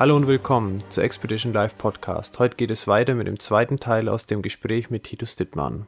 Hallo 0.00 0.16
und 0.16 0.26
willkommen 0.26 0.78
zur 0.88 1.04
Expedition 1.04 1.52
Live 1.52 1.76
Podcast. 1.76 2.38
Heute 2.38 2.56
geht 2.56 2.70
es 2.70 2.88
weiter 2.88 3.14
mit 3.14 3.26
dem 3.26 3.38
zweiten 3.38 3.76
Teil 3.76 4.08
aus 4.08 4.24
dem 4.24 4.40
Gespräch 4.40 4.88
mit 4.88 5.04
Titus 5.04 5.36
Dittmann. 5.36 5.86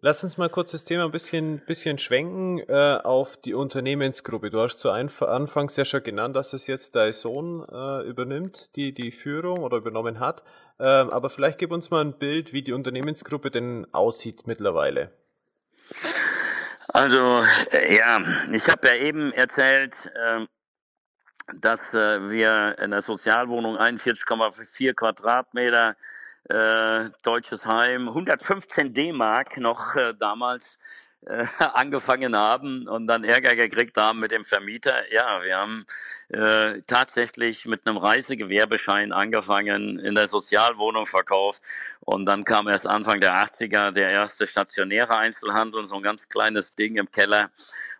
Lass 0.00 0.24
uns 0.24 0.38
mal 0.38 0.48
kurz 0.48 0.72
das 0.72 0.84
Thema 0.84 1.04
ein 1.04 1.10
bisschen, 1.10 1.60
bisschen 1.66 1.98
schwenken 1.98 2.60
äh, 2.60 2.98
auf 3.04 3.36
die 3.36 3.52
Unternehmensgruppe. 3.52 4.48
Du 4.48 4.58
hast 4.58 4.78
zu 4.78 4.90
Anfangs 4.90 5.76
ja 5.76 5.84
schon 5.84 6.02
genannt, 6.02 6.34
dass 6.34 6.54
es 6.54 6.66
jetzt 6.66 6.96
dein 6.96 7.12
Sohn 7.12 7.62
äh, 7.70 8.08
übernimmt, 8.08 8.74
die 8.76 8.94
die 8.94 9.12
Führung 9.12 9.58
oder 9.58 9.76
übernommen 9.76 10.18
hat. 10.18 10.42
Ähm, 10.80 11.10
aber 11.10 11.28
vielleicht 11.28 11.58
gib 11.58 11.72
uns 11.72 11.90
mal 11.90 12.02
ein 12.02 12.18
Bild, 12.18 12.54
wie 12.54 12.62
die 12.62 12.72
Unternehmensgruppe 12.72 13.50
denn 13.50 13.86
aussieht 13.92 14.46
mittlerweile. 14.46 15.12
Also, 16.88 17.44
äh, 17.70 17.96
ja, 17.96 18.20
ich 18.50 18.68
habe 18.68 18.88
ja 18.88 18.94
eben 18.94 19.32
erzählt, 19.32 20.10
äh, 20.14 20.46
dass 21.54 21.94
äh, 21.94 22.30
wir 22.30 22.76
in 22.78 22.90
der 22.90 23.02
Sozialwohnung 23.02 23.76
41,4 23.78 24.94
Quadratmeter 24.94 25.96
äh, 26.48 27.10
deutsches 27.22 27.66
Heim, 27.66 28.08
115 28.08 28.94
D-Mark 28.94 29.58
noch 29.58 29.94
äh, 29.96 30.14
damals 30.14 30.78
äh, 31.26 31.46
angefangen 31.74 32.36
haben 32.36 32.88
und 32.88 33.06
dann 33.06 33.24
Ärger 33.24 33.54
gekriegt 33.54 33.96
haben 33.96 34.20
mit 34.20 34.32
dem 34.32 34.44
Vermieter. 34.44 35.12
Ja, 35.12 35.42
wir 35.44 35.56
haben 35.56 35.86
äh, 36.28 36.82
tatsächlich 36.86 37.66
mit 37.66 37.86
einem 37.86 37.96
Reisegewerbeschein 37.96 39.12
angefangen, 39.12 39.98
in 39.98 40.14
der 40.14 40.28
Sozialwohnung 40.28 41.06
verkauft 41.06 41.62
und 42.00 42.26
dann 42.26 42.44
kam 42.44 42.68
erst 42.68 42.86
Anfang 42.86 43.20
der 43.20 43.34
80er 43.34 43.92
der 43.92 44.10
erste 44.10 44.46
stationäre 44.46 45.16
Einzelhandel, 45.16 45.84
so 45.86 45.96
ein 45.96 46.02
ganz 46.02 46.28
kleines 46.28 46.74
Ding 46.74 46.96
im 46.96 47.10
Keller 47.10 47.50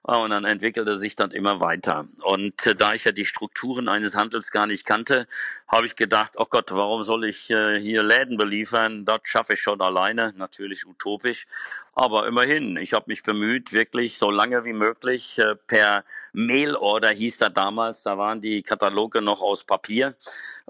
und 0.03 0.31
dann 0.31 0.45
entwickelte 0.45 0.97
sich 0.97 1.14
das 1.14 1.33
immer 1.33 1.61
weiter. 1.61 2.08
Und 2.22 2.67
äh, 2.67 2.75
da 2.75 2.92
ich 2.92 3.05
ja 3.05 3.12
die 3.12 3.25
Strukturen 3.25 3.89
eines 3.89 4.17
Handels 4.17 4.50
gar 4.50 4.67
nicht 4.67 4.84
kannte, 4.84 5.28
habe 5.69 5.86
ich 5.86 5.95
gedacht, 5.95 6.33
oh 6.36 6.47
Gott, 6.48 6.72
warum 6.72 7.03
soll 7.05 7.25
ich 7.25 7.50
äh, 7.50 7.81
hier 7.81 8.03
Läden 8.03 8.36
beliefern? 8.36 9.05
Das 9.05 9.20
schaffe 9.25 9.55
ich 9.55 9.61
schon 9.61 9.80
alleine, 9.80 10.34
natürlich 10.36 10.86
utopisch. 10.86 11.47
Aber 11.95 12.27
immerhin, 12.27 12.77
ich 12.77 12.95
habe 12.95 13.05
mich 13.08 13.23
bemüht, 13.23 13.73
wirklich 13.73 14.19
so 14.19 14.30
lange 14.30 14.64
wie 14.64 14.73
möglich 14.73 15.39
äh, 15.39 15.55
per 15.55 16.05
Mailorder 16.33 17.11
hieß 17.11 17.39
das 17.39 17.53
damals, 17.55 18.03
da 18.03 18.19
waren 18.19 18.41
die 18.41 18.62
Kataloge 18.62 19.23
noch 19.23 19.41
aus 19.41 19.62
Papier 19.64 20.17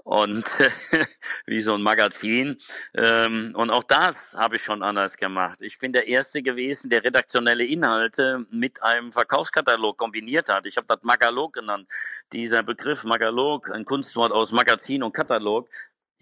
und 0.03 0.45
wie 1.45 1.61
so 1.61 1.73
ein 1.73 1.81
Magazin. 1.81 2.57
Ähm, 2.93 3.53
und 3.55 3.69
auch 3.69 3.83
das 3.83 4.35
habe 4.37 4.57
ich 4.57 4.63
schon 4.63 4.83
anders 4.83 5.17
gemacht. 5.17 5.61
Ich 5.61 5.79
bin 5.79 5.93
der 5.93 6.07
Erste 6.07 6.41
gewesen, 6.41 6.89
der 6.89 7.03
redaktionelle 7.03 7.65
Inhalte 7.65 8.45
mit 8.51 8.83
einem 8.83 9.11
Verkaufskatalog 9.11 9.97
kombiniert 9.97 10.49
hat. 10.49 10.65
Ich 10.65 10.77
habe 10.77 10.87
das 10.87 11.03
Magalog 11.03 11.53
genannt. 11.53 11.87
Dieser 12.31 12.63
Begriff 12.63 13.03
Magalog, 13.03 13.71
ein 13.71 13.85
Kunstwort 13.85 14.31
aus 14.31 14.51
Magazin 14.51 15.03
und 15.03 15.13
Katalog, 15.13 15.69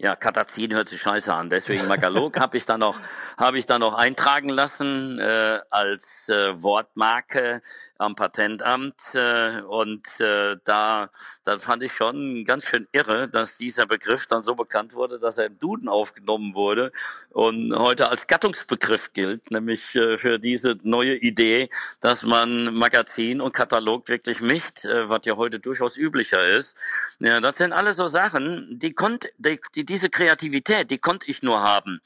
ja, 0.02 0.16
Katazin 0.16 0.74
hört 0.74 0.88
sich 0.88 1.00
scheiße 1.00 1.32
an. 1.32 1.48
Deswegen 1.48 1.86
Magalog 1.86 2.36
habe 2.40 2.56
ich 2.56 2.66
dann 2.66 2.80
noch 2.80 2.98
habe 3.38 3.58
ich 3.58 3.66
dann 3.66 3.80
noch 3.80 3.94
eintragen 3.94 4.48
lassen 4.48 5.20
äh, 5.20 5.60
als 5.70 6.28
äh, 6.28 6.60
Wortmarke 6.60 7.62
am 7.98 8.16
Patentamt 8.16 9.00
äh, 9.14 9.60
und 9.60 10.04
äh, 10.18 10.56
da 10.64 11.08
da 11.44 11.58
fand 11.60 11.84
ich 11.84 11.92
schon 11.92 12.44
ganz 12.44 12.64
schön 12.64 12.88
irre, 12.90 13.28
dass 13.28 13.58
dieser 13.58 13.86
Begriff 13.86 14.26
dann 14.26 14.42
so 14.42 14.56
bekannt 14.56 14.94
wurde, 14.94 15.20
dass 15.20 15.38
er 15.38 15.46
im 15.46 15.58
Duden 15.60 15.88
aufgenommen 15.88 16.56
wurde 16.56 16.90
und 17.30 17.72
heute 17.72 18.08
als 18.08 18.26
Gattungsbegriff 18.26 19.12
gilt, 19.12 19.52
nämlich 19.52 19.94
äh, 19.94 20.16
für 20.16 20.40
diese 20.40 20.78
neue 20.82 21.14
Idee, 21.14 21.68
dass 22.00 22.24
man 22.24 22.74
Magazin 22.74 23.40
und 23.40 23.52
Katalog 23.54 24.08
wirklich 24.08 24.40
mischt, 24.40 24.84
äh, 24.84 25.08
was 25.08 25.20
ja 25.26 25.36
heute 25.36 25.60
durchaus 25.60 25.96
üblicher 25.96 26.44
ist. 26.44 26.76
Ja, 27.20 27.40
das 27.40 27.58
sind 27.58 27.72
alles 27.72 27.98
so 27.98 28.08
Sachen, 28.08 28.80
die 28.80 28.94
konnte 28.94 29.30
die, 29.38 29.60
die 29.84 29.91
diese 29.92 30.08
Kreativität, 30.08 30.90
die 30.90 30.96
konnte 30.96 31.30
ich 31.30 31.42
nur 31.42 31.60
haben, 31.60 32.00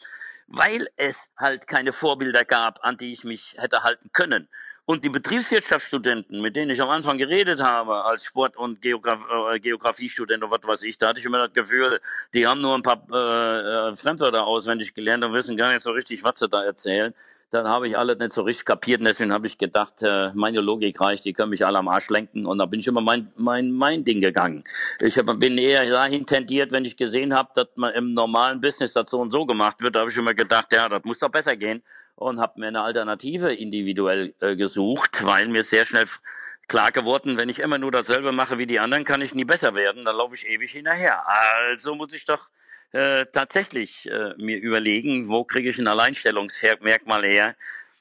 weil 0.48 0.88
es 0.96 1.28
halt 1.38 1.68
keine 1.68 1.92
Vorbilder 1.92 2.44
gab, 2.44 2.84
an 2.84 2.96
die 2.96 3.12
ich 3.12 3.22
mich 3.22 3.54
hätte 3.58 3.84
halten 3.84 4.10
können. 4.12 4.48
Und 4.86 5.04
die 5.04 5.08
Betriebswirtschaftsstudenten, 5.08 6.40
mit 6.40 6.56
denen 6.56 6.70
ich 6.70 6.80
am 6.82 6.90
Anfang 6.90 7.16
geredet 7.16 7.60
habe, 7.60 8.04
als 8.04 8.24
Sport- 8.24 8.56
und 8.56 8.84
äh, 8.84 9.60
Geografiestudent 9.60 10.42
und 10.42 10.50
was 10.50 10.64
weiß 10.64 10.82
ich, 10.82 10.98
da 10.98 11.08
hatte 11.08 11.20
ich 11.20 11.24
immer 11.24 11.46
das 11.46 11.52
Gefühl, 11.52 12.00
die 12.34 12.46
haben 12.46 12.60
nur 12.60 12.74
ein 12.74 12.82
paar 12.82 13.02
äh, 13.12 13.90
äh 13.90 13.96
Fremdwörter 13.96 14.46
auswendig 14.46 14.92
gelernt 14.94 15.24
und 15.24 15.32
wissen 15.32 15.56
gar 15.56 15.72
nicht 15.72 15.82
so 15.82 15.92
richtig, 15.92 16.24
was 16.24 16.38
sie 16.40 16.48
da 16.48 16.64
erzählen 16.64 17.14
dann 17.50 17.68
habe 17.68 17.86
ich 17.88 17.96
alles 17.96 18.18
nicht 18.18 18.32
so 18.32 18.42
richtig 18.42 18.64
kapiert 18.64 19.00
und 19.00 19.06
deswegen 19.06 19.32
habe 19.32 19.46
ich 19.46 19.56
gedacht, 19.56 20.02
äh, 20.02 20.30
meine 20.34 20.60
Logik 20.60 21.00
reicht, 21.00 21.24
die 21.24 21.32
können 21.32 21.50
mich 21.50 21.64
alle 21.64 21.78
am 21.78 21.88
Arsch 21.88 22.10
lenken 22.10 22.44
und 22.44 22.58
da 22.58 22.66
bin 22.66 22.80
ich 22.80 22.86
immer 22.86 23.00
mein, 23.00 23.32
mein, 23.36 23.70
mein 23.70 24.04
Ding 24.04 24.20
gegangen. 24.20 24.64
Ich 25.00 25.16
hab, 25.16 25.26
bin 25.38 25.56
eher 25.56 25.88
dahin 25.88 26.26
tendiert, 26.26 26.72
wenn 26.72 26.84
ich 26.84 26.96
gesehen 26.96 27.34
habe, 27.34 27.50
dass 27.54 27.68
man 27.76 27.94
im 27.94 28.14
normalen 28.14 28.60
Business 28.60 28.92
das 28.92 29.10
so 29.10 29.20
und 29.20 29.30
so 29.30 29.46
gemacht 29.46 29.80
wird, 29.80 29.96
habe 29.96 30.10
ich 30.10 30.16
immer 30.16 30.34
gedacht, 30.34 30.72
ja, 30.72 30.88
das 30.88 31.04
muss 31.04 31.18
doch 31.18 31.30
besser 31.30 31.56
gehen 31.56 31.82
und 32.16 32.40
habe 32.40 32.60
mir 32.60 32.68
eine 32.68 32.82
Alternative 32.82 33.54
individuell 33.54 34.34
äh, 34.40 34.56
gesucht, 34.56 35.24
weil 35.24 35.48
mir 35.48 35.62
sehr 35.62 35.84
schnell 35.84 36.06
klar 36.68 36.90
geworden, 36.90 37.38
wenn 37.38 37.48
ich 37.48 37.60
immer 37.60 37.78
nur 37.78 37.92
dasselbe 37.92 38.32
mache 38.32 38.58
wie 38.58 38.66
die 38.66 38.80
anderen, 38.80 39.04
kann 39.04 39.20
ich 39.20 39.34
nie 39.34 39.44
besser 39.44 39.74
werden, 39.74 40.04
dann 40.04 40.16
laufe 40.16 40.34
ich 40.34 40.48
ewig 40.48 40.72
hinterher. 40.72 41.22
Also 41.28 41.94
muss 41.94 42.12
ich 42.12 42.24
doch 42.24 42.48
äh, 42.92 43.26
tatsächlich 43.26 44.10
äh, 44.10 44.34
mir 44.36 44.58
überlegen, 44.58 45.28
wo 45.28 45.44
kriege 45.44 45.70
ich 45.70 45.78
ein 45.78 45.88
Alleinstellungsmerkmal 45.88 47.24
her 47.24 47.56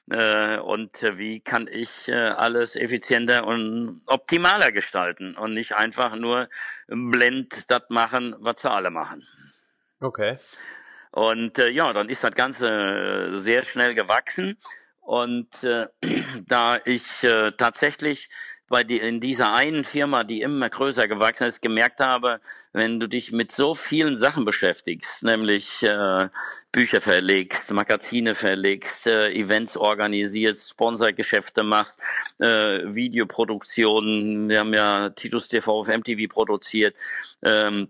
äh, 0.08 0.58
und 0.58 1.02
äh, 1.02 1.18
wie 1.18 1.40
kann 1.40 1.66
ich 1.66 2.06
äh, 2.06 2.14
alles 2.14 2.76
effizienter 2.76 3.44
und 3.44 4.02
optimaler 4.06 4.70
gestalten 4.70 5.34
und 5.36 5.52
nicht 5.54 5.74
einfach 5.74 6.14
nur 6.14 6.48
blend 6.86 7.68
das 7.68 7.82
machen, 7.88 8.36
was 8.38 8.62
sie 8.62 8.70
alle 8.70 8.90
machen. 8.90 9.26
Okay. 10.00 10.38
Und 11.10 11.56
ja, 11.56 11.94
dann 11.94 12.10
ist 12.10 12.22
das 12.22 12.34
Ganze 12.34 13.40
sehr 13.40 13.64
schnell 13.64 13.94
gewachsen. 13.94 14.58
Und 15.00 15.48
da 16.46 16.78
ich 16.84 17.26
tatsächlich 17.56 18.28
bei 18.68 18.82
die, 18.82 18.98
in 18.98 19.20
dieser 19.20 19.52
einen 19.52 19.84
Firma, 19.84 20.24
die 20.24 20.40
immer 20.40 20.68
größer 20.68 21.06
gewachsen 21.06 21.46
ist, 21.46 21.62
gemerkt 21.62 22.00
habe, 22.00 22.40
wenn 22.72 22.98
du 22.98 23.08
dich 23.08 23.32
mit 23.32 23.52
so 23.52 23.74
vielen 23.74 24.16
Sachen 24.16 24.44
beschäftigst, 24.44 25.22
nämlich 25.22 25.82
äh, 25.82 26.28
Bücher 26.72 27.00
verlegst, 27.00 27.72
Magazine 27.72 28.34
verlegst, 28.34 29.06
äh, 29.06 29.32
Events 29.32 29.76
organisierst, 29.76 30.70
Sponsorgeschäfte 30.70 31.62
machst, 31.62 32.00
äh, 32.38 32.82
Videoproduktionen, 32.94 34.48
wir 34.48 34.58
haben 34.58 34.74
ja 34.74 35.10
Titus 35.10 35.48
TV 35.48 35.80
auf 35.80 35.88
MTV 35.88 36.28
produziert, 36.28 36.96
ähm, 37.42 37.88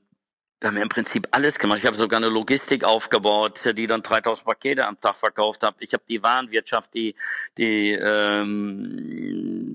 wir 0.60 0.68
haben 0.68 0.76
ja 0.76 0.82
im 0.82 0.88
Prinzip 0.88 1.28
alles 1.32 1.58
gemacht. 1.58 1.80
Ich 1.80 1.86
habe 1.86 1.96
sogar 1.96 2.16
eine 2.16 2.30
Logistik 2.30 2.82
aufgebaut, 2.82 3.60
die 3.76 3.86
dann 3.86 4.02
3000 4.02 4.46
Pakete 4.46 4.86
am 4.86 4.98
Tag 4.98 5.14
verkauft 5.16 5.62
hat. 5.62 5.74
Ich 5.80 5.92
habe 5.92 6.02
die 6.08 6.22
Warenwirtschaft, 6.22 6.94
die 6.94 7.14
die 7.58 7.92
ähm, 7.92 9.65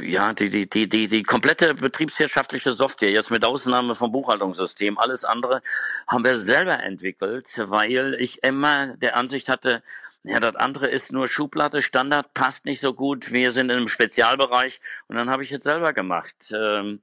ja 0.00 0.32
die, 0.32 0.50
die 0.50 0.68
die 0.68 0.88
die 0.88 1.08
die 1.08 1.22
komplette 1.22 1.74
betriebswirtschaftliche 1.74 2.72
Software 2.72 3.10
jetzt 3.10 3.30
mit 3.30 3.44
Ausnahme 3.44 3.94
vom 3.94 4.12
Buchhaltungssystem. 4.12 4.98
Alles 4.98 5.24
andere 5.24 5.62
haben 6.06 6.24
wir 6.24 6.38
selber 6.38 6.82
entwickelt, 6.82 7.46
weil 7.56 8.14
ich 8.14 8.42
immer 8.42 8.96
der 8.96 9.16
Ansicht 9.16 9.48
hatte, 9.48 9.82
ja, 10.22 10.40
das 10.40 10.56
andere 10.56 10.88
ist 10.88 11.12
nur 11.12 11.28
Schublade, 11.28 11.82
Standard, 11.82 12.34
passt 12.34 12.64
nicht 12.66 12.80
so 12.80 12.94
gut. 12.94 13.32
Wir 13.32 13.52
sind 13.52 13.70
in 13.70 13.76
einem 13.76 13.88
Spezialbereich 13.88 14.80
und 15.08 15.16
dann 15.16 15.30
habe 15.30 15.44
ich 15.44 15.50
jetzt 15.50 15.64
selber 15.64 15.92
gemacht. 15.92 16.52
Ähm, 16.52 17.00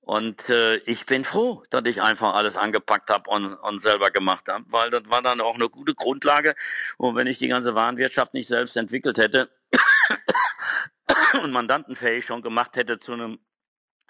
und 0.00 0.48
äh, 0.50 0.76
ich 0.84 1.06
bin 1.06 1.24
froh, 1.24 1.62
dass 1.70 1.84
ich 1.86 2.02
einfach 2.02 2.34
alles 2.34 2.56
angepackt 2.56 3.10
habe 3.10 3.30
und, 3.30 3.54
und 3.54 3.80
selber 3.80 4.10
gemacht 4.10 4.48
habe, 4.48 4.64
weil 4.68 4.90
das 4.90 5.02
war 5.06 5.22
dann 5.22 5.40
auch 5.40 5.54
eine 5.54 5.68
gute 5.68 5.94
Grundlage. 5.94 6.54
Und 6.98 7.16
wenn 7.16 7.26
ich 7.26 7.38
die 7.38 7.48
ganze 7.48 7.74
Warenwirtschaft 7.74 8.34
nicht 8.34 8.48
selbst 8.48 8.76
entwickelt 8.76 9.18
hätte 9.18 9.50
und 11.42 11.52
mandantenfähig 11.52 12.24
schon 12.24 12.42
gemacht 12.42 12.76
hätte 12.76 12.98
zu 12.98 13.12
einem 13.12 13.38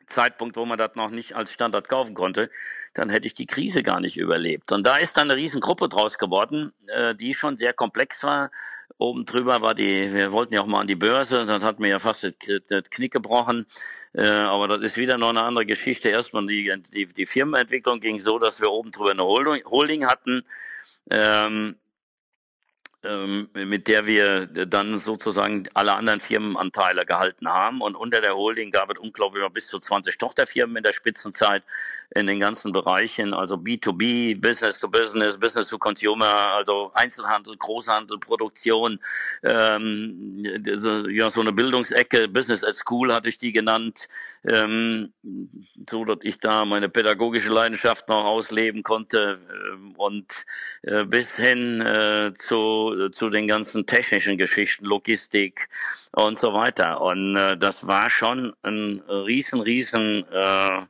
Zeitpunkt, 0.07 0.57
wo 0.57 0.65
man 0.65 0.79
das 0.79 0.95
noch 0.95 1.11
nicht 1.11 1.35
als 1.35 1.53
Standard 1.53 1.89
kaufen 1.89 2.15
konnte, 2.15 2.51
dann 2.95 3.11
hätte 3.11 3.27
ich 3.27 3.35
die 3.35 3.47
Krise 3.47 3.83
gar 3.83 4.01
nicht 4.01 4.17
überlebt. 4.17 4.71
Und 4.73 4.87
da 4.87 4.97
ist 4.97 5.17
dann 5.17 5.31
eine 5.31 5.39
Riesengruppe 5.39 5.89
draus 5.89 6.19
geworden, 6.19 6.73
äh, 6.87 7.15
die 7.15 7.35
schon 7.35 7.57
sehr 7.57 7.73
komplex 7.73 8.23
war. 8.23 8.51
Oben 8.99 9.25
drüber 9.25 9.61
war 9.61 9.75
die, 9.75 10.13
wir 10.13 10.31
wollten 10.31 10.55
ja 10.55 10.61
auch 10.61 10.67
mal 10.67 10.81
an 10.81 10.87
die 10.87 10.95
Börse, 10.95 11.47
dann 11.47 11.65
hat 11.65 11.81
mir 11.81 11.89
ja 11.91 11.99
fast 11.99 12.25
das 12.25 12.91
Knick 12.91 13.13
gebrochen. 13.13 13.67
Äh, 14.13 14.27
aber 14.27 14.69
das 14.69 14.83
ist 14.83 14.97
wieder 14.97 15.19
noch 15.19 15.31
eine 15.31 15.43
andere 15.43 15.67
Geschichte. 15.67 16.11
Erstmal 16.11 16.47
die, 16.47 16.73
die, 16.93 17.07
die 17.07 17.27
Firmenentwicklung 17.27 18.01
ging 18.01 18.21
so, 18.21 18.39
dass 18.39 18.61
wir 18.61 18.71
oben 18.71 18.93
drüber 18.93 19.11
eine 19.11 19.25
Holding 19.25 20.07
hatten. 20.07 20.45
Ähm, 21.11 21.77
mit 23.55 23.89
der 23.89 24.07
wir 24.07 24.47
dann 24.47 24.99
sozusagen 24.99 25.69
alle 25.75 25.95
anderen 25.95 26.21
Firmenanteile 26.21 27.05
gehalten 27.05 27.49
haben. 27.49 27.81
Und 27.81 27.97
unter 27.97 28.21
der 28.21 28.35
Holding 28.35 28.71
gab 28.71 28.91
es 28.91 28.99
unglaublich 28.99 29.45
bis 29.53 29.69
zu 29.69 29.79
20 29.79 30.19
Tochterfirmen 30.19 30.77
in 30.77 30.83
der 30.83 30.93
Spitzenzeit 30.93 31.63
in 32.15 32.27
den 32.27 32.39
ganzen 32.39 32.73
Bereichen, 32.73 33.35
also 33.35 33.57
B2B, 33.57 34.41
Business 34.41 34.79
to 34.79 34.89
Business, 34.89 35.39
Business 35.39 35.69
to 35.69 35.79
Consumer, 35.79 36.53
also 36.55 36.93
Einzelhandel, 36.95 37.57
Großhandel, 37.57 38.19
Produktion, 38.19 39.01
ähm, 39.43 40.43
ja, 41.09 41.31
so 41.31 41.41
eine 41.41 41.53
Bildungsecke, 41.53 42.29
Business 42.29 42.63
at 42.63 42.77
School 42.77 43.13
hatte 43.13 43.29
ich 43.29 43.39
die 43.39 43.53
genannt, 43.53 44.07
ähm, 44.49 45.13
so 45.89 46.05
dass 46.05 46.19
ich 46.23 46.39
da 46.39 46.65
meine 46.65 46.89
pädagogische 46.89 47.53
Leidenschaft 47.53 48.09
noch 48.09 48.25
ausleben 48.25 48.83
konnte. 48.83 49.41
Ähm, 49.73 49.95
und 49.97 50.45
äh, 50.83 51.05
bis 51.05 51.37
hin 51.37 51.81
äh, 51.81 52.33
zu 52.35 52.94
zu, 53.11 53.31
den 53.31 53.49
ganzen 53.49 53.87
technischen 53.87 54.39
Geschichten, 54.39 54.85
Logistik 54.85 55.69
und 56.13 56.39
so 56.39 56.53
weiter. 56.53 57.01
Und 57.01 57.37
äh, 57.37 57.57
das 57.57 57.87
war 57.87 58.11
schon 58.11 58.55
ein 58.63 59.03
riesen, 59.09 59.61
riesen 59.61 60.25
äh, 60.31 60.81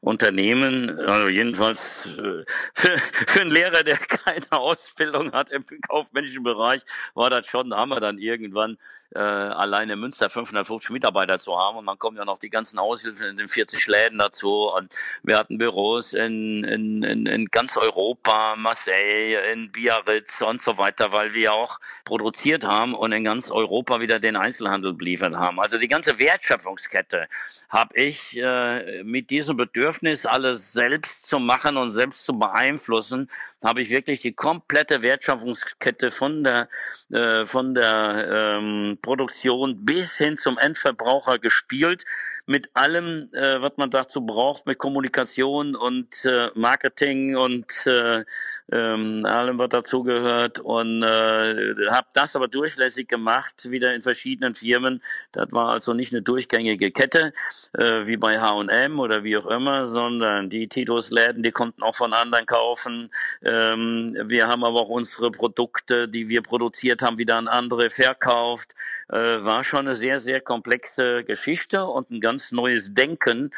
Unternehmen, 0.00 0.98
also 1.00 1.28
jedenfalls 1.28 2.06
äh, 2.06 2.44
für, 2.74 2.98
für 3.26 3.40
einen 3.40 3.50
Lehrer, 3.50 3.82
der 3.82 3.96
keine 4.24 4.50
Ausbildung 4.52 5.32
hat 5.32 5.50
im 5.50 5.64
kaufmännischen 5.88 6.42
Bereich, 6.42 6.82
war 7.14 7.30
das 7.30 7.46
schon, 7.46 7.70
da 7.70 7.78
haben 7.78 7.90
wir 7.90 8.00
dann 8.00 8.18
irgendwann 8.18 8.78
äh, 9.14 9.18
alleine 9.18 9.94
in 9.94 10.00
Münster 10.00 10.30
550 10.30 10.90
Mitarbeiter 10.90 11.38
zu 11.38 11.58
haben 11.58 11.78
und 11.78 11.86
dann 11.86 11.98
kommen 11.98 12.16
ja 12.16 12.24
noch 12.24 12.38
die 12.38 12.50
ganzen 12.50 12.78
Aushilfen 12.78 13.26
in 13.26 13.36
den 13.36 13.48
40 13.48 13.86
Läden 13.86 14.18
dazu 14.18 14.70
und 14.70 14.92
wir 15.22 15.36
hatten 15.36 15.58
Büros 15.58 16.12
in, 16.12 16.64
in, 16.64 17.02
in, 17.02 17.26
in 17.26 17.46
ganz 17.46 17.76
Europa, 17.76 18.56
Marseille, 18.56 19.52
in 19.52 19.72
Biarritz 19.72 20.40
und 20.42 20.62
so 20.62 20.78
weiter, 20.78 21.12
weil 21.12 21.34
wir 21.34 21.52
auch 21.52 21.80
produziert 22.04 22.64
haben 22.64 22.94
und 22.94 23.12
in 23.12 23.24
ganz 23.24 23.50
Europa 23.50 24.00
wieder 24.00 24.20
den 24.20 24.36
Einzelhandel 24.36 24.94
beliefert 24.94 25.34
haben. 25.34 25.60
Also 25.60 25.78
die 25.78 25.88
ganze 25.88 26.18
Wertschöpfungskette 26.18 27.28
habe 27.68 27.96
ich 27.96 28.36
äh, 28.36 29.02
mit 29.04 29.30
diesem 29.30 29.56
Bedürfnis, 29.56 30.26
alles 30.26 30.72
selbst 30.72 31.26
zu 31.26 31.38
machen 31.38 31.76
und 31.76 31.90
selbst 31.90 32.24
zu 32.24 32.38
beeinflussen, 32.38 33.30
habe 33.62 33.82
ich 33.82 33.90
wirklich 33.90 34.20
die 34.20 34.32
komplette 34.32 35.02
Wertschöpfungskette 35.02 36.10
von 36.10 36.42
der, 36.42 36.68
äh, 37.10 37.46
von 37.46 37.74
der 37.74 38.56
ähm, 38.58 38.98
Produktion 39.00 39.84
bis 39.84 40.16
hin 40.16 40.36
zum 40.36 40.58
Endverbraucher 40.58 41.38
gespielt 41.38 42.04
mit 42.46 42.70
allem, 42.74 43.28
äh, 43.32 43.60
was 43.60 43.72
man 43.76 43.90
dazu 43.90 44.24
braucht, 44.24 44.66
mit 44.66 44.78
Kommunikation 44.78 45.74
und 45.74 46.24
äh, 46.24 46.48
Marketing 46.54 47.36
und 47.36 47.86
äh, 47.86 48.24
ähm, 48.72 49.24
allem, 49.24 49.58
was 49.58 49.68
dazugehört. 49.68 50.58
Und 50.60 51.02
äh, 51.02 51.74
habe 51.90 52.08
das 52.14 52.36
aber 52.36 52.48
durchlässig 52.48 53.08
gemacht, 53.08 53.70
wieder 53.70 53.94
in 53.94 54.02
verschiedenen 54.02 54.54
Firmen. 54.54 55.02
Das 55.32 55.52
war 55.52 55.70
also 55.70 55.92
nicht 55.92 56.12
eine 56.12 56.22
durchgängige 56.22 56.90
Kette, 56.90 57.32
äh, 57.78 58.06
wie 58.06 58.16
bei 58.16 58.40
H&M 58.40 58.98
oder 58.98 59.24
wie 59.24 59.36
auch 59.36 59.46
immer, 59.46 59.86
sondern 59.86 60.50
die 60.50 60.68
Titusläden, 60.68 61.42
die 61.42 61.52
konnten 61.52 61.82
auch 61.82 61.94
von 61.94 62.12
anderen 62.12 62.46
kaufen. 62.46 63.10
Ähm, 63.42 64.16
wir 64.24 64.48
haben 64.48 64.64
aber 64.64 64.80
auch 64.80 64.88
unsere 64.88 65.30
Produkte, 65.30 66.08
die 66.08 66.28
wir 66.28 66.42
produziert 66.42 67.02
haben, 67.02 67.18
wieder 67.18 67.36
an 67.36 67.48
andere 67.48 67.90
verkauft. 67.90 68.74
Äh, 69.08 69.44
war 69.44 69.64
schon 69.64 69.80
eine 69.80 69.96
sehr, 69.96 70.20
sehr 70.20 70.40
komplexe 70.40 71.24
Geschichte 71.24 71.84
und 71.84 72.10
ein 72.10 72.20
ganz 72.20 72.39
neues 72.52 72.94
Denken, 72.94 73.50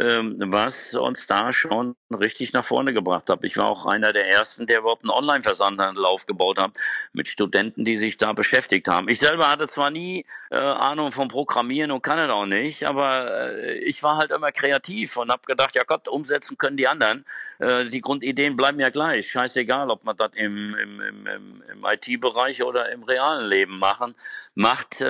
ähm, 0.00 0.36
was 0.38 0.94
uns 0.94 1.26
da 1.26 1.52
schon 1.52 1.96
richtig 2.10 2.52
nach 2.52 2.64
vorne 2.64 2.94
gebracht 2.94 3.28
hat. 3.28 3.44
Ich 3.44 3.56
war 3.56 3.66
auch 3.66 3.86
einer 3.86 4.12
der 4.12 4.28
ersten, 4.28 4.66
der 4.66 4.78
überhaupt 4.78 5.02
einen 5.02 5.10
Online-Versandhandel 5.10 6.04
aufgebaut 6.04 6.58
hat, 6.58 6.72
mit 7.12 7.28
Studenten, 7.28 7.84
die 7.84 7.96
sich 7.96 8.16
da 8.16 8.32
beschäftigt 8.32 8.88
haben. 8.88 9.08
Ich 9.08 9.20
selber 9.20 9.50
hatte 9.50 9.68
zwar 9.68 9.90
nie 9.90 10.24
äh, 10.50 10.56
Ahnung 10.58 11.12
vom 11.12 11.28
Programmieren 11.28 11.90
und 11.90 12.02
kann 12.02 12.18
es 12.18 12.30
auch 12.30 12.46
nicht, 12.46 12.88
aber 12.88 13.52
äh, 13.54 13.78
ich 13.78 14.02
war 14.02 14.16
halt 14.16 14.30
immer 14.30 14.52
kreativ 14.52 15.16
und 15.16 15.30
habe 15.30 15.42
gedacht, 15.46 15.74
ja 15.74 15.82
Gott, 15.86 16.08
umsetzen 16.08 16.56
können 16.56 16.76
die 16.76 16.88
anderen. 16.88 17.24
Äh, 17.58 17.86
die 17.86 18.00
Grundideen 18.00 18.56
bleiben 18.56 18.80
ja 18.80 18.90
gleich. 18.90 19.30
Scheißegal, 19.30 19.90
ob 19.90 20.04
man 20.04 20.16
das 20.16 20.30
im, 20.34 20.74
im, 20.74 21.00
im, 21.00 21.62
im 21.72 21.84
IT-Bereich 21.84 22.62
oder 22.62 22.90
im 22.90 23.02
realen 23.02 23.48
Leben 23.48 23.78
machen 23.78 24.14
macht. 24.54 25.04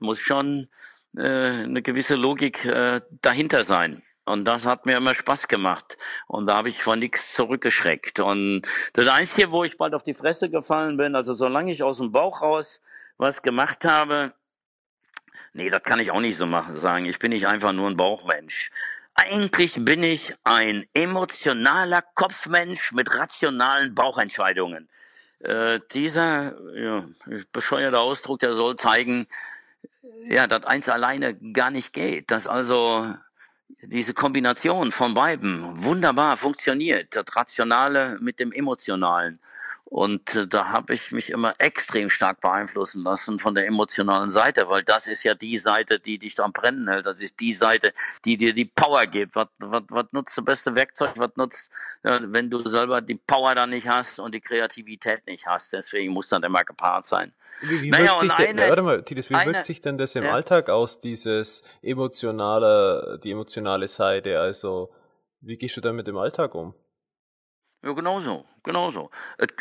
Muss 0.00 0.20
schon 0.20 0.68
eine 1.16 1.82
gewisse 1.82 2.14
Logik 2.14 2.64
äh, 2.64 3.00
dahinter 3.22 3.64
sein. 3.64 4.02
Und 4.28 4.44
das 4.44 4.66
hat 4.66 4.84
mir 4.84 4.98
immer 4.98 5.14
Spaß 5.14 5.48
gemacht. 5.48 5.96
Und 6.26 6.46
da 6.46 6.56
habe 6.56 6.68
ich 6.68 6.82
von 6.82 6.98
nichts 6.98 7.32
zurückgeschreckt. 7.32 8.20
Und 8.20 8.62
das 8.92 9.08
Einzige, 9.08 9.50
wo 9.50 9.64
ich 9.64 9.78
bald 9.78 9.94
auf 9.94 10.02
die 10.02 10.14
Fresse 10.14 10.50
gefallen 10.50 10.98
bin, 10.98 11.14
also 11.14 11.32
solange 11.32 11.72
ich 11.72 11.82
aus 11.82 11.98
dem 11.98 12.12
Bauch 12.12 12.42
raus 12.42 12.82
was 13.16 13.42
gemacht 13.42 13.84
habe, 13.84 14.34
nee, 15.54 15.70
das 15.70 15.82
kann 15.82 15.98
ich 15.98 16.10
auch 16.10 16.20
nicht 16.20 16.36
so 16.36 16.46
machen, 16.46 16.76
sagen. 16.76 17.06
Ich 17.06 17.18
bin 17.18 17.30
nicht 17.30 17.46
einfach 17.46 17.72
nur 17.72 17.88
ein 17.88 17.96
Bauchmensch. 17.96 18.70
Eigentlich 19.14 19.82
bin 19.84 20.02
ich 20.02 20.34
ein 20.44 20.86
emotionaler 20.94 22.02
Kopfmensch 22.14 22.92
mit 22.92 23.12
rationalen 23.18 23.94
Bauchentscheidungen. 23.94 24.88
Äh, 25.40 25.80
dieser 25.92 26.54
ja, 26.76 27.04
bescheuerte 27.52 27.98
Ausdruck, 27.98 28.40
der 28.40 28.54
soll 28.54 28.76
zeigen, 28.76 29.26
ja, 30.28 30.46
dass 30.46 30.64
eins 30.64 30.88
alleine 30.88 31.36
gar 31.52 31.70
nicht 31.70 31.92
geht, 31.92 32.30
dass 32.30 32.46
also 32.46 33.12
diese 33.82 34.14
Kombination 34.14 34.90
von 34.90 35.14
beiden 35.14 35.84
wunderbar 35.84 36.36
funktioniert, 36.36 37.14
das 37.14 37.24
Rationale 37.36 38.18
mit 38.20 38.40
dem 38.40 38.52
Emotionalen. 38.52 39.38
Und 39.84 40.34
äh, 40.34 40.46
da 40.46 40.68
habe 40.68 40.94
ich 40.94 41.12
mich 41.12 41.30
immer 41.30 41.54
extrem 41.58 42.10
stark 42.10 42.42
beeinflussen 42.42 43.02
lassen 43.02 43.38
von 43.38 43.54
der 43.54 43.66
emotionalen 43.66 44.30
Seite, 44.30 44.68
weil 44.68 44.82
das 44.82 45.08
ist 45.08 45.22
ja 45.22 45.32
die 45.34 45.56
Seite, 45.56 45.98
die 45.98 46.18
dich 46.18 46.38
am 46.40 46.52
Brennen 46.52 46.88
hält. 46.88 47.06
Das 47.06 47.20
ist 47.22 47.40
die 47.40 47.54
Seite, 47.54 47.94
die 48.24 48.36
dir 48.36 48.52
die 48.52 48.66
Power 48.66 49.06
gibt. 49.06 49.34
Was, 49.34 49.48
was, 49.58 49.82
was 49.88 50.06
nutzt 50.12 50.36
das 50.36 50.44
beste 50.44 50.74
Werkzeug? 50.74 51.12
Was 51.16 51.30
nutzt, 51.36 51.70
äh, 52.02 52.18
wenn 52.22 52.50
du 52.50 52.68
selber 52.68 53.00
die 53.00 53.14
Power 53.14 53.54
da 53.54 53.66
nicht 53.66 53.88
hast 53.88 54.18
und 54.18 54.34
die 54.34 54.40
Kreativität 54.40 55.26
nicht 55.26 55.46
hast? 55.46 55.72
Deswegen 55.72 56.12
muss 56.12 56.28
dann 56.28 56.42
immer 56.42 56.64
gepaart 56.64 57.06
sein. 57.06 57.32
Wie, 57.62 57.82
wie 57.82 57.90
naja, 57.90 58.10
wirkt 58.10 58.20
sich 58.20 58.32
denn, 58.34 58.58
eine, 58.58 58.68
warte 58.68 58.82
mal, 58.82 59.02
Titus, 59.02 59.30
wie 59.30 59.34
eine, 59.34 59.52
wirkt 59.52 59.64
sich 59.64 59.80
denn 59.80 59.96
das 59.96 60.14
im 60.14 60.24
ja. 60.24 60.32
Alltag 60.32 60.68
aus, 60.68 61.00
dieses 61.00 61.62
emotionale, 61.82 63.18
die 63.24 63.32
emotionale 63.32 63.57
Seite? 63.88 64.40
Also, 64.40 64.90
wie 65.40 65.56
gehst 65.56 65.76
du 65.76 65.80
da 65.80 65.92
mit 65.92 66.06
dem 66.06 66.16
Alltag 66.16 66.54
um? 66.54 66.74
Ja, 67.82 67.92
genau 67.92 68.18
so, 68.18 68.44
genau. 68.64 69.08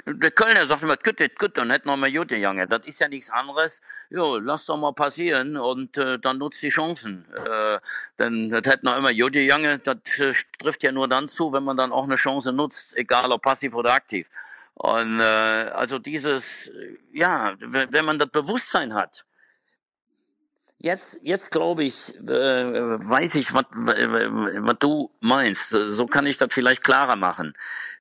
Der 0.07 0.31
Kölner 0.31 0.65
sagt 0.65 0.81
immer, 0.81 0.97
gut, 0.97 1.19
gut, 1.37 1.55
dann 1.55 1.69
hätten 1.69 1.87
wir 1.87 1.95
mal 1.95 2.09
Jute, 2.09 2.35
Junge. 2.35 2.67
Das 2.67 2.83
ist 2.85 2.99
ja 2.99 3.07
nichts 3.07 3.29
anderes. 3.29 3.79
Ja, 4.09 4.37
lass 4.37 4.65
doch 4.65 4.75
mal 4.75 4.93
passieren 4.93 5.55
und 5.55 5.97
äh, 5.97 6.17
dann 6.17 6.39
nutzt 6.39 6.63
die 6.63 6.69
Chancen. 6.69 7.31
Äh, 7.31 7.79
denn 8.17 8.49
das 8.49 8.65
hätten 8.65 8.87
wir 8.87 8.97
immer 8.97 9.11
Jute, 9.11 9.39
Junge. 9.39 9.77
Das 9.79 9.97
äh, 10.17 10.33
trifft 10.57 10.81
ja 10.81 10.91
nur 10.91 11.07
dann 11.07 11.27
zu, 11.27 11.53
wenn 11.53 11.63
man 11.63 11.77
dann 11.77 11.91
auch 11.91 12.05
eine 12.05 12.15
Chance 12.15 12.51
nutzt, 12.51 12.97
egal 12.97 13.31
ob 13.31 13.43
passiv 13.43 13.75
oder 13.75 13.93
aktiv. 13.93 14.27
Und 14.73 15.19
äh, 15.19 15.23
also 15.23 15.99
dieses, 15.99 16.71
ja, 17.13 17.55
wenn 17.59 18.05
man 18.05 18.17
das 18.17 18.29
Bewusstsein 18.29 18.95
hat, 18.95 19.25
Jetzt, 20.79 21.19
jetzt 21.23 21.49
glaube 21.49 21.83
ich, 21.85 22.15
äh, 22.17 22.21
weiß 22.23 23.35
ich, 23.35 23.51
was 23.51 23.65
du 24.79 25.11
meinst. 25.19 25.69
So 25.69 26.05
kann 26.05 26.27
ich 26.27 26.37
das 26.37 26.53
vielleicht 26.53 26.83
klarer 26.83 27.15
machen. 27.15 27.53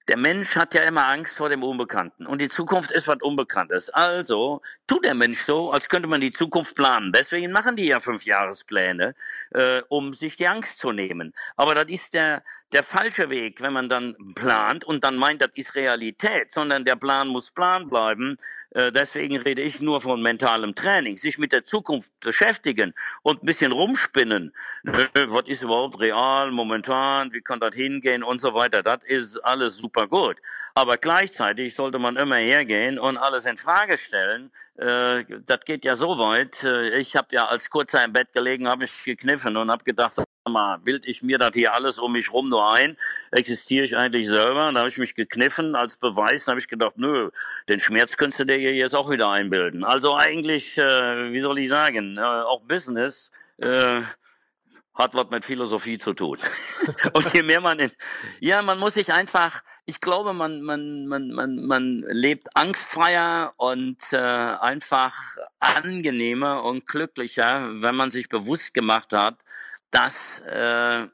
Der 0.09 0.19
Mensch 0.19 0.55
hat 0.55 0.75
ja 0.75 0.83
immer 0.83 1.09
Angst 1.09 1.37
vor 1.37 1.49
dem 1.49 1.65
Unbekannten 1.65 2.27
und 2.27 2.41
die 2.41 2.49
Zukunft 2.49 2.93
ist 2.93 3.09
was 3.09 3.17
Unbekanntes. 3.23 3.91
Also 3.91 4.61
tut 4.87 5.05
der 5.05 5.15
Mensch 5.15 5.41
so, 5.41 5.73
als 5.73 5.89
könnte 5.89 6.07
man 6.07 6.21
die 6.21 6.33
Zukunft 6.33 6.77
planen. 6.77 7.13
Deswegen 7.13 7.51
machen 7.51 7.75
die 7.75 7.87
ja 7.87 7.99
Fünfjahrespläne, 7.99 9.17
äh, 9.51 9.83
um 9.89 10.15
sich 10.15 10.37
die 10.37 10.47
Angst 10.47 10.79
zu 10.79 10.93
nehmen. 10.93 11.35
Aber 11.57 11.75
das 11.75 11.87
ist 11.89 12.15
der, 12.15 12.45
der 12.73 12.83
falsche 12.83 13.31
Weg, 13.31 13.61
wenn 13.61 13.73
man 13.73 13.89
dann 13.89 14.17
plant 14.35 14.85
und 14.85 15.05
dann 15.05 15.17
meint, 15.17 15.41
das 15.41 15.51
ist 15.55 15.77
Realität, 15.77 16.53
sondern 16.53 16.85
der 16.85 16.97
Plan 16.97 17.29
muss 17.29 17.53
Plan 17.53 17.89
bleiben. 17.89 18.37
Äh, 18.71 18.91
deswegen 18.91 19.37
rede 19.37 19.63
ich 19.63 19.81
nur 19.81 20.01
von 20.01 20.21
mentalem 20.21 20.75
Training, 20.75 21.17
sich 21.17 21.39
mit 21.39 21.53
der 21.53 21.65
Zukunft 21.65 22.11
beschäftigen 22.21 22.93
und 23.23 23.43
ein 23.43 23.47
bisschen 23.47 23.71
rumspinnen. 23.71 24.53
Was 24.83 25.47
ist 25.47 25.63
überhaupt 25.63 26.01
real, 26.01 26.51
momentan, 26.51 27.33
wie 27.33 27.41
kann 27.41 27.61
das 27.61 27.75
hingehen 27.75 28.25
und 28.25 28.39
so 28.39 28.53
weiter. 28.55 28.83
Das 28.83 29.05
ist 29.05 29.39
alles 29.39 29.77
super 29.77 30.09
gut. 30.09 30.37
Aber 30.75 30.97
gleichzeitig 30.97 31.75
sollte 31.75 32.01
man 32.01 32.17
immer 32.17 32.37
hergehen 32.37 32.99
und 32.99 33.17
alles 33.17 33.47
in 33.47 33.57
Frage 33.57 33.97
stellen. 33.97 34.51
Äh, 34.77 35.25
das 35.47 35.61
geht 35.65 35.85
ja 35.85 35.95
so 35.95 36.19
weit. 36.19 36.65
Äh, 36.65 36.99
ich 36.99 37.15
habe 37.15 37.29
ja 37.31 37.47
als 37.47 37.71
kurzer 37.71 38.05
im 38.05 38.13
Bett 38.13 38.33
gelegen, 38.33 38.69
habe 38.69 38.85
ich 38.85 39.05
gekniffen 39.05 39.57
und 39.57 39.71
habe 39.71 39.85
gedacht, 39.85 40.17
mal, 40.53 40.79
bild 40.79 41.07
ich 41.07 41.23
mir 41.23 41.39
das 41.39 41.51
hier 41.55 41.75
alles 41.75 41.99
um 41.99 42.13
mich 42.13 42.33
rum 42.33 42.49
nur 42.49 42.73
ein? 42.73 42.97
Existiere 43.31 43.85
ich 43.85 43.97
eigentlich 43.97 44.29
selber? 44.29 44.73
Da 44.73 44.81
habe 44.81 44.89
ich 44.89 44.99
mich 44.99 45.15
gekniffen 45.15 45.75
als 45.75 45.97
Beweis. 45.97 46.45
Da 46.45 46.53
habe 46.53 46.61
ich 46.61 46.69
gedacht, 46.69 46.95
nö, 46.97 47.31
den 47.69 47.81
Schmerz 47.81 48.17
könntest 48.17 48.41
du 48.41 48.45
dir 48.47 48.59
jetzt 48.59 48.95
auch 48.95 49.11
wieder 49.11 49.31
einbilden. 49.31 49.85
Also 49.85 50.15
eigentlich, 50.17 50.79
äh, 50.79 51.33
wie 51.33 51.41
soll 51.41 51.59
ich 51.59 51.69
sagen, 51.69 52.17
äh, 52.19 52.21
auch 52.21 52.63
Business 52.63 53.31
äh, 53.59 54.03
hat 54.97 55.15
was 55.15 55.29
mit 55.31 55.45
Philosophie 55.45 55.99
zu 55.99 56.15
tun. 56.15 56.39
und 57.13 57.33
je 57.35 57.43
mehr 57.43 57.61
man 57.61 57.79
in, 57.79 57.91
ja, 58.41 58.63
man 58.63 58.79
muss 58.79 58.95
sich 58.95 59.13
einfach, 59.13 59.63
ich 59.85 60.01
glaube, 60.01 60.33
man, 60.33 60.63
man, 60.63 61.07
man, 61.07 61.31
man, 61.31 61.67
man 61.67 62.05
lebt 62.09 62.57
angstfreier 62.57 63.53
und 63.57 63.99
äh, 64.13 64.17
einfach 64.17 65.15
angenehmer 65.61 66.65
und 66.65 66.87
glücklicher, 66.87 67.69
wenn 67.83 67.95
man 67.95 68.11
sich 68.11 68.29
bewusst 68.29 68.73
gemacht 68.73 69.13
hat, 69.13 69.37
dass 69.91 70.41
äh, 70.47 71.07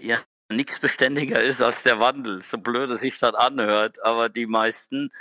ja 0.00 0.18
nichts 0.48 0.78
beständiger 0.78 1.42
ist 1.42 1.62
als 1.62 1.82
der 1.82 2.00
Wandel. 2.00 2.42
So 2.42 2.58
blöd 2.58 2.90
es 2.90 3.00
sich 3.00 3.18
das 3.18 3.34
anhört, 3.34 4.02
aber 4.04 4.28
die 4.28 4.46
meisten 4.46 5.12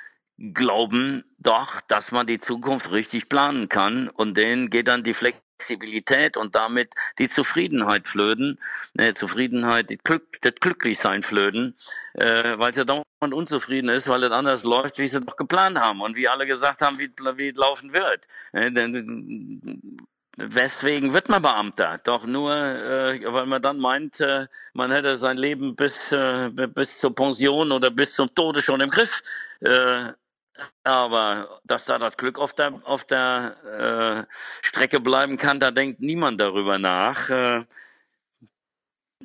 glauben 0.53 1.25
doch, 1.37 1.81
dass 1.81 2.11
man 2.11 2.27
die 2.27 2.39
Zukunft 2.39 2.91
richtig 2.91 3.29
planen 3.29 3.69
kann 3.69 4.09
und 4.09 4.37
denen 4.37 4.69
geht 4.69 4.87
dann 4.87 5.03
die 5.03 5.13
Flex 5.13 5.37
Flexibilität 5.59 6.37
und 6.37 6.55
damit 6.55 6.93
die 7.19 7.27
Zufriedenheit 7.27 8.07
flöten, 8.07 8.59
äh, 8.97 9.13
Zufriedenheit, 9.13 9.91
Glück, 10.03 10.41
das 10.41 10.53
Glücklichsein 10.59 11.21
flöten, 11.21 11.75
äh, 12.13 12.57
weil 12.57 12.73
sie 12.73 12.85
dauernd 12.85 13.05
unzufrieden 13.33 13.89
ist, 13.89 14.07
weil 14.07 14.23
es 14.23 14.31
anders 14.31 14.63
läuft, 14.63 14.99
wie 14.99 15.07
sie 15.07 15.19
doch 15.19 15.35
geplant 15.35 15.77
haben 15.79 16.01
und 16.01 16.15
wie 16.15 16.29
alle 16.29 16.47
gesagt 16.47 16.81
haben, 16.81 16.97
wie, 16.97 17.11
wie 17.35 17.49
es 17.49 17.57
laufen 17.57 17.93
wird. 17.93 18.25
Äh, 18.53 18.71
Weswegen 20.41 21.13
wird 21.13 21.27
man 21.27 21.41
Beamter? 21.41 21.99
Doch 22.03 22.25
nur, 22.25 22.55
äh, 22.55 23.21
weil 23.25 23.45
man 23.45 23.61
dann 23.61 23.77
meint, 23.77 24.21
äh, 24.21 24.47
man 24.73 24.91
hätte 24.91 25.17
sein 25.17 25.37
Leben 25.37 25.75
bis, 25.75 26.13
äh, 26.13 26.49
bis 26.49 26.99
zur 26.99 27.13
Pension 27.13 27.71
oder 27.73 27.91
bis 27.91 28.13
zum 28.13 28.33
Tode 28.33 28.61
schon 28.61 28.79
im 28.79 28.89
Griff. 28.89 29.21
Äh, 29.59 30.13
aber 30.83 31.59
dass 31.65 31.85
da 31.85 31.97
das 31.97 32.15
Glück 32.15 32.39
auf 32.39 32.53
der, 32.53 32.73
auf 32.85 33.03
der 33.03 34.25
äh, 34.25 34.65
Strecke 34.65 35.01
bleiben 35.01 35.37
kann, 35.37 35.59
da 35.59 35.71
denkt 35.71 35.99
niemand 35.99 36.39
darüber 36.39 36.77
nach. 36.77 37.29
Äh, 37.29 37.65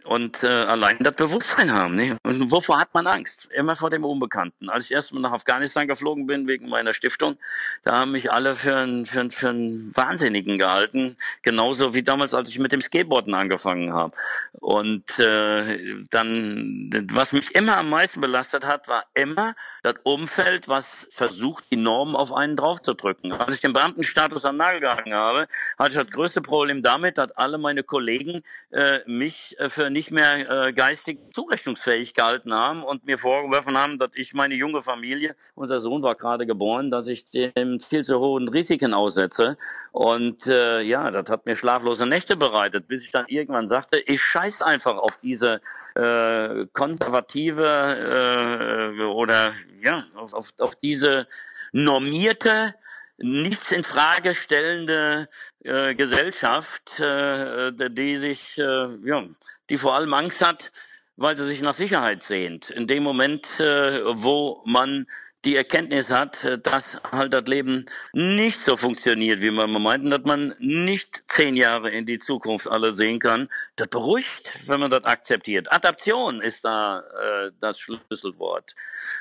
und 0.03 0.43
äh, 0.43 0.49
allein 0.49 0.99
das 1.01 1.15
Bewusstsein 1.15 1.73
haben. 1.73 1.95
Ne? 1.95 2.19
Und 2.25 2.51
wovor 2.51 2.81
hat 2.81 2.93
man 2.95 3.07
Angst? 3.07 3.49
Immer 3.53 3.77
vor 3.77 3.91
dem 3.91 4.05
Unbekannten. 4.05 4.69
Als 4.69 4.87
ich 4.87 4.91
erstmal 4.91 5.23
nach 5.23 5.33
Afghanistan 5.33 5.87
geflogen 5.87 6.27
bin 6.27 6.49
wegen 6.49 6.69
meiner 6.69 6.93
Stiftung, 6.93 7.37
da 7.85 8.01
haben 8.01 8.11
mich 8.11 8.33
alle 8.33 8.57
für 8.57 8.77
einen, 8.77 9.07
für, 9.07 9.31
für 9.31 9.51
einen 9.51 9.97
Wahnsinnigen 9.97 10.59
gehalten. 10.59 11.17
Genauso 11.43 11.95
wie 11.95 12.03
damals, 12.03 12.35
als 12.35 12.49
ich 12.49 12.59
mit 12.59 12.73
dem 12.73 12.81
Skateboarden 12.81 13.35
angefangen 13.35 13.93
habe. 13.93 14.17
Und 14.53 15.19
äh, 15.21 16.03
dann, 16.11 17.09
was 17.13 17.33
mich 17.33 17.55
immer 17.55 17.77
am 17.79 17.89
meisten 17.91 18.21
belastet 18.21 18.67
hat, 18.67 18.89
war 18.89 19.05
immer 19.15 19.55
das 19.83 19.95
Umfeld, 20.03 20.67
was 20.69 21.07
versucht, 21.11 21.65
die 21.71 21.77
Normen 21.77 22.17
auf 22.17 22.33
einen 22.33 22.57
draufzudrücken. 22.57 23.33
Als 23.33 23.55
ich 23.55 23.61
den 23.61 23.73
Beamtenstatus 23.73 24.45
an 24.45 24.57
Nagel 24.57 24.81
gehangen 24.81 25.15
habe, 25.15 25.47
hatte 25.79 25.91
ich 25.91 25.99
das 25.99 26.11
größte 26.11 26.43
Problem 26.43 26.83
damit, 26.83 27.17
dass 27.17 27.31
alle 27.33 27.59
meine 27.59 27.85
Kollegen 27.85 28.43
äh, 28.71 29.01
mich 29.07 29.57
äh, 29.59 29.69
für 29.69 29.84
nicht 29.91 30.11
mehr 30.11 30.67
äh, 30.67 30.73
geistig 30.73 31.19
zurechnungsfähig 31.33 32.15
gehalten 32.15 32.53
haben 32.53 32.83
und 32.83 33.05
mir 33.05 33.19
vorgeworfen 33.19 33.77
haben, 33.77 33.99
dass 33.99 34.11
ich 34.15 34.35
meine 34.35 34.55
junge 34.55 34.83
Familie, 34.83 35.37
unser 35.55 35.81
Sohn 35.81 36.03
war 36.03 36.15
gerade 36.15 36.47
geboren, 36.47 36.91
dass 36.91 37.07
ich 37.07 37.29
dem 37.31 37.81
viel 37.81 38.05
zu 38.05 38.19
hohen 38.19 38.49
Risiken 38.49 38.95
aussetze. 38.95 39.57
Und 39.93 40.47
äh, 40.47 40.81
ja, 40.83 41.11
das 41.11 41.29
hat 41.29 41.47
mir 41.47 41.57
schlaflose 41.57 42.07
Nächte 42.07 42.37
bereitet, 42.37 42.89
bis 42.89 43.05
ich 43.05 43.13
dann 43.13 43.27
irgendwann 43.29 43.69
sagte, 43.69 43.99
ich 43.99 44.23
scheiß 44.23 44.63
einfach 44.63 44.97
auf 44.97 45.19
diese 45.23 45.61
äh, 45.95 46.67
konservative 46.73 48.95
äh, 48.99 49.03
oder 49.03 49.53
ja, 49.83 50.05
auf, 50.15 50.35
auf, 50.35 50.51
auf 50.59 50.75
diese 50.77 51.27
normierte 51.73 52.75
nichts 53.19 53.73
in 53.73 53.85
Frage 53.85 54.35
stellende 54.35 55.29
äh, 55.63 55.95
Gesellschaft, 55.95 57.01
äh, 57.01 57.73
die 57.91 58.17
sich, 58.17 58.59
äh, 58.59 58.89
ja, 59.05 59.25
die 59.71 59.79
vor 59.79 59.95
allem 59.95 60.15
Angst 60.15 60.45
hat, 60.45 60.73
weil 61.17 61.37
sie 61.37 61.47
sich 61.47 61.63
nach 61.63 61.75
Sicherheit 61.75 62.23
sehnt. 62.23 62.71
In 62.71 62.87
dem 62.87 63.03
Moment, 63.03 63.61
äh, 63.61 64.01
wo 64.05 64.63
man 64.65 65.07
die 65.45 65.57
Erkenntnis 65.57 66.11
hat, 66.11 66.43
äh, 66.45 66.59
dass 66.59 66.99
halt 67.11 67.33
das 67.33 67.47
Leben 67.47 67.87
nicht 68.13 68.61
so 68.61 68.77
funktioniert, 68.77 69.41
wie 69.41 69.51
man 69.51 69.71
meint, 69.71 70.05
und 70.05 70.11
dass 70.11 70.25
man 70.25 70.55
nicht 70.59 71.23
zehn 71.27 71.57
Jahre 71.57 71.91
in 71.91 72.07
die 72.07 72.19
Zukunft 72.19 72.69
alle 72.69 72.93
sehen 72.93 73.21
kann, 73.21 73.49
das 73.77 73.89
beruhigt, 73.89 74.51
wenn 74.67 74.81
man 74.81 74.91
das 74.91 75.05
akzeptiert. 75.05 75.71
Adaption 75.73 76.41
ist 76.41 76.65
da 76.65 77.01
äh, 77.01 77.51
das 77.61 77.79
Schlüsselwort. 77.79 78.75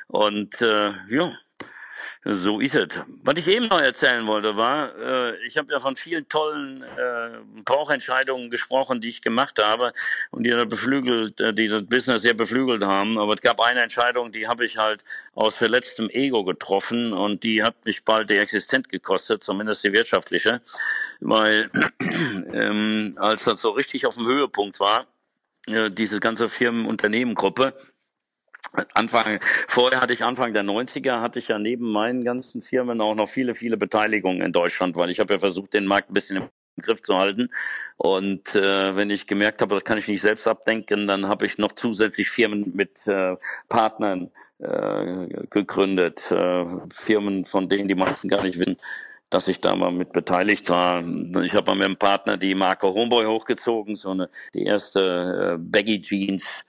Und 0.07 0.61
äh, 0.61 0.91
ja, 1.09 1.37
so 2.25 2.61
ist 2.61 2.75
es. 2.75 2.87
Was 3.21 3.35
ich 3.37 3.47
eben 3.47 3.67
noch 3.67 3.81
erzählen 3.81 4.25
wollte, 4.25 4.55
war, 4.55 4.95
äh, 4.97 5.45
ich 5.45 5.57
habe 5.57 5.71
ja 5.73 5.79
von 5.79 5.97
vielen 5.97 6.27
tollen 6.29 6.81
äh, 6.81 7.31
Bauchentscheidungen 7.65 8.49
gesprochen, 8.49 9.01
die 9.01 9.09
ich 9.09 9.21
gemacht 9.21 9.61
habe 9.61 9.93
und 10.31 10.43
die 10.43 10.49
das 10.49 10.65
beflügelt, 10.67 11.41
äh, 11.41 11.53
die 11.53 11.67
das 11.67 11.85
Business 11.85 12.21
sehr 12.21 12.33
beflügelt 12.33 12.83
haben. 12.83 13.17
Aber 13.17 13.33
es 13.33 13.41
gab 13.41 13.59
eine 13.59 13.81
Entscheidung, 13.81 14.31
die 14.31 14.47
habe 14.47 14.65
ich 14.65 14.77
halt 14.77 15.03
aus 15.35 15.57
verletztem 15.57 16.09
Ego 16.09 16.45
getroffen 16.45 17.11
und 17.11 17.43
die 17.43 17.61
hat 17.61 17.83
mich 17.83 18.05
bald 18.05 18.29
die 18.29 18.37
Existenz 18.37 18.87
gekostet, 18.87 19.43
zumindest 19.43 19.83
die 19.83 19.91
wirtschaftliche, 19.91 20.61
weil 21.19 21.69
ähm, 22.53 23.17
als 23.19 23.43
das 23.43 23.59
so 23.59 23.71
richtig 23.71 24.05
auf 24.05 24.15
dem 24.15 24.27
Höhepunkt 24.27 24.79
war, 24.79 25.07
äh, 25.67 25.91
diese 25.91 26.19
ganze 26.19 26.49
Firmen-Unternehmen-Gruppe, 26.49 27.73
Anfang, 28.93 29.39
vorher 29.67 30.01
hatte 30.01 30.13
ich 30.13 30.23
Anfang 30.23 30.53
der 30.53 30.63
90er, 30.63 31.21
hatte 31.21 31.39
ich 31.39 31.47
ja 31.47 31.59
neben 31.59 31.91
meinen 31.91 32.23
ganzen 32.23 32.61
Firmen 32.61 33.01
auch 33.01 33.15
noch 33.15 33.29
viele, 33.29 33.53
viele 33.53 33.77
Beteiligungen 33.77 34.41
in 34.41 34.51
Deutschland, 34.51 34.95
weil 34.95 35.09
ich 35.09 35.19
habe 35.19 35.33
ja 35.33 35.39
versucht, 35.39 35.73
den 35.73 35.85
Markt 35.85 36.09
ein 36.09 36.13
bisschen 36.13 36.37
im 36.37 36.49
Griff 36.81 37.03
zu 37.03 37.17
halten. 37.17 37.49
Und 37.97 38.55
äh, 38.55 38.95
wenn 38.95 39.11
ich 39.11 39.27
gemerkt 39.27 39.61
habe, 39.61 39.75
das 39.75 39.83
kann 39.83 39.99
ich 39.99 40.07
nicht 40.07 40.21
selbst 40.21 40.47
abdenken, 40.47 41.07
dann 41.07 41.27
habe 41.27 41.45
ich 41.45 41.57
noch 41.57 41.73
zusätzlich 41.73 42.29
Firmen 42.29 42.71
mit 42.75 43.05
äh, 43.07 43.35
Partnern 43.69 44.31
äh, 44.59 45.27
gegründet. 45.49 46.31
Äh, 46.31 46.65
Firmen, 46.89 47.45
von 47.45 47.69
denen 47.69 47.87
die 47.87 47.95
meisten 47.95 48.27
gar 48.27 48.41
nicht 48.41 48.57
wissen, 48.57 48.77
dass 49.29 49.47
ich 49.47 49.61
da 49.61 49.75
mal 49.75 49.91
mit 49.91 50.13
beteiligt 50.13 50.69
war. 50.69 51.03
Ich 51.43 51.53
habe 51.53 51.75
mit 51.75 51.85
einem 51.85 51.97
Partner 51.97 52.37
die 52.37 52.55
Marke 52.55 52.87
Homeboy 52.87 53.25
hochgezogen, 53.25 53.95
so 53.95 54.09
eine 54.09 54.29
die 54.53 54.63
erste 54.63 55.53
äh, 55.53 55.57
Baggy 55.59 56.01
Jeans 56.01 56.63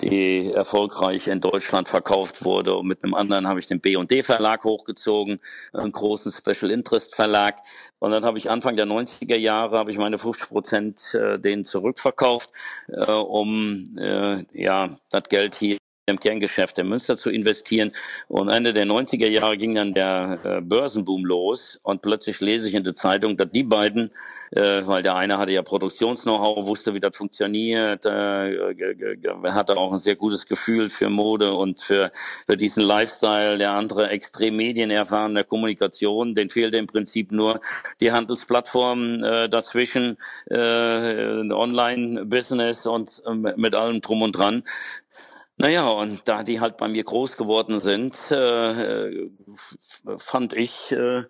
die 0.00 0.52
erfolgreich 0.52 1.28
in 1.28 1.40
Deutschland 1.40 1.88
verkauft 1.88 2.44
wurde. 2.44 2.74
Und 2.76 2.86
mit 2.86 3.04
einem 3.04 3.14
anderen 3.14 3.46
habe 3.46 3.60
ich 3.60 3.66
den 3.66 3.80
B&D 3.80 4.22
Verlag 4.22 4.64
hochgezogen, 4.64 5.40
einen 5.72 5.92
großen 5.92 6.32
Special 6.32 6.70
Interest 6.70 7.14
Verlag. 7.14 7.58
Und 7.98 8.12
dann 8.12 8.24
habe 8.24 8.38
ich 8.38 8.50
Anfang 8.50 8.76
der 8.76 8.86
90er 8.86 9.38
Jahre 9.38 9.78
habe 9.78 9.90
ich 9.90 9.98
meine 9.98 10.18
50 10.18 10.48
Prozent 10.48 11.14
äh, 11.14 11.38
denen 11.38 11.64
zurückverkauft, 11.64 12.50
äh, 12.88 13.12
um 13.12 13.96
äh, 13.98 14.44
ja 14.52 14.88
das 15.10 15.24
Geld 15.28 15.54
hier 15.54 15.78
im 16.10 16.20
Kerngeschäft 16.20 16.78
in 16.78 16.88
Münster 16.88 17.16
zu 17.16 17.30
investieren. 17.30 17.92
Und 18.28 18.50
Ende 18.50 18.72
der 18.72 18.86
90er 18.86 19.28
Jahre 19.28 19.56
ging 19.56 19.74
dann 19.74 19.94
der 19.94 20.38
äh, 20.44 20.60
Börsenboom 20.60 21.24
los 21.24 21.80
und 21.82 22.02
plötzlich 22.02 22.40
lese 22.40 22.68
ich 22.68 22.74
in 22.74 22.84
der 22.84 22.94
Zeitung, 22.94 23.36
dass 23.36 23.50
die 23.50 23.62
beiden, 23.62 24.10
äh, 24.50 24.82
weil 24.84 25.02
der 25.02 25.16
eine 25.16 25.38
hatte 25.38 25.52
ja 25.52 25.62
Produktions-Know-how, 25.62 26.66
wusste, 26.66 26.92
wie 26.94 27.00
das 27.00 27.16
funktioniert, 27.16 28.04
äh, 28.04 28.74
hatte 29.44 29.76
auch 29.76 29.92
ein 29.92 29.98
sehr 29.98 30.16
gutes 30.16 30.46
Gefühl 30.46 30.90
für 30.90 31.08
Mode 31.08 31.54
und 31.54 31.80
für, 31.80 32.10
für 32.46 32.56
diesen 32.56 32.82
Lifestyle, 32.82 33.58
der 33.58 33.72
andere 33.72 34.10
extrem 34.10 34.56
medienerfahrene 34.56 35.44
Kommunikation, 35.44 36.34
den 36.34 36.50
fehlte 36.50 36.78
im 36.78 36.86
Prinzip 36.86 37.32
nur 37.32 37.60
die 38.00 38.12
Handelsplattform 38.12 39.22
dazwischen, 39.50 40.16
Online-Business 40.50 42.86
und 42.86 43.22
mit 43.56 43.74
allem 43.74 44.00
drum 44.00 44.22
und 44.22 44.32
dran. 44.32 44.62
Naja, 45.60 45.86
und 45.88 46.26
da 46.26 46.42
die 46.42 46.58
halt 46.58 46.78
bei 46.78 46.88
mir 46.88 47.04
groß 47.04 47.36
geworden 47.36 47.80
sind, 47.80 48.30
äh, 48.30 49.28
fand 50.16 50.54
ich, 50.54 50.90
äh, 50.90 51.24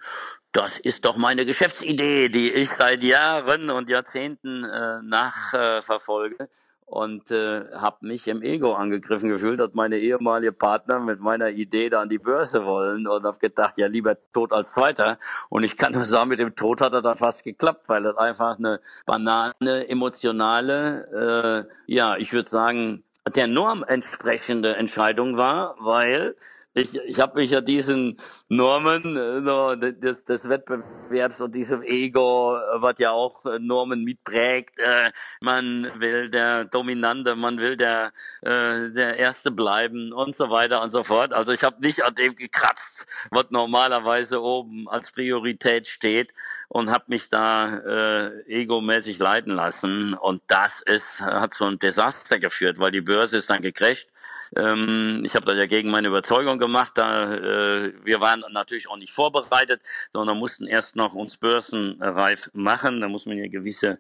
das 0.53 0.79
ist 0.79 1.05
doch 1.05 1.17
meine 1.17 1.45
Geschäftsidee, 1.45 2.29
die 2.29 2.53
ich 2.53 2.71
seit 2.71 3.03
Jahren 3.03 3.71
und 3.71 3.91
Jahrzehnten 3.91 4.63
äh, 4.63 5.03
nachverfolge. 5.03 6.45
Äh, 6.45 6.47
und 6.87 7.33
äh, 7.33 7.71
habe 7.73 8.07
mich 8.07 8.29
im 8.29 8.43
Ego 8.43 8.75
angegriffen 8.75 9.29
gefühlt, 9.29 9.59
dass 9.59 9.75
meine 9.75 9.99
ehemalige 9.99 10.53
Partner 10.53 11.01
mit 11.01 11.21
meiner 11.21 11.51
Idee 11.51 11.89
da 11.89 12.03
an 12.03 12.09
die 12.09 12.19
Börse 12.19 12.65
wollen 12.65 13.07
und 13.09 13.25
habe 13.25 13.39
gedacht, 13.39 13.79
ja 13.79 13.87
lieber 13.87 14.17
tot 14.33 14.53
als 14.53 14.73
Zweiter. 14.73 15.19
Und 15.49 15.65
ich 15.65 15.77
kann 15.77 15.93
nur 15.93 16.05
sagen, 16.05 16.29
mit 16.31 16.39
dem 16.41 16.55
Tod 16.55 16.81
hat 16.81 16.93
er 16.93 17.01
dann 17.03 17.17
fast 17.17 17.45
geklappt, 17.45 17.89
weil 17.89 18.03
das 18.03 18.17
einfach 18.17 18.59
eine 18.59 18.81
banane, 19.07 19.89
emotionale, 19.89 21.67
äh, 21.87 21.93
ja, 21.93 22.17
ich 22.17 22.33
würde 22.33 22.49
sagen, 22.49 23.05
der 23.29 23.47
Norm 23.47 23.85
entsprechende 23.85 24.77
Entscheidung 24.77 25.37
war, 25.37 25.77
weil 25.79 26.37
ich, 26.75 26.95
ich 26.95 27.19
habe 27.19 27.41
mich 27.41 27.50
ja 27.50 27.61
diesen 27.61 28.19
Normen 28.49 29.17
äh, 29.17 29.93
des, 29.93 30.23
des 30.23 30.49
Wettbewerbs 30.49 31.41
und 31.41 31.55
diesem 31.55 31.83
Ego, 31.83 32.57
äh, 32.57 32.61
was 32.81 32.95
ja 32.99 33.11
auch 33.11 33.45
äh, 33.45 33.59
Normen 33.59 34.05
mitprägt. 34.05 34.79
Äh, 34.79 35.11
man 35.41 35.91
will 36.00 36.31
der 36.31 36.67
Dominante, 36.67 37.35
man 37.35 37.59
will 37.59 37.77
der, 37.77 38.12
äh, 38.43 38.91
der 38.91 39.17
Erste 39.17 39.50
bleiben 39.50 40.12
und 40.12 40.37
so 40.37 40.50
weiter 40.50 40.81
und 40.83 40.91
so 40.91 41.03
fort. 41.03 41.33
Also 41.33 41.53
ich 41.53 41.65
habe 41.65 41.81
nicht 41.81 42.05
an 42.05 42.15
dem 42.15 42.37
gekratzt, 42.37 43.07
was 43.31 43.47
normalerweise 43.50 44.41
oben 44.41 44.89
als 44.89 45.11
Priorität 45.11 45.89
steht 45.89 46.33
und 46.69 46.91
habe 46.91 47.05
mich 47.09 47.29
da 47.29 47.79
äh, 47.79 48.43
egomäßig 48.47 49.19
leiten 49.19 49.53
lassen. 49.53 50.15
Und 50.15 50.43
das 50.47 50.83
ist, 50.83 51.21
hat 51.21 51.53
zu 51.53 51.65
einem 51.65 51.81
Desaster 51.81 52.39
geführt, 52.39 52.79
weil 52.79 52.93
die 52.93 53.00
Börse 53.00 53.39
ist 53.39 53.50
dann 53.50 53.61
gecrasht. 53.62 54.09
Ähm, 54.57 55.23
ich 55.25 55.35
habe 55.35 55.47
das 55.47 55.57
ja 55.57 55.67
gegen 55.67 55.91
meine 55.91 56.09
Überzeugung 56.09 56.59
gemacht. 56.59 56.93
Da, 56.97 57.35
äh, 57.35 57.93
wir 58.05 58.21
waren 58.21 58.45
natürlich 58.50 58.89
auch 58.89 58.97
nicht 58.97 59.12
vorbereitet, 59.12 59.81
sondern 60.12 60.39
mussten 60.39 60.67
erst 60.67 60.97
noch 60.97 61.15
uns 61.15 61.37
börsenreif 61.37 62.50
machen. 62.53 63.00
Da 63.00 63.09
muss 63.09 63.27
man 63.27 63.39
ja 63.39 63.49
gewisse 63.49 63.99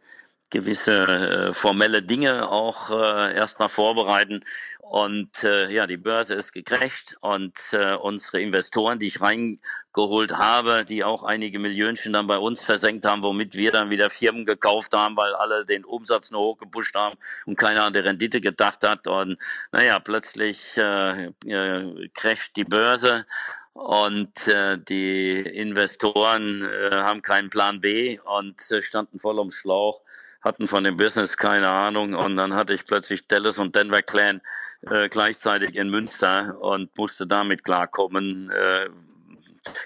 gewisse 0.50 1.06
äh, 1.06 1.52
formelle 1.52 2.02
Dinge 2.02 2.50
auch 2.50 2.90
äh, 2.90 3.34
erstmal 3.34 3.68
vorbereiten. 3.68 4.44
Und 4.90 5.44
äh, 5.44 5.70
ja, 5.70 5.86
die 5.86 5.96
Börse 5.96 6.34
ist 6.34 6.52
gecrasht 6.52 7.14
und 7.20 7.54
äh, 7.70 7.94
unsere 7.94 8.40
Investoren, 8.40 8.98
die 8.98 9.06
ich 9.06 9.20
reingeholt 9.20 10.32
habe, 10.32 10.84
die 10.84 11.04
auch 11.04 11.22
einige 11.22 11.60
Millionchen 11.60 12.12
dann 12.12 12.26
bei 12.26 12.38
uns 12.38 12.64
versenkt 12.64 13.06
haben, 13.06 13.22
womit 13.22 13.54
wir 13.54 13.70
dann 13.70 13.92
wieder 13.92 14.10
Firmen 14.10 14.44
gekauft 14.44 14.92
haben, 14.92 15.16
weil 15.16 15.32
alle 15.34 15.64
den 15.64 15.84
Umsatz 15.84 16.32
nur 16.32 16.40
hochgepusht 16.40 16.96
haben 16.96 17.16
und 17.46 17.56
keiner 17.56 17.84
an 17.84 17.92
die 17.92 18.00
Rendite 18.00 18.40
gedacht 18.40 18.82
hat. 18.82 19.06
Und 19.06 19.38
naja, 19.70 20.00
plötzlich 20.00 20.76
äh, 20.76 21.26
äh, 21.46 22.08
crasht 22.12 22.56
die 22.56 22.64
Börse 22.64 23.26
und 23.74 24.48
äh, 24.48 24.76
die 24.76 25.38
Investoren 25.38 26.68
äh, 26.68 26.96
haben 26.96 27.22
keinen 27.22 27.48
Plan 27.48 27.80
B 27.80 28.18
und 28.18 28.68
äh, 28.72 28.82
standen 28.82 29.20
voll 29.20 29.38
ums 29.38 29.54
Schlauch 29.54 30.00
hatten 30.42 30.66
von 30.66 30.84
dem 30.84 30.96
Business 30.96 31.36
keine 31.36 31.68
Ahnung. 31.68 32.14
Und 32.14 32.36
dann 32.36 32.54
hatte 32.54 32.74
ich 32.74 32.86
plötzlich 32.86 33.26
Dallas 33.26 33.58
und 33.58 33.74
Denver 33.74 34.02
Clan 34.02 34.40
äh, 34.82 35.08
gleichzeitig 35.08 35.74
in 35.74 35.90
Münster 35.90 36.56
und 36.60 36.96
musste 36.96 37.26
damit 37.26 37.64
klarkommen, 37.64 38.50
äh, 38.50 38.88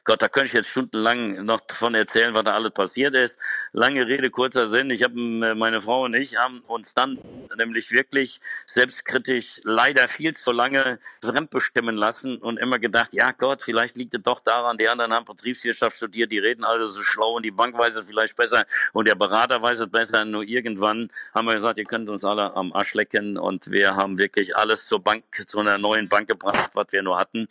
Gott, 0.05 0.23
da 0.23 0.29
könnte 0.29 0.47
ich 0.47 0.53
jetzt 0.53 0.71
stundenlang 0.71 1.45
noch 1.45 1.61
davon 1.61 1.97
erzählen, 1.97 2.33
was 2.33 2.45
da 2.45 2.55
alles 2.55 2.71
passiert 2.71 3.15
ist. 3.15 3.41
Lange 3.73 4.07
Rede, 4.07 4.31
kurzer 4.31 4.69
Sinn. 4.69 4.91
Ich 4.91 5.03
habe, 5.03 5.15
äh, 5.15 5.55
meine 5.55 5.81
Frau 5.81 6.05
und 6.05 6.15
ich 6.15 6.37
haben 6.37 6.61
uns 6.69 6.95
dann 6.95 7.19
nämlich 7.57 7.91
wirklich 7.91 8.41
selbstkritisch 8.67 9.61
leider 9.65 10.07
viel 10.07 10.35
zu 10.35 10.53
lange 10.53 11.01
fremdbestimmen 11.23 11.97
lassen 11.97 12.37
und 12.39 12.59
immer 12.59 12.79
gedacht, 12.79 13.15
ja 13.15 13.33
Gott, 13.33 13.63
vielleicht 13.63 13.97
liegt 13.97 14.15
es 14.15 14.23
doch 14.23 14.39
daran, 14.39 14.79
die 14.79 14.89
anderen 14.89 15.13
haben 15.13 15.25
Betriebswirtschaft 15.25 15.97
studiert, 15.97 16.31
die 16.31 16.39
reden 16.39 16.63
alle 16.63 16.87
so 16.87 17.03
schlau 17.03 17.33
und 17.35 17.43
die 17.43 17.51
Bank 17.51 17.77
weiß 17.77 17.97
es 17.97 18.07
vielleicht 18.07 18.37
besser 18.37 18.65
und 18.93 19.09
der 19.09 19.17
Berater 19.17 19.61
weiß 19.61 19.81
es 19.81 19.91
besser. 19.91 20.25
Nur 20.25 20.45
irgendwann 20.45 21.11
haben 21.35 21.49
wir 21.49 21.55
gesagt, 21.55 21.79
ihr 21.79 21.85
könnt 21.85 22.09
uns 22.09 22.25
alle 22.25 22.55
am 22.55 22.73
Arsch 22.73 22.95
lecken 22.95 23.37
und 23.37 23.69
wir 23.73 23.97
haben 23.97 24.19
wirklich 24.19 24.57
alles 24.57 24.87
zur 24.87 25.03
Bank, 25.03 25.25
zu 25.49 25.59
einer 25.59 25.79
neuen 25.79 26.09
Bank 26.09 26.29
gebracht, 26.29 26.71
was 26.75 26.87
wir 26.91 27.03
nur 27.03 27.19
hatten 27.19 27.49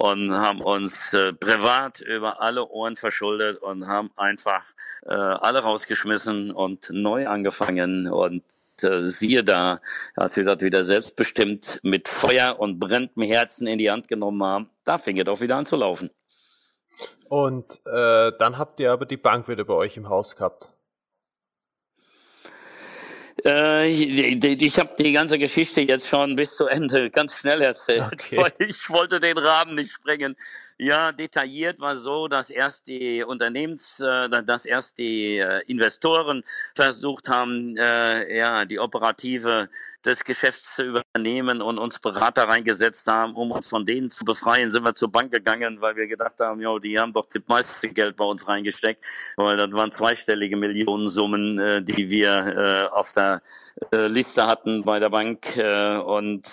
und 0.00 0.32
haben 0.32 0.62
uns 0.62 1.12
äh, 1.12 1.34
privat 1.34 2.00
über 2.00 2.40
alle 2.40 2.66
Ohren 2.66 2.96
verschuldet 2.96 3.58
und 3.58 3.86
haben 3.86 4.10
einfach 4.16 4.64
äh, 5.04 5.12
alle 5.12 5.58
rausgeschmissen 5.58 6.52
und 6.52 6.88
neu 6.88 7.28
angefangen 7.28 8.08
und 8.08 8.42
äh, 8.82 9.02
siehe 9.02 9.44
da, 9.44 9.80
als 10.16 10.38
wir 10.38 10.44
das 10.44 10.62
wieder 10.62 10.84
selbstbestimmt 10.84 11.80
mit 11.82 12.08
Feuer 12.08 12.58
und 12.58 12.78
brennendem 12.78 13.24
Herzen 13.24 13.66
in 13.66 13.76
die 13.78 13.90
Hand 13.90 14.08
genommen 14.08 14.42
haben, 14.42 14.70
da 14.84 14.96
fing 14.96 15.20
es 15.20 15.28
auch 15.28 15.42
wieder 15.42 15.56
an 15.56 15.66
zu 15.66 15.76
laufen. 15.76 16.08
Und 17.28 17.80
äh, 17.84 18.32
dann 18.38 18.56
habt 18.56 18.80
ihr 18.80 18.92
aber 18.92 19.04
die 19.04 19.18
Bank 19.18 19.48
wieder 19.48 19.64
bei 19.64 19.74
euch 19.74 19.98
im 19.98 20.08
Haus 20.08 20.34
gehabt. 20.34 20.70
Äh, 23.44 23.88
ich, 23.88 24.44
ich 24.44 24.78
habe 24.78 24.90
die 24.98 25.12
ganze 25.12 25.38
Geschichte 25.38 25.80
jetzt 25.80 26.08
schon 26.08 26.36
bis 26.36 26.56
zu 26.56 26.66
Ende 26.66 27.10
ganz 27.10 27.38
schnell 27.38 27.62
erzählt, 27.62 28.04
okay. 28.12 28.36
weil 28.36 28.52
ich 28.68 28.90
wollte 28.90 29.20
den 29.20 29.38
Rahmen 29.38 29.74
nicht 29.74 29.92
sprengen. 29.92 30.36
Ja, 30.82 31.12
detailliert 31.12 31.78
war 31.78 31.94
so, 31.94 32.26
dass 32.26 32.48
erst 32.48 32.86
die 32.86 33.22
Unternehmens, 33.22 34.00
äh, 34.00 34.30
dass 34.30 34.64
erst 34.64 34.96
die 34.96 35.36
äh, 35.36 35.60
Investoren 35.66 36.42
versucht 36.74 37.28
haben, 37.28 37.76
äh, 37.76 38.38
ja, 38.38 38.64
die 38.64 38.78
operative 38.78 39.68
des 40.06 40.24
Geschäfts 40.24 40.76
zu 40.76 40.84
übernehmen 40.84 41.60
und 41.60 41.78
uns 41.78 41.98
Berater 41.98 42.44
reingesetzt 42.44 43.06
haben, 43.08 43.34
um 43.34 43.50
uns 43.50 43.68
von 43.68 43.84
denen 43.84 44.08
zu 44.08 44.24
befreien, 44.24 44.70
sind 44.70 44.82
wir 44.82 44.94
zur 44.94 45.12
Bank 45.12 45.30
gegangen, 45.30 45.82
weil 45.82 45.96
wir 45.96 46.06
gedacht 46.06 46.40
haben, 46.40 46.62
jo, 46.62 46.78
die 46.78 46.98
haben 46.98 47.12
doch 47.12 47.26
das 47.26 47.42
meiste 47.46 47.90
Geld 47.90 48.16
bei 48.16 48.24
uns 48.24 48.48
reingesteckt, 48.48 49.04
weil 49.36 49.58
das 49.58 49.70
waren 49.72 49.92
zweistellige 49.92 50.56
Millionensummen, 50.56 51.84
die 51.84 52.08
wir 52.08 52.90
auf 52.94 53.12
der 53.12 53.42
Liste 53.92 54.46
hatten 54.46 54.82
bei 54.84 54.98
der 54.98 55.10
Bank 55.10 55.54
und 56.06 56.46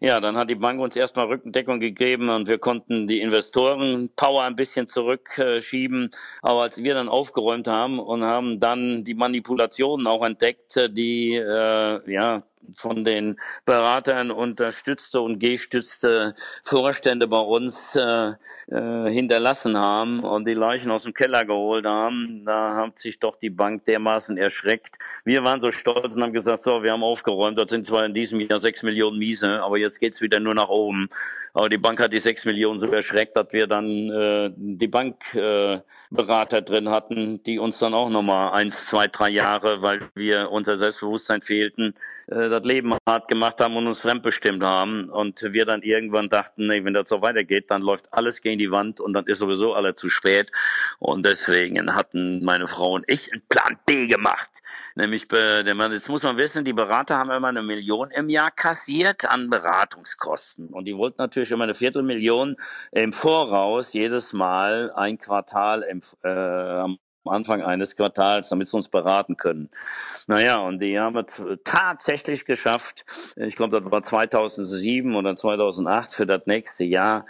ja, 0.00 0.18
dann 0.20 0.36
hat 0.36 0.48
die 0.48 0.54
Bank 0.54 0.80
uns 0.80 0.96
erstmal 0.96 1.26
Rückendeckung 1.26 1.78
gegeben 1.78 2.30
und 2.30 2.48
wir 2.48 2.58
konnten 2.58 3.06
die 3.06 3.20
Investoren-Power 3.20 4.44
ein 4.44 4.56
bisschen 4.56 4.86
zurückschieben. 4.86 6.10
Aber 6.40 6.62
als 6.62 6.82
wir 6.82 6.94
dann 6.94 7.08
aufgeräumt 7.08 7.68
haben 7.68 7.98
und 7.98 8.24
haben 8.24 8.60
dann 8.60 9.04
die 9.04 9.14
Manipulationen 9.14 10.06
auch 10.06 10.24
entdeckt, 10.24 10.74
die 10.96 11.34
äh, 11.34 12.12
ja 12.12 12.38
von 12.76 13.04
den 13.04 13.38
Beratern 13.64 14.30
unterstützte 14.30 15.20
und 15.20 15.38
gestützte 15.38 16.34
Vorstände 16.62 17.26
bei 17.26 17.40
uns 17.40 17.96
äh, 17.96 18.32
äh, 18.68 19.10
hinterlassen 19.10 19.76
haben 19.76 20.20
und 20.20 20.46
die 20.46 20.54
Leichen 20.54 20.90
aus 20.90 21.04
dem 21.04 21.14
Keller 21.14 21.44
geholt 21.44 21.86
haben, 21.86 22.44
da 22.44 22.76
hat 22.76 22.98
sich 22.98 23.18
doch 23.18 23.36
die 23.36 23.50
Bank 23.50 23.84
dermaßen 23.84 24.36
erschreckt. 24.36 24.96
Wir 25.24 25.44
waren 25.44 25.60
so 25.60 25.70
stolz 25.72 26.16
und 26.16 26.22
haben 26.22 26.32
gesagt, 26.32 26.62
so, 26.62 26.82
wir 26.82 26.92
haben 26.92 27.02
aufgeräumt, 27.02 27.58
das 27.58 27.70
sind 27.70 27.86
zwar 27.86 28.04
in 28.04 28.14
diesem 28.14 28.40
Jahr 28.40 28.60
sechs 28.60 28.82
Millionen 28.82 29.18
Miese, 29.18 29.62
aber 29.62 29.78
jetzt 29.78 29.98
geht's 29.98 30.20
wieder 30.20 30.40
nur 30.40 30.54
nach 30.54 30.68
oben. 30.68 31.08
Aber 31.52 31.68
die 31.68 31.78
Bank 31.78 32.00
hat 32.00 32.12
die 32.12 32.20
sechs 32.20 32.44
Millionen 32.44 32.78
so 32.78 32.86
erschreckt, 32.86 33.36
dass 33.36 33.52
wir 33.52 33.66
dann 33.66 34.10
äh, 34.10 34.50
die 34.56 34.86
Bankberater 34.86 36.58
äh, 36.58 36.62
drin 36.62 36.88
hatten, 36.90 37.42
die 37.42 37.58
uns 37.58 37.78
dann 37.78 37.94
auch 37.94 38.08
nochmal 38.08 38.52
eins, 38.52 38.86
zwei, 38.86 39.06
drei 39.08 39.30
Jahre, 39.30 39.82
weil 39.82 40.08
wir 40.14 40.50
unser 40.50 40.76
Selbstbewusstsein 40.76 41.42
fehlten, 41.42 41.94
äh, 42.28 42.48
das 42.50 42.64
Leben 42.64 42.94
hart 43.08 43.28
gemacht 43.28 43.60
haben 43.60 43.76
und 43.76 43.86
uns 43.86 44.00
fremdbestimmt 44.00 44.62
haben. 44.62 45.08
Und 45.08 45.42
wir 45.42 45.64
dann 45.64 45.82
irgendwann 45.82 46.28
dachten, 46.28 46.66
nee, 46.66 46.84
wenn 46.84 46.94
das 46.94 47.08
so 47.08 47.22
weitergeht, 47.22 47.70
dann 47.70 47.82
läuft 47.82 48.12
alles 48.12 48.42
gegen 48.42 48.58
die 48.58 48.70
Wand 48.70 49.00
und 49.00 49.12
dann 49.12 49.26
ist 49.26 49.38
sowieso 49.38 49.74
alle 49.74 49.94
zu 49.94 50.10
spät. 50.10 50.50
Und 50.98 51.24
deswegen 51.24 51.94
hatten 51.94 52.44
meine 52.44 52.66
Frau 52.66 52.92
und 52.92 53.04
ich 53.08 53.32
einen 53.32 53.42
Plan 53.48 53.78
B 53.86 54.06
gemacht. 54.06 54.50
Nämlich, 54.94 55.28
jetzt 55.30 56.08
muss 56.08 56.22
man 56.22 56.36
wissen, 56.36 56.64
die 56.64 56.72
Berater 56.72 57.16
haben 57.16 57.30
immer 57.30 57.48
eine 57.48 57.62
Million 57.62 58.10
im 58.10 58.28
Jahr 58.28 58.50
kassiert 58.50 59.24
an 59.24 59.48
Beratungskosten. 59.48 60.68
Und 60.68 60.84
die 60.84 60.96
wollten 60.96 61.22
natürlich 61.22 61.50
immer 61.50 61.64
eine 61.64 61.74
Viertelmillion 61.74 62.56
im 62.92 63.12
Voraus 63.12 63.92
jedes 63.92 64.32
Mal 64.32 64.92
ein 64.94 65.18
Quartal 65.18 65.82
im, 65.82 66.02
äh, 66.22 66.28
am 66.28 66.98
Anfang 67.24 67.62
eines 67.62 67.96
Quartals, 67.96 68.48
damit 68.48 68.68
sie 68.68 68.76
uns 68.76 68.88
beraten 68.88 69.36
können. 69.36 69.70
Naja, 70.26 70.58
und 70.58 70.80
die 70.80 70.98
haben 70.98 71.16
es 71.18 71.42
tatsächlich 71.64 72.44
geschafft. 72.44 73.04
Ich 73.36 73.56
glaube, 73.56 73.80
das 73.80 73.90
war 73.90 74.02
2007 74.02 75.14
oder 75.14 75.36
2008 75.36 76.12
für 76.12 76.26
das 76.26 76.42
nächste 76.46 76.84
Jahr. 76.84 77.26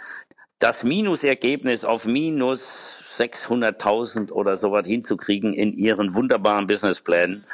Das 0.59 0.83
Minusergebnis 0.83 1.83
auf 1.83 2.05
minus 2.05 3.01
600.000 3.17 4.31
oder 4.31 4.57
sowas 4.57 4.85
hinzukriegen 4.85 5.53
in 5.53 5.73
ihren 5.73 6.13
wunderbaren 6.15 6.67
Businessplänen. 6.67 7.45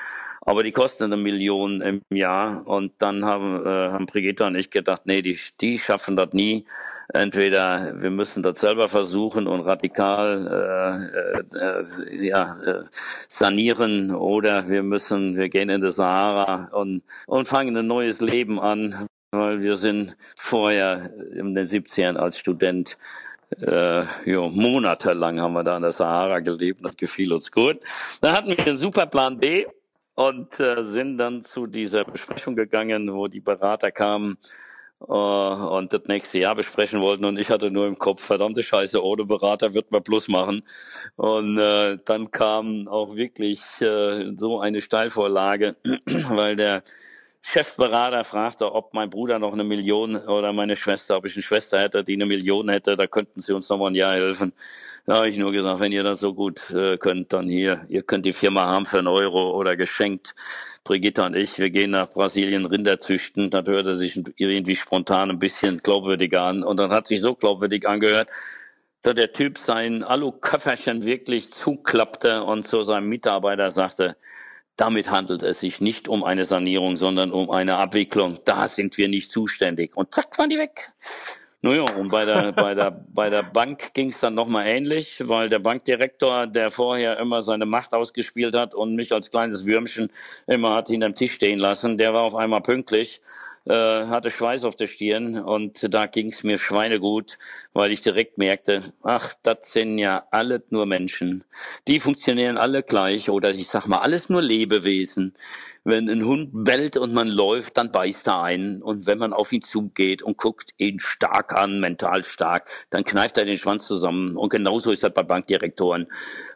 Aber 0.48 0.64
die 0.64 0.72
kosten 0.72 1.04
eine 1.04 1.18
Million 1.18 1.82
im 1.82 2.02
Jahr. 2.10 2.66
Und 2.66 2.94
dann 3.00 3.26
haben, 3.26 3.66
äh, 3.66 3.92
haben 3.92 4.06
Brigitte 4.06 4.46
und 4.46 4.56
ich 4.56 4.70
gedacht, 4.70 5.02
nee, 5.04 5.22
die, 5.22 5.38
die 5.60 5.78
schaffen 5.78 6.16
das 6.16 6.32
nie. 6.32 6.66
Entweder 7.14 8.02
wir 8.02 8.12
müssen 8.12 8.44
das 8.44 8.62
selber 8.62 8.88
versuchen 8.88 9.46
und 9.46 9.60
radikal 9.60 11.12
äh, 11.54 11.58
äh, 11.58 12.26
ja, 12.28 12.62
äh, 12.64 12.84
sanieren 13.28 14.16
oder 14.16 14.70
wir 14.70 14.84
müssen, 14.84 15.36
wir 15.36 15.50
gehen 15.50 15.68
in 15.70 15.82
die 15.82 15.92
Sahara 15.92 16.70
und, 16.72 17.04
und 17.26 17.46
fangen 17.46 17.76
ein 17.76 17.88
neues 17.88 18.22
Leben 18.22 18.58
an, 18.58 19.08
weil 19.32 19.62
wir 19.62 19.76
sind 19.76 20.16
vorher 20.38 21.12
in 21.36 21.56
den 21.56 21.66
70ern 21.66 22.16
als 22.16 22.38
Student 22.38 22.98
äh, 23.62 24.04
jo, 24.26 24.50
monatelang 24.50 25.42
haben 25.42 25.54
wir 25.54 25.64
da 25.64 25.76
in 25.76 25.84
der 25.84 25.92
Sahara 25.92 26.40
gelebt, 26.40 26.84
das 26.84 26.96
gefiel 26.96 27.34
uns 27.34 27.52
gut. 27.52 27.80
Da 28.22 28.34
hatten 28.34 28.50
wir 28.50 28.60
einen 28.60 28.78
super 28.78 29.06
Plan 29.06 29.40
B 29.40 29.66
und 30.18 30.60
äh, 30.60 30.82
sind 30.82 31.20
dann 31.20 31.44
zu 31.44 31.68
dieser 31.68 32.04
Besprechung 32.04 32.56
gegangen, 32.56 33.14
wo 33.14 33.28
die 33.28 33.40
Berater 33.40 33.92
kamen 33.92 34.40
äh, 35.00 35.14
und 35.14 35.94
das 35.94 36.06
nächste 36.08 36.40
Jahr 36.40 36.56
besprechen 36.56 37.02
wollten 37.02 37.24
und 37.24 37.38
ich 37.38 37.52
hatte 37.52 37.70
nur 37.70 37.86
im 37.86 38.00
Kopf, 38.00 38.24
verdammte 38.24 38.64
Scheiße, 38.64 39.04
ohne 39.04 39.26
Berater 39.26 39.76
wird 39.76 39.92
man 39.92 40.04
Plus 40.04 40.28
machen. 40.28 40.64
Und 41.18 41.60
äh, 41.60 41.98
dann 42.04 42.32
kam 42.32 42.88
auch 42.88 43.16
wirklich 43.16 43.62
äh, 43.80 44.34
so 44.36 44.60
eine 44.60 44.82
Steilvorlage, 44.82 45.76
weil 46.30 46.56
der 46.56 46.82
Chefberater 47.42 48.24
fragte, 48.24 48.74
ob 48.74 48.94
mein 48.94 49.10
Bruder 49.10 49.40
noch 49.40 49.54
eine 49.54 49.64
Million 49.64 50.18
oder 50.18 50.52
meine 50.52 50.76
Schwester, 50.76 51.18
ob 51.18 51.26
ich 51.26 51.36
eine 51.36 51.44
Schwester 51.44 51.80
hätte, 51.80 52.04
die 52.04 52.14
eine 52.14 52.26
Million 52.26 52.70
hätte, 52.70 52.96
da 52.96 53.08
könnten 53.08 53.40
sie 53.40 53.54
uns 53.54 53.70
noch 53.70 53.78
mal 53.78 53.88
ein 53.88 53.96
Jahr 53.96 54.14
helfen. 54.14 54.54
Da 55.06 55.16
habe 55.16 55.30
ich 55.30 55.38
nur 55.38 55.54
gesagt, 55.54 55.80
wenn 55.80 55.94
ihr 55.94 56.04
das 56.04 56.20
so 56.20 56.34
gut 56.34 56.70
äh, 56.72 56.98
könnt, 56.98 57.32
dann 57.32 57.48
hier, 57.48 57.86
ihr 57.88 58.04
könnt 58.04 58.26
die 58.26 58.34
Firma 58.34 58.66
haben 58.66 58.86
für 58.86 58.98
einen 58.98 59.08
Euro 59.08 59.52
oder 59.58 59.78
geschenkt. 59.78 60.36
Brigitte 60.84 61.24
und 61.24 61.36
ich, 61.36 61.58
wir 61.60 61.70
gehen 61.70 61.92
nach 61.92 62.10
Brasilien 62.10 62.66
Rinder 62.66 63.00
züchten. 63.00 63.50
Das 63.50 63.66
hörte 63.66 63.96
sich 63.96 64.22
irgendwie 64.36 64.76
spontan 64.76 65.30
ein 65.30 65.40
bisschen 65.40 65.78
glaubwürdiger 65.78 66.42
an. 66.42 66.64
Und 66.64 66.78
dann 66.78 66.92
hat 66.92 67.08
sich 67.08 67.22
so 67.22 67.36
glaubwürdig 67.36 67.88
angehört, 67.88 68.30
dass 69.02 69.16
der 69.16 69.32
Typ 69.32 69.58
sein 69.58 70.04
Aluköfferchen 70.04 71.06
wirklich 71.06 71.54
zuklappte 71.54 72.44
und 72.44 72.68
zu 72.68 72.82
seinem 72.84 73.08
Mitarbeiter 73.08 73.72
sagte, 73.72 74.18
damit 74.78 75.12
handelt 75.12 75.42
es 75.42 75.60
sich 75.60 75.82
nicht 75.82 76.08
um 76.08 76.24
eine 76.24 76.46
Sanierung, 76.46 76.96
sondern 76.96 77.32
um 77.32 77.50
eine 77.50 77.78
Abwicklung. 77.78 78.40
Da 78.46 78.68
sind 78.68 78.98
wir 78.98 79.10
nicht 79.10 79.32
zuständig. 79.32 79.98
Und 79.98 80.14
zack, 80.14 80.38
waren 80.38 80.50
die 80.50 80.58
weg. 80.58 80.94
Naja, 81.62 81.86
und 81.98 82.10
bei 82.10 82.24
der, 82.24 82.52
bei 82.52 82.76
der, 82.76 82.92
bei 82.92 83.30
der 83.32 83.42
Bank 83.42 83.94
ging 83.96 84.10
es 84.10 84.20
dann 84.20 84.36
nochmal 84.36 84.68
ähnlich, 84.68 85.28
weil 85.28 85.50
der 85.50 85.58
Bankdirektor, 85.58 86.46
der 86.46 86.70
vorher 86.70 87.18
immer 87.18 87.42
seine 87.42 87.66
Macht 87.66 87.94
ausgespielt 87.94 88.56
hat 88.56 88.76
und 88.76 88.96
mich 88.96 89.12
als 89.12 89.32
kleines 89.32 89.66
Würmchen 89.66 90.12
immer 90.46 90.76
hat 90.76 90.90
hinterm 90.90 91.16
Tisch 91.16 91.34
stehen 91.34 91.58
lassen, 91.58 91.98
der 91.98 92.14
war 92.14 92.22
auf 92.22 92.36
einmal 92.36 92.62
pünktlich 92.62 93.22
hatte 93.74 94.32
Schweiß 94.32 94.64
auf 94.64 94.76
der 94.76 94.88
Stirn 94.88 95.38
und 95.40 95.94
da 95.94 96.06
ging 96.06 96.32
es 96.32 96.44
mir 96.44 96.58
schweinegut, 96.58 97.38
weil 97.74 97.92
ich 97.92 98.02
direkt 98.02 98.38
merkte, 98.38 98.84
ach, 99.04 99.34
das 99.44 99.74
sind 99.74 99.98
ja 99.98 100.26
alle 100.32 100.64
nur 100.70 100.86
Menschen. 100.86 101.44
Die 101.88 102.00
funktionieren 102.00 102.58
alle 102.58 102.84
gleich 102.84 103.30
oder 103.30 103.52
ich 103.52 103.68
sag 103.68 103.88
mal, 103.88 104.00
alles 104.00 104.30
nur 104.30 104.42
Lebewesen. 104.42 105.36
Wenn 105.90 106.10
ein 106.10 106.26
Hund 106.26 106.50
bellt 106.52 106.98
und 106.98 107.14
man 107.14 107.30
läuft, 107.30 107.78
dann 107.78 107.94
beißt 107.94 108.28
er 108.28 108.44
ein. 108.44 108.82
Und 108.82 109.06
wenn 109.06 109.20
man 109.20 109.32
auf 109.32 109.54
ihn 109.54 109.62
zugeht 109.62 110.22
und 110.22 110.36
guckt 110.36 110.72
ihn 110.76 111.00
stark 111.00 111.56
an, 111.56 111.80
mental 111.80 112.26
stark, 112.26 112.70
dann 112.90 113.06
kneift 113.06 113.38
er 113.38 113.46
den 113.46 113.58
Schwanz 113.58 113.88
zusammen. 113.88 114.36
Und 114.36 114.50
genauso 114.50 114.92
ist 114.92 115.04
das 115.04 115.14
bei 115.14 115.24
Bankdirektoren. 115.24 116.08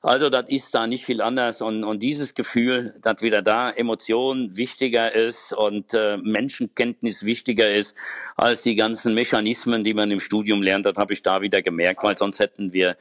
Also 0.01 0.29
das 0.29 0.49
ist 0.49 0.75
da 0.75 0.85
nicht 0.85 1.05
viel 1.05 1.21
anders. 1.21 1.61
Und, 1.61 1.85
und 1.85 2.03
dieses 2.03 2.33
Gefühl, 2.33 2.93
dass 3.01 3.21
wieder 3.21 3.41
da 3.41 3.71
Emotion 3.71 4.57
wichtiger 4.57 5.15
ist 5.15 5.53
und 5.53 5.93
äh, 5.93 6.17
Menschenkenntnis 6.17 7.23
wichtiger 7.23 7.71
ist 7.71 7.95
als 8.35 8.63
die 8.63 8.75
ganzen 8.75 9.13
Mechanismen, 9.13 9.85
die 9.85 9.93
man 9.93 10.11
im 10.11 10.19
Studium 10.19 10.61
lernt, 10.61 10.85
das 10.85 10.97
habe 10.97 11.13
ich 11.13 11.23
da 11.23 11.41
wieder 11.41 11.61
gemerkt, 11.61 12.03
weil 12.03 12.17
sonst 12.17 12.41
hätten 12.41 12.73
wir 12.73 12.97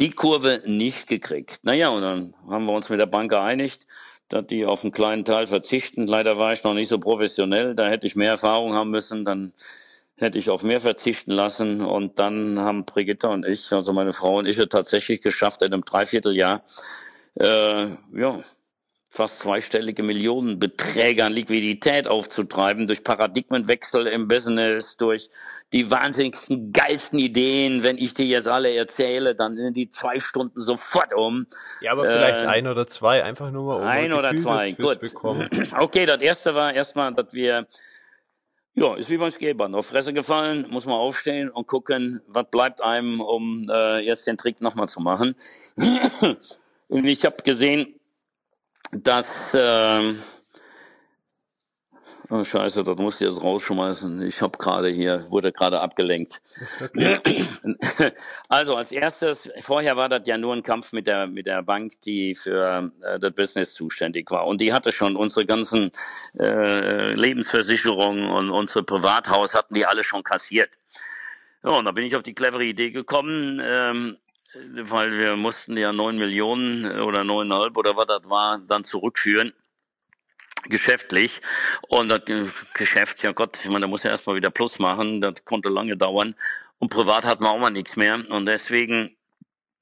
die 0.00 0.12
Kurve 0.12 0.62
nicht 0.64 1.08
gekriegt. 1.08 1.60
Naja, 1.62 1.90
und 1.90 2.00
dann 2.00 2.34
haben 2.48 2.64
wir 2.64 2.72
uns 2.72 2.88
mit 2.88 3.00
der 3.00 3.06
Bank 3.06 3.30
geeinigt 3.30 3.86
dass 4.34 4.48
die 4.48 4.66
auf 4.66 4.82
einen 4.82 4.90
kleinen 4.90 5.24
Teil 5.24 5.46
verzichten. 5.46 6.08
Leider 6.08 6.38
war 6.38 6.52
ich 6.52 6.64
noch 6.64 6.74
nicht 6.74 6.88
so 6.88 6.98
professionell, 6.98 7.76
da 7.76 7.86
hätte 7.86 8.08
ich 8.08 8.16
mehr 8.16 8.32
Erfahrung 8.32 8.74
haben 8.74 8.90
müssen, 8.90 9.24
dann 9.24 9.52
hätte 10.16 10.38
ich 10.38 10.50
auf 10.50 10.64
mehr 10.64 10.80
verzichten 10.80 11.30
lassen. 11.30 11.80
Und 11.80 12.18
dann 12.18 12.58
haben 12.58 12.84
Brigitte 12.84 13.28
und 13.28 13.46
ich, 13.46 13.72
also 13.72 13.92
meine 13.92 14.12
Frau 14.12 14.38
und 14.38 14.46
ich, 14.46 14.58
es 14.58 14.68
tatsächlich 14.68 15.20
geschafft, 15.20 15.62
in 15.62 15.72
einem 15.72 15.84
Dreivierteljahr, 15.84 16.64
äh, 17.38 17.86
ja, 18.12 18.40
fast 19.14 19.38
zweistellige 19.38 20.02
Millionenbeträge 20.02 21.24
an 21.24 21.32
Liquidität 21.32 22.08
aufzutreiben, 22.08 22.88
durch 22.88 23.04
Paradigmenwechsel 23.04 24.08
im 24.08 24.26
Business, 24.26 24.96
durch 24.96 25.30
die 25.72 25.88
wahnsinnigsten, 25.88 26.72
geilsten 26.72 27.20
Ideen. 27.20 27.84
Wenn 27.84 27.96
ich 27.96 28.14
dir 28.14 28.26
jetzt 28.26 28.48
alle 28.48 28.74
erzähle, 28.74 29.36
dann 29.36 29.56
sind 29.56 29.76
die 29.76 29.88
zwei 29.88 30.18
Stunden 30.18 30.60
sofort 30.60 31.14
um. 31.14 31.46
Ja, 31.80 31.92
aber 31.92 32.06
vielleicht 32.06 32.40
äh, 32.40 32.46
ein 32.46 32.66
oder 32.66 32.88
zwei, 32.88 33.22
einfach 33.22 33.52
nur 33.52 33.64
mal 33.64 33.82
um 33.82 33.86
ein 33.86 34.12
oder 34.12 34.34
zwei, 34.34 34.72
gut. 34.72 34.98
Bekommen. 35.00 35.48
Okay, 35.78 36.06
das 36.06 36.20
erste 36.20 36.54
war 36.54 36.72
erstmal, 36.74 37.14
dass 37.14 37.32
wir 37.32 37.66
ja, 38.74 38.96
ist 38.96 39.10
wie 39.10 39.16
beim 39.16 39.30
Skateboard. 39.30 39.72
Auf 39.74 39.86
Fresse 39.86 40.12
gefallen, 40.12 40.66
muss 40.68 40.86
man 40.86 40.96
aufstehen 40.96 41.50
und 41.50 41.68
gucken, 41.68 42.20
was 42.26 42.50
bleibt 42.50 42.82
einem, 42.82 43.20
um 43.20 43.64
äh, 43.70 44.00
jetzt 44.00 44.26
den 44.26 44.36
Trick 44.36 44.60
nochmal 44.60 44.88
zu 44.88 45.00
machen. 45.00 45.36
und 46.88 47.04
ich 47.04 47.24
habe 47.24 47.36
gesehen, 47.44 47.94
dass 49.02 49.54
äh, 49.54 50.14
Oh, 52.30 52.42
scheiße, 52.42 52.82
das 52.84 52.96
musst 52.96 53.20
du 53.20 53.26
jetzt 53.26 53.42
rausschmeißen. 53.42 54.22
Ich 54.22 54.40
habe 54.40 54.56
gerade 54.56 54.88
hier, 54.88 55.26
wurde 55.28 55.52
gerade 55.52 55.80
abgelenkt. 55.80 56.40
also 58.48 58.76
als 58.76 58.92
erstes, 58.92 59.50
vorher 59.60 59.98
war 59.98 60.08
das 60.08 60.22
ja 60.24 60.38
nur 60.38 60.54
ein 60.54 60.62
Kampf 60.62 60.92
mit 60.92 61.06
der, 61.06 61.26
mit 61.26 61.46
der 61.46 61.62
Bank, 61.62 62.00
die 62.00 62.34
für 62.34 62.90
äh, 63.02 63.18
das 63.18 63.34
Business 63.34 63.74
zuständig 63.74 64.30
war. 64.30 64.46
Und 64.46 64.62
die 64.62 64.72
hatte 64.72 64.90
schon 64.90 65.16
unsere 65.16 65.44
ganzen 65.44 65.92
äh, 66.38 67.12
Lebensversicherungen 67.12 68.30
und 68.30 68.50
unsere 68.50 68.84
Privathaus 68.84 69.54
hatten 69.54 69.74
die 69.74 69.84
alle 69.84 70.02
schon 70.02 70.24
kassiert. 70.24 70.70
Ja, 71.62 71.72
und 71.72 71.84
da 71.84 71.92
bin 71.92 72.04
ich 72.04 72.16
auf 72.16 72.22
die 72.22 72.34
clevere 72.34 72.64
Idee 72.64 72.90
gekommen, 72.90 73.60
ähm, 73.62 74.16
weil 74.54 75.18
wir 75.18 75.36
mussten 75.36 75.76
ja 75.76 75.92
neun 75.92 76.18
Millionen 76.18 77.00
oder 77.00 77.24
neuneinhalb 77.24 77.76
oder 77.76 77.96
was 77.96 78.06
das 78.06 78.28
war, 78.28 78.60
dann 78.66 78.84
zurückführen 78.84 79.52
geschäftlich. 80.68 81.40
Und 81.88 82.08
das 82.10 82.22
Geschäft, 82.74 83.22
ja 83.22 83.32
Gott, 83.32 83.58
ich 83.62 83.68
meine, 83.68 83.80
da 83.80 83.86
muss 83.86 84.02
ja 84.02 84.10
erstmal 84.10 84.36
wieder 84.36 84.50
Plus 84.50 84.78
machen, 84.78 85.20
das 85.20 85.44
konnte 85.44 85.68
lange 85.68 85.96
dauern. 85.96 86.34
Und 86.78 86.88
privat 86.88 87.24
hat 87.24 87.40
man 87.40 87.50
auch 87.50 87.58
mal 87.58 87.70
nichts 87.70 87.96
mehr. 87.96 88.18
Und 88.30 88.46
deswegen 88.46 89.16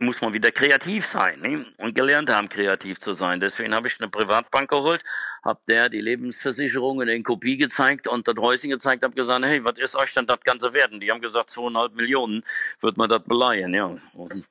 muss 0.03 0.21
man 0.21 0.33
wieder 0.33 0.51
kreativ 0.51 1.07
sein 1.07 1.41
ne? 1.41 1.67
und 1.79 1.95
gelernt 1.95 2.31
haben, 2.31 2.49
kreativ 2.49 3.01
zu 3.01 3.15
sein. 3.15 3.41
Deswegen 3.41 3.75
habe 3.75 3.89
ich 3.89 4.01
eine 4.01 4.09
Privatbank 4.09 4.69
geholt, 4.69 5.03
habe 5.45 5.61
der 5.69 5.89
die 5.89 6.01
Lebensversicherung 6.01 7.01
in 7.03 7.23
Kopie 7.23 7.57
gezeigt 7.57 8.09
und 8.09 8.29
das 8.29 8.37
Häuschen 8.37 8.71
gezeigt, 8.71 9.03
habe 9.05 9.15
gesagt, 9.15 9.45
hey, 9.45 9.65
was 9.65 9.79
ist 9.79 9.95
euch 9.95 10.13
denn 10.15 10.27
das 10.27 10.41
Ganze 10.41 10.73
werden? 10.73 11.01
Die 11.01 11.11
haben 11.11 11.21
gesagt, 11.21 11.51
zweieinhalb 11.51 11.95
Millionen 11.95 12.45
wird 12.81 12.97
man 12.97 13.09
das 13.09 13.23
beleihen. 13.23 13.75
Ja. 13.75 13.97
Und 14.15 14.47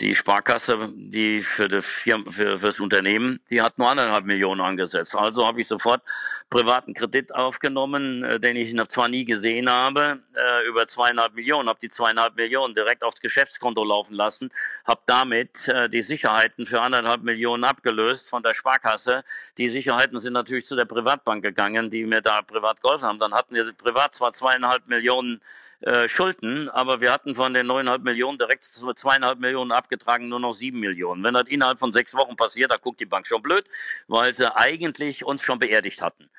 die 0.00 0.14
Sparkasse, 0.14 0.90
die 0.94 1.42
für, 1.42 1.68
die 1.68 1.82
Firma, 1.82 2.30
für, 2.30 2.58
für 2.58 2.66
das 2.66 2.80
Unternehmen, 2.80 3.40
die 3.50 3.60
hat 3.60 3.78
nur 3.78 3.90
anderthalb 3.90 4.24
Millionen 4.24 4.62
angesetzt. 4.62 5.14
Also 5.14 5.46
habe 5.46 5.60
ich 5.60 5.68
sofort 5.68 6.00
privaten 6.48 6.94
Kredit 6.94 7.34
aufgenommen, 7.34 8.22
äh, 8.22 8.38
den 8.38 8.56
ich 8.56 8.72
noch 8.72 8.86
zwar 8.86 9.08
nie 9.08 9.24
gesehen 9.24 9.68
habe, 9.70 10.20
äh, 10.34 10.66
über 10.68 10.86
zweieinhalb 10.86 11.34
Millionen, 11.34 11.68
habe 11.68 11.78
die 11.80 11.88
zweieinhalb 11.88 12.36
Millionen 12.36 12.74
direkt 12.74 13.02
aufs 13.02 13.20
Geschäftskonto 13.20 13.82
laufen 13.84 14.14
lassen, 14.14 14.50
habe 14.84 15.00
damit 15.06 15.66
äh, 15.68 15.88
die 15.88 16.02
Sicherheiten 16.02 16.64
für 16.66 16.80
anderthalb 16.80 17.22
Millionen 17.22 17.64
abgelöst 17.64 18.28
von 18.28 18.42
der 18.42 18.54
Sparkasse. 18.54 19.24
Die 19.58 19.68
Sicherheiten 19.68 20.20
sind 20.20 20.34
natürlich 20.34 20.66
zu 20.66 20.76
der 20.76 20.84
Privatbank 20.84 21.42
gegangen, 21.42 21.90
die 21.90 22.04
mir 22.04 22.20
da 22.20 22.42
privat 22.42 22.80
geholfen 22.80 23.08
haben. 23.08 23.18
Dann 23.18 23.34
hatten 23.34 23.54
wir 23.54 23.72
privat 23.72 24.14
zwar 24.14 24.32
zweieinhalb 24.32 24.86
Millionen 24.86 25.40
äh, 25.80 26.08
Schulden, 26.08 26.68
aber 26.68 27.00
wir 27.00 27.12
hatten 27.12 27.34
von 27.34 27.52
den 27.54 27.66
neuneinhalb 27.66 28.02
Millionen 28.02 28.38
direkt 28.38 28.64
zweieinhalb 28.64 29.38
Millionen 29.38 29.72
abgetragen, 29.72 30.28
nur 30.28 30.40
noch 30.40 30.54
sieben 30.54 30.80
Millionen. 30.80 31.22
Wenn 31.22 31.34
das 31.34 31.44
innerhalb 31.48 31.78
von 31.78 31.92
sechs 31.92 32.14
Wochen 32.14 32.36
passiert, 32.36 32.72
da 32.72 32.76
guckt 32.76 33.00
die 33.00 33.06
Bank 33.06 33.26
schon 33.26 33.42
blöd, 33.42 33.64
weil 34.08 34.34
sie 34.34 34.54
eigentlich 34.56 35.24
uns 35.24 35.42
schon 35.42 35.58
beerdigt 35.58 36.00
hatten. 36.00 36.30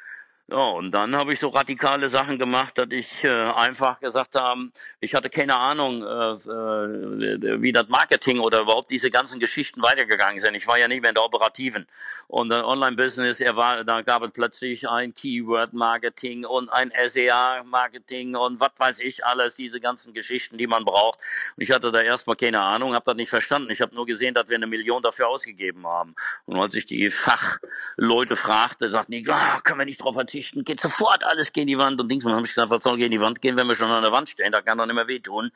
Ja, 0.50 0.60
und 0.70 0.92
dann 0.92 1.14
habe 1.14 1.34
ich 1.34 1.42
so 1.42 1.50
radikale 1.50 2.08
Sachen 2.08 2.40
gemacht, 2.40 2.78
dass 2.78 2.88
ich 2.92 3.26
äh, 3.26 3.28
einfach 3.28 4.00
gesagt 4.00 4.34
habe, 4.36 4.70
ich 5.02 5.14
hatte 5.14 5.30
keine 5.30 5.58
Ahnung, 5.60 6.02
äh, 6.04 6.06
äh, 6.06 7.62
wie 7.62 7.74
das 7.74 7.90
Marketing 7.90 8.40
oder 8.40 8.62
überhaupt 8.62 8.90
diese 8.90 9.12
ganzen 9.12 9.42
Geschichten 9.42 9.82
weitergegangen 9.82 10.40
sind. 10.40 10.56
Ich 10.56 10.66
war 10.66 10.80
ja 10.80 10.88
nicht 10.88 11.02
mehr 11.02 11.10
in 11.10 11.16
der 11.16 11.26
Operativen. 11.26 11.86
Und 12.30 12.50
ein 12.54 12.64
Online-Business, 12.64 13.40
da 13.40 14.02
gab 14.04 14.24
es 14.24 14.32
plötzlich 14.32 14.88
ein 14.88 15.14
Keyword-Marketing 15.14 16.46
und 16.46 16.70
ein 16.70 16.94
SEA-Marketing 17.06 18.38
und 18.38 18.62
was 18.62 18.72
weiß 18.78 19.00
ich 19.00 19.26
alles, 19.26 19.56
diese 19.56 19.82
ganzen 19.82 20.14
Geschichten, 20.14 20.58
die 20.58 20.68
man 20.68 20.86
braucht. 20.86 21.20
Und 21.58 21.64
ich 21.64 21.72
hatte 21.72 21.92
da 21.92 22.00
erstmal 22.00 22.38
keine 22.38 22.62
Ahnung, 22.62 22.96
habe 22.96 23.04
das 23.04 23.16
nicht 23.16 23.30
verstanden. 23.30 23.70
Ich 23.70 23.82
habe 23.82 23.94
nur 23.94 24.06
gesehen, 24.06 24.34
dass 24.34 24.48
wir 24.48 24.56
eine 24.56 24.68
Million 24.68 25.04
dafür 25.04 25.28
ausgegeben 25.28 25.86
haben. 25.86 26.16
Und 26.46 26.58
als 26.58 26.74
ich 26.74 26.86
die 26.86 27.10
Fachleute 27.10 28.38
fragte, 28.38 28.90
sagten 28.90 29.12
die, 29.12 29.30
ah, 29.30 29.60
können 29.60 29.80
wir 29.80 29.86
nicht 29.86 30.02
drauf 30.02 30.16
verzichten 30.16 30.37
Geschichten, 30.38 30.64
geht 30.64 30.82
sofort 30.82 31.24
alles 31.24 31.52
gegen 31.52 31.68
die 31.68 31.78
Wand 31.78 32.00
und 32.00 32.10
Dings. 32.10 32.24
Und 32.24 32.32
dann 32.32 32.38
habe 32.38 32.48
ich 32.48 32.54
gesagt, 32.54 32.70
was 32.70 32.84
soll 32.84 32.98
gegen 32.98 33.12
die 33.12 33.22
Wand 33.22 33.42
gehen, 33.42 33.58
wenn 33.58 33.68
wir 33.68 33.76
schon 33.76 33.92
an 33.92 34.04
der 34.04 34.12
Wand 34.12 34.30
stehen? 34.30 34.52
Da 34.52 34.62
kann 34.62 34.78
doch 34.78 34.86
nicht 34.86 34.96
mehr 34.96 35.08
wehtun. 35.08 35.52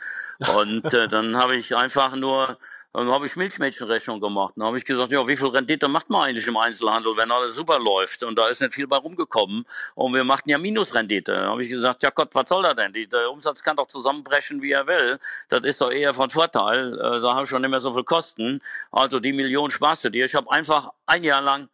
Und 0.56 0.94
äh, 0.94 1.08
dann 1.08 1.38
habe 1.38 1.56
ich 1.56 1.76
einfach 1.76 2.16
nur 2.16 2.58
dann 2.94 3.10
habe 3.10 3.26
ich 3.26 3.38
Milchmädchenrechnung 3.38 4.20
gemacht. 4.20 4.54
Dann 4.58 4.66
habe 4.66 4.78
ich 4.78 4.84
gesagt, 4.84 5.14
ja, 5.14 5.26
wie 5.26 5.38
viel 5.38 5.48
Rendite 5.48 5.88
macht 5.88 6.10
man 6.10 6.26
eigentlich 6.26 6.46
im 6.46 6.58
Einzelhandel, 6.58 7.16
wenn 7.16 7.32
alles 7.32 7.56
super 7.56 7.80
läuft? 7.80 8.22
Und 8.24 8.38
da 8.38 8.48
ist 8.48 8.60
nicht 8.60 8.74
viel 8.74 8.86
bei 8.86 8.98
rumgekommen. 8.98 9.66
Und 9.96 10.14
wir 10.14 10.26
machten 10.26 10.50
ja 10.50 10.58
Minusrendite. 10.58 11.36
Dann 11.36 11.46
habe 11.46 11.64
ich 11.64 11.70
gesagt, 11.70 12.04
ja 12.04 12.10
Gott, 12.10 12.36
was 12.36 12.50
soll 12.50 12.64
das 12.64 12.76
denn? 12.76 12.92
der 12.92 13.32
Umsatz 13.32 13.64
kann 13.64 13.78
doch 13.78 13.88
zusammenbrechen, 13.88 14.62
wie 14.62 14.74
er 14.74 14.88
will. 14.88 15.20
Das 15.48 15.62
ist 15.62 15.80
doch 15.80 15.90
eher 15.90 16.14
von 16.14 16.30
Vorteil. 16.30 16.94
Äh, 16.96 17.22
da 17.22 17.34
habe 17.34 17.44
ich 17.44 17.50
schon 17.50 17.62
nicht 17.62 17.72
mehr 17.72 17.80
so 17.80 17.94
viel 17.94 18.04
Kosten. 18.04 18.62
Also 18.92 19.22
die 19.22 19.32
Million 19.32 19.72
sparst 19.72 20.04
du 20.04 20.10
dir. 20.10 20.26
Ich 20.26 20.36
habe 20.36 20.52
einfach 20.52 20.90
ein 21.06 21.24
Jahr 21.24 21.42
lang 21.42 21.70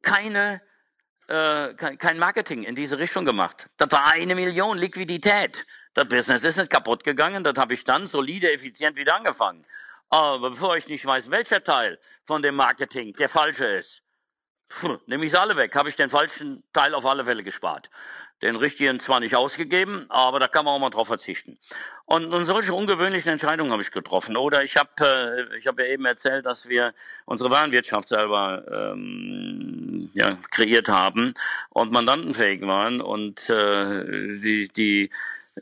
keine 0.00 0.62
äh, 1.28 1.74
kein 1.74 2.18
Marketing 2.18 2.62
in 2.62 2.74
diese 2.74 2.98
Richtung 2.98 3.24
gemacht. 3.24 3.68
Das 3.76 3.90
war 3.90 4.12
eine 4.12 4.34
Million 4.34 4.78
Liquidität. 4.78 5.66
Das 5.94 6.08
Business 6.08 6.44
ist 6.44 6.58
nicht 6.58 6.70
kaputt 6.70 7.04
gegangen. 7.04 7.42
Das 7.42 7.54
habe 7.56 7.74
ich 7.74 7.84
dann 7.84 8.06
solide, 8.06 8.52
effizient 8.52 8.96
wieder 8.96 9.16
angefangen. 9.16 9.62
Aber 10.08 10.50
bevor 10.50 10.76
ich 10.76 10.86
nicht 10.88 11.04
weiß, 11.04 11.30
welcher 11.30 11.62
Teil 11.64 11.98
von 12.24 12.42
dem 12.42 12.54
Marketing 12.54 13.12
der 13.14 13.28
falsche 13.28 13.66
ist, 13.66 14.02
nehme 15.06 15.24
ich 15.24 15.32
sie 15.32 15.40
alle 15.40 15.56
weg. 15.56 15.74
Habe 15.74 15.88
ich 15.88 15.96
den 15.96 16.10
falschen 16.10 16.62
Teil 16.72 16.94
auf 16.94 17.06
alle 17.06 17.24
Fälle 17.24 17.42
gespart. 17.42 17.90
Den 18.42 18.56
richtigen 18.56 19.00
zwar 19.00 19.20
nicht 19.20 19.34
ausgegeben, 19.34 20.04
aber 20.10 20.38
da 20.38 20.46
kann 20.46 20.66
man 20.66 20.74
auch 20.74 20.78
mal 20.78 20.90
drauf 20.90 21.06
verzichten. 21.06 21.58
Und, 22.04 22.34
und 22.34 22.44
solche 22.44 22.74
ungewöhnlichen 22.74 23.32
Entscheidungen 23.32 23.72
habe 23.72 23.80
ich 23.80 23.90
getroffen. 23.90 24.36
Oder 24.36 24.62
ich 24.62 24.76
habe 24.76 24.90
äh, 25.00 25.56
ich 25.56 25.66
hab 25.66 25.78
ja 25.78 25.86
eben 25.86 26.04
erzählt, 26.04 26.44
dass 26.44 26.68
wir 26.68 26.92
unsere 27.24 27.50
Warenwirtschaft 27.50 28.08
selber 28.08 28.62
ähm, 28.70 30.10
ja, 30.12 30.36
kreiert 30.50 30.88
haben 30.88 31.32
und 31.70 31.92
mandantenfähig 31.92 32.60
waren 32.62 33.00
und 33.00 33.48
äh, 33.48 34.04
die, 34.38 34.68
die 34.68 35.10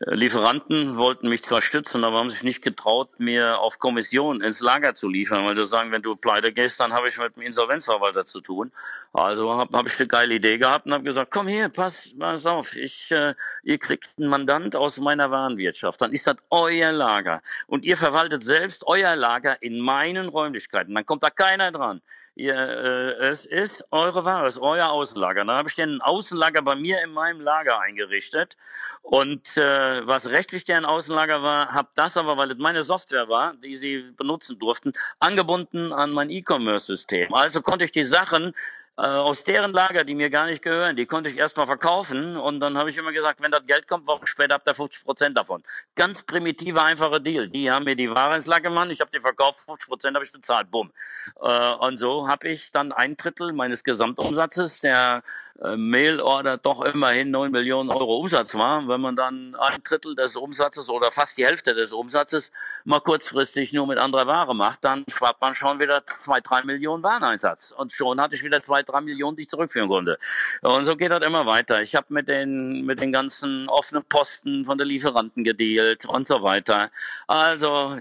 Lieferanten 0.01 0.97
wollten 0.97 1.29
mich 1.29 1.45
zwar 1.45 1.63
stützen, 1.63 2.03
aber 2.03 2.19
haben 2.19 2.29
sich 2.29 2.43
nicht 2.43 2.63
getraut, 2.63 3.21
mir 3.21 3.61
auf 3.61 3.79
Kommission 3.79 4.41
ins 4.41 4.59
Lager 4.59 4.95
zu 4.95 5.09
liefern, 5.09 5.47
weil 5.47 5.57
sie 5.57 5.69
sagen, 5.69 5.93
wenn 5.93 6.03
du 6.03 6.17
pleite 6.17 6.53
gehst, 6.53 6.81
dann 6.81 6.93
habe 6.93 7.09
ich 7.09 7.17
mit 7.17 7.37
dem 7.37 7.43
Insolvenzverwalter 7.43 8.25
zu 8.25 8.41
tun. 8.41 8.73
Also 9.13 9.55
habe 9.55 9.79
hab 9.79 9.87
ich 9.87 9.97
eine 10.01 10.09
geile 10.09 10.35
Idee 10.35 10.59
gehabt 10.59 10.87
und 10.87 10.95
habe 10.95 11.05
gesagt, 11.05 11.31
komm 11.31 11.47
hier, 11.47 11.69
pass, 11.69 12.13
pass 12.19 12.45
auf, 12.45 12.75
ich, 12.75 13.13
äh, 13.13 13.35
ihr 13.63 13.79
kriegt 13.79 14.09
einen 14.19 14.29
Mandant 14.29 14.75
aus 14.75 14.99
meiner 14.99 15.31
Warenwirtschaft, 15.31 16.01
dann 16.01 16.13
ist 16.13 16.27
das 16.27 16.37
euer 16.51 16.91
Lager 16.91 17.41
und 17.69 17.85
ihr 17.85 17.97
verwaltet 17.97 18.43
selbst 18.43 18.85
euer 18.89 19.15
Lager 19.15 19.63
in 19.63 19.79
meinen 19.79 20.29
Räumlichkeiten, 20.29 20.93
dann 20.93 21.07
kommt 21.07 21.23
da 21.23 21.31
keiner 21.31 21.71
dran. 21.71 22.03
Ihr, 22.37 22.55
äh, 22.55 23.29
es 23.29 23.47
ist 23.47 23.85
eure 23.93 24.25
Ware, 24.25 24.49
es 24.49 24.57
ist 24.57 24.61
euer 24.61 24.91
Außenlager. 24.91 25.45
Dann 25.45 25.57
habe 25.57 25.69
ich 25.69 25.77
den 25.77 26.01
Außenlager 26.01 26.63
bei 26.63 26.75
mir 26.75 27.01
in 27.03 27.13
meinem 27.13 27.41
Lager 27.41 27.79
eingerichtet. 27.81 28.57
Und 29.03 29.57
äh, 29.57 30.05
was 30.07 30.27
rechtlich 30.27 30.65
deren 30.65 30.85
Außenlager 30.85 31.43
war, 31.43 31.73
habe 31.73 31.91
das 31.95 32.17
aber, 32.17 32.37
weil 32.37 32.51
es 32.51 32.59
meine 32.59 32.83
Software 32.83 33.29
war, 33.29 33.55
die 33.55 33.77
sie 33.77 34.11
benutzen 34.17 34.59
durften, 34.59 34.95
angebunden 35.21 35.93
an 35.93 36.11
mein 36.11 36.31
E-Commerce-System. 36.31 37.33
Also 37.33 37.63
konnte 37.63 37.85
ich 37.85 37.93
die 37.93 38.05
Sachen 38.05 38.53
äh, 38.97 39.03
aus 39.03 39.43
deren 39.43 39.73
Lager, 39.73 40.05
die 40.05 40.15
mir 40.15 40.31
gar 40.31 40.47
nicht 40.47 40.63
gehören, 40.63 40.95
die 40.95 41.07
konnte 41.07 41.29
ich 41.29 41.37
erstmal 41.37 41.67
verkaufen 41.67 42.37
und 42.37 42.61
dann 42.61 42.79
habe 42.79 42.91
ich 42.91 42.97
immer 42.97 43.11
gesagt, 43.11 43.43
wenn 43.43 43.51
das 43.51 43.67
Geld 43.67 43.89
kommt, 43.89 44.07
Wochen 44.07 44.27
später 44.27 44.55
habt 44.55 44.69
ihr 44.69 44.75
50 44.75 45.05
Prozent 45.05 45.37
davon. 45.37 45.65
Ganz 45.97 46.23
primitiver, 46.23 46.85
einfacher 46.85 47.19
Deal. 47.19 47.49
Die 47.49 47.71
haben 47.71 47.85
mir 47.85 47.97
die 47.97 48.09
Ware 48.09 48.37
ins 48.37 48.47
Lager 48.47 48.71
gemacht, 48.71 48.89
ich 48.91 49.01
habe 49.01 49.11
die 49.11 49.19
verkauft, 49.19 49.61
50 49.67 49.89
Prozent 49.89 50.15
habe 50.15 50.25
ich 50.25 50.31
bezahlt, 50.31 50.71
bumm. 50.71 50.93
Äh, 51.41 51.75
und 51.75 51.97
so 51.97 52.29
habe 52.29 52.49
ich 52.49 52.71
dann 52.71 52.93
ein 52.93 53.17
Drittel 53.17 53.53
meines 53.53 53.83
Gesamtumsatzes, 53.83 54.79
der 54.79 55.25
äh, 55.61 55.77
Mailorder 55.77 56.59
doch 56.59 56.85
immerhin 56.85 57.33
9 57.33 57.51
Millionen 57.51 57.91
Euro 57.91 58.19
Umsatz 58.19 58.55
war, 58.55 58.87
wenn 58.87 59.01
man 59.01 59.17
dann 59.17 59.57
ein 59.57 59.83
Drittel 59.83 60.15
des 60.15 60.37
Umsatzes 60.37 60.89
oder 60.89 61.11
fast 61.11 61.37
die 61.37 61.45
Hälfte 61.45 61.75
des 61.75 61.93
Umsatzes 61.93 62.53
mal 62.85 63.01
kurzfristig 63.01 63.73
nur 63.73 63.89
mit 63.89 63.99
anderer 63.99 64.29
Ware 64.29 64.55
macht, 64.55 64.85
dann 64.85 65.05
spart 65.09 65.41
man 65.41 65.55
schon 65.55 65.81
wieder 65.81 66.05
zwei, 66.19 66.41
drei 66.41 66.63
Millionen 66.63 67.03
Wareneinsatz. 67.03 67.73
Und 67.73 67.91
schon 67.93 68.21
hatte 68.21 68.37
ich 68.37 68.45
wieder 68.45 68.61
zwei 68.61 68.84
drei 68.85 69.01
Millionen, 69.01 69.37
die 69.37 69.43
ich 69.43 69.49
zurückführen 69.49 69.89
konnte. 69.89 70.19
Und 70.63 70.85
so 70.85 70.97
geht 70.97 71.13
das 71.13 71.25
immer 71.27 71.47
weiter. 71.47 71.83
Ich 71.83 71.95
habe 71.95 72.07
mit 72.11 72.29
den, 72.29 72.85
mit 72.85 73.01
den 73.01 73.13
ganzen 73.13 73.69
offenen 73.69 74.05
Posten 74.05 74.65
von 74.65 74.79
den 74.79 74.89
Lieferanten 74.89 75.45
gedealt 75.45 76.05
und 76.07 76.27
so 76.27 76.43
weiter. 76.43 76.91
Also, 77.27 77.99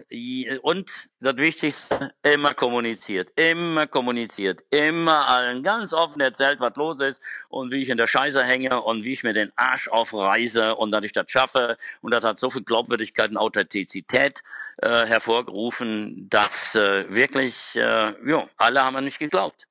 und 0.61 0.91
das 1.23 1.37
Wichtigste, 1.37 2.13
immer 2.21 2.53
kommuniziert, 2.53 3.29
immer 3.37 3.87
kommuniziert, 3.87 4.61
immer 4.69 5.27
allen 5.29 5.63
ganz 5.63 5.93
offen 5.93 6.19
erzählt, 6.21 6.59
was 6.59 6.75
los 6.75 6.99
ist 6.99 7.21
und 7.47 7.71
wie 7.71 7.81
ich 7.81 7.89
in 7.89 7.97
der 7.97 8.07
Scheiße 8.07 8.43
hänge 8.43 8.81
und 8.81 9.05
wie 9.05 9.13
ich 9.13 9.23
mir 9.23 9.31
den 9.33 9.51
Arsch 9.55 9.87
aufreiße 9.87 10.75
und 10.75 10.91
dass 10.91 11.03
ich 11.03 11.13
das 11.13 11.25
schaffe. 11.29 11.77
Und 12.01 12.13
das 12.13 12.25
hat 12.25 12.39
so 12.39 12.49
viel 12.49 12.63
Glaubwürdigkeit 12.63 13.29
und 13.29 13.37
Authentizität 13.37 14.43
äh, 14.81 15.05
hervorgerufen, 15.05 16.27
dass 16.29 16.75
äh, 16.75 17.05
wirklich, 17.09 17.55
äh, 17.75 18.13
ja, 18.29 18.47
alle 18.57 18.83
haben 18.83 18.95
mir 18.95 19.01
nicht 19.01 19.19
geglaubt. 19.19 19.65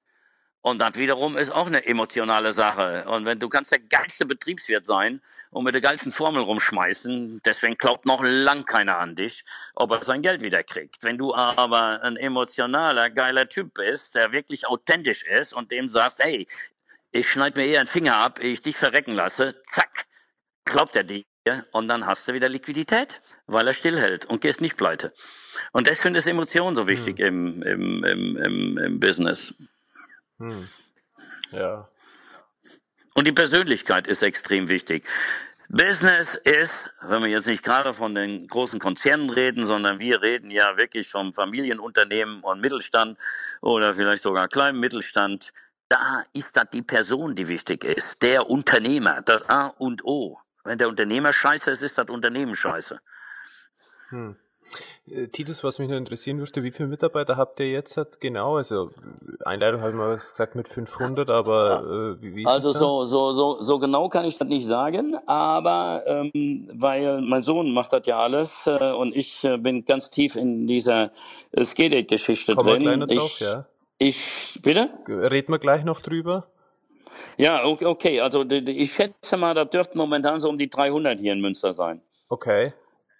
Und 0.62 0.78
das 0.78 0.94
wiederum 0.94 1.36
ist 1.36 1.50
auch 1.50 1.66
eine 1.66 1.84
emotionale 1.84 2.52
Sache. 2.52 3.04
Und 3.08 3.24
wenn 3.24 3.40
du 3.40 3.48
kannst 3.48 3.72
der 3.72 3.80
geilste 3.80 4.26
Betriebswirt 4.26 4.86
sein 4.86 5.20
und 5.50 5.64
mit 5.64 5.74
der 5.74 5.80
geilsten 5.80 6.12
Formel 6.12 6.40
rumschmeißen, 6.42 7.42
deswegen 7.44 7.76
glaubt 7.76 8.06
noch 8.06 8.22
lang 8.22 8.64
keiner 8.64 8.98
an 8.98 9.16
dich, 9.16 9.44
ob 9.74 9.90
er 9.90 10.04
sein 10.04 10.22
Geld 10.22 10.40
wieder 10.40 10.62
kriegt. 10.62 11.02
Wenn 11.02 11.18
du 11.18 11.34
aber 11.34 12.00
ein 12.02 12.16
emotionaler, 12.16 13.10
geiler 13.10 13.48
Typ 13.48 13.74
bist, 13.74 14.14
der 14.14 14.32
wirklich 14.32 14.68
authentisch 14.68 15.24
ist 15.24 15.52
und 15.52 15.72
dem 15.72 15.88
sagst, 15.88 16.22
hey, 16.22 16.46
ich 17.10 17.28
schneide 17.28 17.60
mir 17.60 17.66
eher 17.66 17.80
einen 17.80 17.88
Finger 17.88 18.18
ab, 18.18 18.38
ich 18.40 18.62
dich 18.62 18.76
verrecken 18.76 19.14
lasse, 19.14 19.60
zack, 19.66 20.06
glaubt 20.64 20.94
er 20.94 21.02
dir 21.02 21.24
und 21.72 21.88
dann 21.88 22.06
hast 22.06 22.28
du 22.28 22.34
wieder 22.34 22.48
Liquidität, 22.48 23.20
weil 23.46 23.66
er 23.66 23.74
stillhält 23.74 24.26
und 24.26 24.40
gehst 24.40 24.60
nicht 24.60 24.76
pleite. 24.76 25.12
Und 25.72 25.88
deswegen 25.88 26.14
ist 26.14 26.28
Emotion 26.28 26.76
so 26.76 26.86
wichtig 26.86 27.18
hm. 27.18 27.26
im, 27.26 27.62
im, 27.62 28.04
im, 28.04 28.36
im, 28.36 28.78
im 28.78 29.00
Business. 29.00 29.54
Hm. 30.42 30.68
Ja. 31.52 31.88
Und 33.14 33.28
die 33.28 33.32
Persönlichkeit 33.32 34.08
ist 34.08 34.22
extrem 34.22 34.68
wichtig. 34.68 35.06
Business 35.68 36.34
ist, 36.34 36.90
wenn 37.02 37.22
wir 37.22 37.30
jetzt 37.30 37.46
nicht 37.46 37.62
gerade 37.62 37.94
von 37.94 38.16
den 38.16 38.48
großen 38.48 38.80
Konzernen 38.80 39.30
reden, 39.30 39.66
sondern 39.66 40.00
wir 40.00 40.20
reden 40.20 40.50
ja 40.50 40.76
wirklich 40.76 41.08
vom 41.08 41.32
Familienunternehmen 41.32 42.42
und 42.42 42.60
Mittelstand 42.60 43.16
oder 43.60 43.94
vielleicht 43.94 44.24
sogar 44.24 44.48
kleinen 44.48 44.80
Mittelstand, 44.80 45.52
da 45.88 46.24
ist 46.32 46.56
das 46.56 46.70
die 46.72 46.82
Person, 46.82 47.36
die 47.36 47.46
wichtig 47.46 47.84
ist. 47.84 48.20
Der 48.22 48.50
Unternehmer, 48.50 49.22
das 49.22 49.48
A 49.48 49.68
und 49.68 50.04
O. 50.04 50.40
Wenn 50.64 50.78
der 50.78 50.88
Unternehmer 50.88 51.32
scheiße 51.32 51.70
ist, 51.70 51.82
ist 51.82 51.98
das 51.98 52.08
Unternehmen 52.08 52.56
scheiße. 52.56 53.00
Hm. 54.08 54.36
Äh, 55.10 55.26
Titus, 55.28 55.64
was 55.64 55.78
mich 55.78 55.88
noch 55.88 55.96
interessieren 55.96 56.38
würde, 56.38 56.62
wie 56.62 56.70
viele 56.70 56.88
Mitarbeiter 56.88 57.36
habt 57.36 57.58
ihr 57.58 57.70
jetzt 57.70 58.20
genau? 58.20 58.56
Also 58.56 58.90
Einleitung 59.44 59.80
habe 59.80 59.90
ich 59.90 59.96
mal 59.96 60.14
gesagt 60.14 60.54
mit 60.54 60.68
500, 60.68 61.30
aber 61.30 62.16
äh, 62.20 62.22
wie, 62.22 62.36
wie 62.36 62.42
ist 62.42 62.48
Also 62.48 62.72
so, 62.72 63.04
so, 63.04 63.32
so, 63.32 63.62
so 63.62 63.78
genau 63.78 64.08
kann 64.08 64.24
ich 64.24 64.38
das 64.38 64.48
nicht 64.48 64.66
sagen, 64.66 65.16
aber 65.26 66.04
ähm, 66.06 66.68
weil 66.72 67.20
mein 67.20 67.42
Sohn 67.42 67.72
macht 67.72 67.92
das 67.92 68.06
ja 68.06 68.18
alles 68.18 68.66
äh, 68.66 68.92
und 68.92 69.16
ich 69.16 69.42
äh, 69.42 69.56
bin 69.56 69.84
ganz 69.84 70.10
tief 70.10 70.36
in 70.36 70.66
dieser 70.66 71.10
Skate-Geschichte 71.60 72.54
drin. 72.54 73.00
Noch 73.00 73.06
drauf, 73.08 73.34
ich, 73.34 73.40
ja. 73.40 73.66
ich, 73.98 74.60
bitte? 74.62 74.90
Reden 75.08 75.52
wir 75.52 75.58
gleich 75.58 75.84
noch 75.84 76.00
drüber? 76.00 76.46
Ja, 77.36 77.64
okay, 77.64 77.86
okay. 77.86 78.20
also 78.20 78.44
ich 78.48 78.92
schätze 78.92 79.36
mal, 79.36 79.54
da 79.54 79.64
dürften 79.64 79.98
momentan 79.98 80.38
so 80.38 80.48
um 80.48 80.58
die 80.58 80.70
300 80.70 81.18
hier 81.18 81.32
in 81.32 81.40
Münster 81.40 81.74
sein. 81.74 82.00
Okay. 82.28 82.72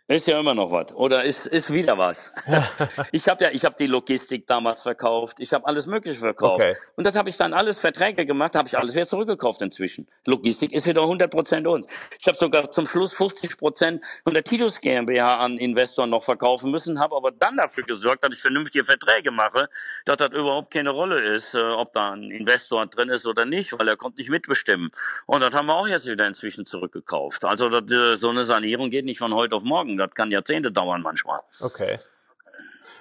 Ist 0.09 0.27
ja 0.27 0.38
immer 0.38 0.53
noch 0.53 0.71
was. 0.71 0.93
Oder 0.95 1.25
ist, 1.25 1.47
ist 1.47 1.73
wieder 1.73 1.97
was. 1.97 2.35
ich 3.12 3.29
habe 3.29 3.45
ja, 3.45 3.51
ich 3.53 3.65
habe 3.65 3.77
die 3.79 3.87
Logistik 3.87 4.47
damals 4.47 4.83
verkauft. 4.83 5.38
Ich 5.38 5.53
habe 5.53 5.65
alles 5.65 5.87
Mögliche 5.87 6.19
verkauft. 6.19 6.61
Okay. 6.61 6.77
Und 6.97 7.05
das 7.07 7.15
habe 7.17 7.31
ich 7.31 7.37
dann 7.37 7.55
alles 7.55 7.79
Verträge 7.79 8.27
gemacht, 8.27 8.55
habe 8.55 8.69
ich 8.69 8.77
alles 8.77 8.95
wieder 8.95 9.07
zurückgekauft 9.07 9.62
inzwischen. 9.62 10.09
Logistik 10.27 10.73
ist 10.73 10.87
wieder 10.87 11.03
100 11.03 11.31
Prozent 11.31 11.67
uns. 11.67 11.87
Ich 12.21 12.27
habe 12.27 12.37
sogar 12.37 12.71
zum 12.71 12.87
Schluss 12.87 13.15
50 13.15 13.57
Prozent 13.57 14.05
von 14.25 14.35
der 14.35 14.45
Titus 14.45 14.81
GmbH 14.81 15.38
an 15.38 15.57
Investoren 15.57 16.11
noch 16.11 16.25
verkaufen 16.25 16.71
müssen, 16.71 16.99
habe 16.99 17.17
aber 17.17 17.31
dann 17.31 17.57
dafür 17.57 17.85
gesorgt, 17.85 18.25
dass 18.25 18.35
ich 18.35 18.43
vernünftige 18.43 18.85
Verträge 18.85 19.31
mache, 19.31 19.69
dass 20.05 20.17
das 20.17 20.33
überhaupt 20.33 20.73
keine 20.73 20.91
Rolle 20.91 21.35
ist, 21.35 21.55
äh, 21.55 21.59
ob 21.59 21.93
da 21.93 22.12
ein 22.12 22.31
Investor 22.31 22.87
drin 22.87 23.09
ist 23.09 23.25
oder 23.25 23.47
nicht, 23.47 23.73
weil 23.79 23.88
er 23.88 23.97
konnte 23.97 24.19
nicht 24.21 24.31
mitbestimmen. 24.31 24.91
Und 25.27 25.43
das 25.43 25.55
haben 25.55 25.67
wir 25.67 25.77
auch 25.77 25.87
jetzt 25.87 26.07
wieder 26.07 26.27
inzwischen 26.27 26.67
zurückgekauft. 26.67 27.45
Also 27.45 27.71
das, 27.71 27.91
äh, 27.91 28.17
so 28.17 28.29
eine 28.29 28.45
Sanierung 28.45 28.91
geht 28.91 29.07
nicht 29.07 29.19
von 29.19 29.33
heute 29.33 29.57
auf 29.57 29.62
morgen. 29.62 30.02
Das 30.07 30.15
kann 30.15 30.31
Jahrzehnte 30.31 30.73
dauern 30.73 31.03
manchmal. 31.03 31.41
Okay. 31.61 31.99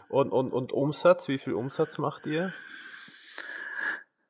Und, 0.10 0.32
und, 0.32 0.54
und 0.54 0.72
Umsatz, 0.72 1.28
wie 1.28 1.38
viel 1.38 1.54
Umsatz 1.54 1.98
macht 1.98 2.26
ihr? 2.28 2.54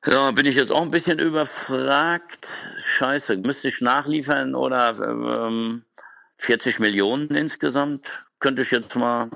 Ja, 0.04 0.32
bin 0.32 0.46
ich 0.46 0.56
jetzt 0.56 0.72
auch 0.72 0.82
ein 0.82 0.90
bisschen 0.90 1.18
überfragt. 1.18 2.48
Scheiße, 2.84 3.36
müsste 3.36 3.68
ich 3.68 3.80
nachliefern 3.80 4.54
oder 4.54 4.98
ähm, 4.98 5.84
40 6.38 6.80
Millionen 6.80 7.28
insgesamt? 7.34 8.08
Könnte 8.40 8.62
ich 8.62 8.72
jetzt 8.72 8.96
mal 8.96 9.30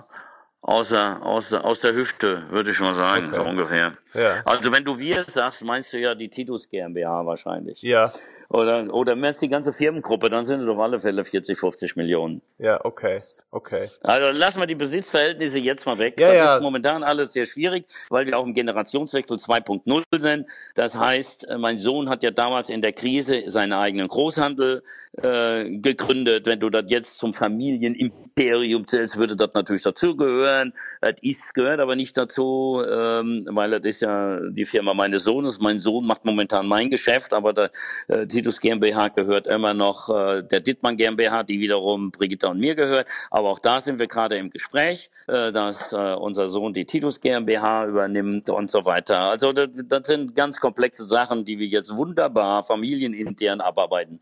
außer, 0.66 1.24
außer, 1.24 1.64
aus 1.64 1.80
der 1.80 1.94
Hüfte, 1.94 2.42
würde 2.50 2.70
ich 2.72 2.80
mal 2.80 2.94
sagen, 2.94 3.28
okay. 3.28 3.36
so 3.36 3.42
ungefähr. 3.42 3.92
Ja. 4.14 4.42
Also 4.44 4.72
wenn 4.72 4.84
du 4.84 4.98
wir 4.98 5.24
sagst, 5.28 5.62
meinst 5.62 5.92
du 5.92 5.98
ja 5.98 6.14
die 6.14 6.28
Titus 6.28 6.68
GmbH 6.68 7.24
wahrscheinlich. 7.24 7.80
Ja. 7.82 8.12
Oder, 8.48 8.92
oder 8.92 9.16
meinst 9.16 9.42
die 9.42 9.48
ganze 9.48 9.72
Firmengruppe, 9.72 10.28
dann 10.28 10.44
sind 10.44 10.60
es 10.60 10.68
auf 10.68 10.78
alle 10.78 10.98
Fälle 10.98 11.24
40, 11.24 11.58
50 11.58 11.96
Millionen. 11.96 12.42
Ja, 12.58 12.84
okay. 12.84 13.22
Okay. 13.50 13.88
Also 14.02 14.38
lassen 14.40 14.60
wir 14.60 14.66
die 14.66 14.74
Besitzverhältnisse 14.74 15.58
jetzt 15.58 15.86
mal 15.86 15.98
weg. 15.98 16.18
Ja, 16.18 16.28
das 16.28 16.36
ja. 16.36 16.56
ist 16.56 16.62
momentan 16.62 17.02
alles 17.02 17.32
sehr 17.32 17.46
schwierig, 17.46 17.86
weil 18.08 18.26
wir 18.26 18.36
auch 18.38 18.44
im 18.44 18.54
Generationswechsel 18.54 19.36
2.0 19.36 20.02
sind. 20.18 20.48
Das 20.74 20.96
heißt, 20.96 21.48
äh, 21.48 21.58
mein 21.58 21.78
Sohn 21.78 22.08
hat 22.08 22.22
ja 22.22 22.30
damals 22.30 22.70
in 22.70 22.82
der 22.82 22.92
Krise 22.92 23.44
seinen 23.50 23.72
eigenen 23.72 24.08
Großhandel 24.08 24.82
äh, 25.22 25.70
gegründet. 25.78 26.46
Wenn 26.46 26.60
du 26.60 26.70
das 26.70 26.84
jetzt 26.88 27.18
zum 27.18 27.32
Familienimperium 27.32 28.86
zählst, 28.88 29.16
würde 29.16 29.36
das 29.36 29.54
natürlich 29.54 29.82
dazugehören. 29.82 30.72
Das 31.00 31.14
ist, 31.22 31.54
gehört 31.54 31.80
aber 31.80 31.96
nicht 31.96 32.16
dazu, 32.16 32.82
ähm, 32.90 33.46
weil 33.50 33.70
das 33.70 33.84
ist 33.84 34.00
ja 34.00 34.06
ja 34.06 34.40
die 34.50 34.64
Firma 34.64 34.94
meines 34.94 35.24
Sohnes. 35.24 35.58
Mein 35.60 35.78
Sohn 35.78 36.06
macht 36.06 36.24
momentan 36.24 36.66
mein 36.66 36.90
Geschäft, 36.90 37.32
aber 37.32 37.52
der 37.52 37.70
äh, 38.08 38.26
Titus 38.26 38.60
GmbH 38.60 39.08
gehört 39.08 39.46
immer 39.46 39.74
noch 39.74 40.08
äh, 40.08 40.42
der 40.42 40.60
Dittmann 40.60 40.96
GmbH, 40.96 41.42
die 41.42 41.60
wiederum 41.60 42.10
Brigitta 42.10 42.48
und 42.48 42.60
mir 42.60 42.74
gehört. 42.74 43.08
Aber 43.36 43.50
auch 43.50 43.58
da 43.58 43.82
sind 43.82 43.98
wir 43.98 44.06
gerade 44.06 44.38
im 44.38 44.48
Gespräch, 44.48 45.10
äh, 45.26 45.52
dass 45.52 45.92
äh, 45.92 46.14
unser 46.14 46.48
Sohn 46.48 46.72
die 46.72 46.86
Titus 46.86 47.20
GmbH 47.20 47.84
übernimmt 47.84 48.48
und 48.48 48.70
so 48.70 48.86
weiter. 48.86 49.20
Also 49.20 49.52
das, 49.52 49.68
das 49.74 50.06
sind 50.06 50.34
ganz 50.34 50.58
komplexe 50.58 51.04
Sachen, 51.04 51.44
die 51.44 51.58
wir 51.58 51.66
jetzt 51.66 51.94
wunderbar 51.94 52.64
familienintern 52.64 53.60
abarbeiten. 53.60 54.20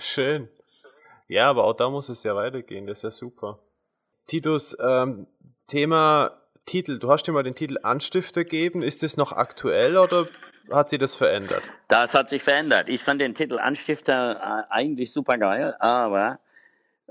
Schön. 0.00 0.48
Ja, 1.28 1.48
aber 1.48 1.66
auch 1.66 1.74
da 1.74 1.88
muss 1.88 2.08
es 2.08 2.24
ja 2.24 2.34
weitergehen. 2.34 2.88
Das 2.88 2.98
ist 2.98 3.02
ja 3.04 3.10
super. 3.12 3.60
Titus, 4.26 4.76
ähm, 4.80 5.28
Thema 5.68 6.32
Titel. 6.66 6.98
Du 6.98 7.12
hast 7.12 7.28
dir 7.28 7.32
mal 7.32 7.44
den 7.44 7.54
Titel 7.54 7.78
Anstifter 7.84 8.42
gegeben. 8.42 8.82
Ist 8.82 9.04
das 9.04 9.16
noch 9.16 9.30
aktuell 9.30 9.96
oder 9.96 10.26
hat 10.72 10.90
sich 10.90 10.98
das 10.98 11.14
verändert? 11.14 11.62
Das 11.86 12.12
hat 12.12 12.28
sich 12.28 12.42
verändert. 12.42 12.88
Ich 12.88 13.04
fand 13.04 13.20
den 13.20 13.36
Titel 13.36 13.60
Anstifter 13.60 14.66
äh, 14.68 14.72
eigentlich 14.72 15.12
super 15.12 15.38
geil, 15.38 15.76
aber 15.78 16.40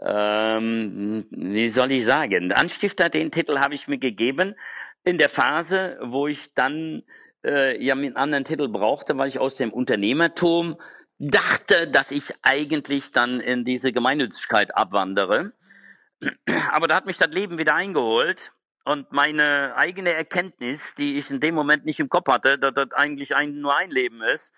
ähm, 0.03 1.25
wie 1.31 1.69
soll 1.69 1.91
ich 1.91 2.05
sagen? 2.05 2.51
Anstifter, 2.51 3.09
den 3.09 3.31
Titel 3.31 3.59
habe 3.59 3.75
ich 3.75 3.87
mir 3.87 3.97
gegeben 3.97 4.55
in 5.03 5.17
der 5.17 5.29
Phase, 5.29 5.97
wo 6.01 6.27
ich 6.27 6.53
dann 6.53 7.03
äh, 7.43 7.83
ja 7.83 7.93
einen 7.93 8.15
anderen 8.15 8.43
Titel 8.43 8.67
brauchte, 8.67 9.17
weil 9.17 9.29
ich 9.29 9.39
aus 9.39 9.55
dem 9.55 9.71
Unternehmertum 9.71 10.77
dachte, 11.17 11.87
dass 11.87 12.11
ich 12.11 12.33
eigentlich 12.43 13.11
dann 13.11 13.39
in 13.39 13.65
diese 13.65 13.91
Gemeinnützigkeit 13.91 14.75
abwandere. 14.75 15.53
Aber 16.71 16.87
da 16.87 16.95
hat 16.95 17.05
mich 17.05 17.17
das 17.17 17.31
Leben 17.31 17.57
wieder 17.57 17.75
eingeholt 17.75 18.51
und 18.85 19.11
meine 19.11 19.75
eigene 19.75 20.13
Erkenntnis, 20.13 20.93
die 20.95 21.17
ich 21.17 21.29
in 21.31 21.39
dem 21.39 21.55
Moment 21.55 21.85
nicht 21.85 21.99
im 21.99 22.09
Kopf 22.09 22.27
hatte, 22.27 22.57
dass 22.57 22.73
das 22.73 22.91
eigentlich 22.91 23.35
ein, 23.35 23.59
nur 23.59 23.75
ein 23.75 23.89
Leben 23.89 24.21
ist 24.21 24.53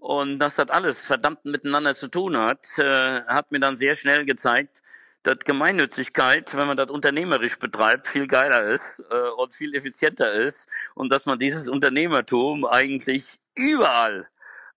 und 0.00 0.38
dass 0.38 0.56
das 0.56 0.70
alles 0.70 0.98
verdammt 0.98 1.44
miteinander 1.44 1.94
zu 1.94 2.08
tun 2.08 2.36
hat, 2.36 2.66
äh, 2.78 3.22
hat 3.26 3.52
mir 3.52 3.60
dann 3.60 3.76
sehr 3.76 3.94
schnell 3.94 4.24
gezeigt, 4.24 4.82
dass 5.22 5.38
Gemeinnützigkeit, 5.40 6.56
wenn 6.56 6.66
man 6.66 6.76
das 6.76 6.90
unternehmerisch 6.90 7.58
betreibt, 7.58 8.08
viel 8.08 8.26
geiler 8.26 8.64
ist 8.64 9.02
äh, 9.10 9.28
und 9.36 9.54
viel 9.54 9.74
effizienter 9.74 10.32
ist 10.32 10.66
und 10.94 11.12
dass 11.12 11.26
man 11.26 11.38
dieses 11.38 11.68
Unternehmertum 11.68 12.64
eigentlich 12.64 13.38
überall 13.54 14.26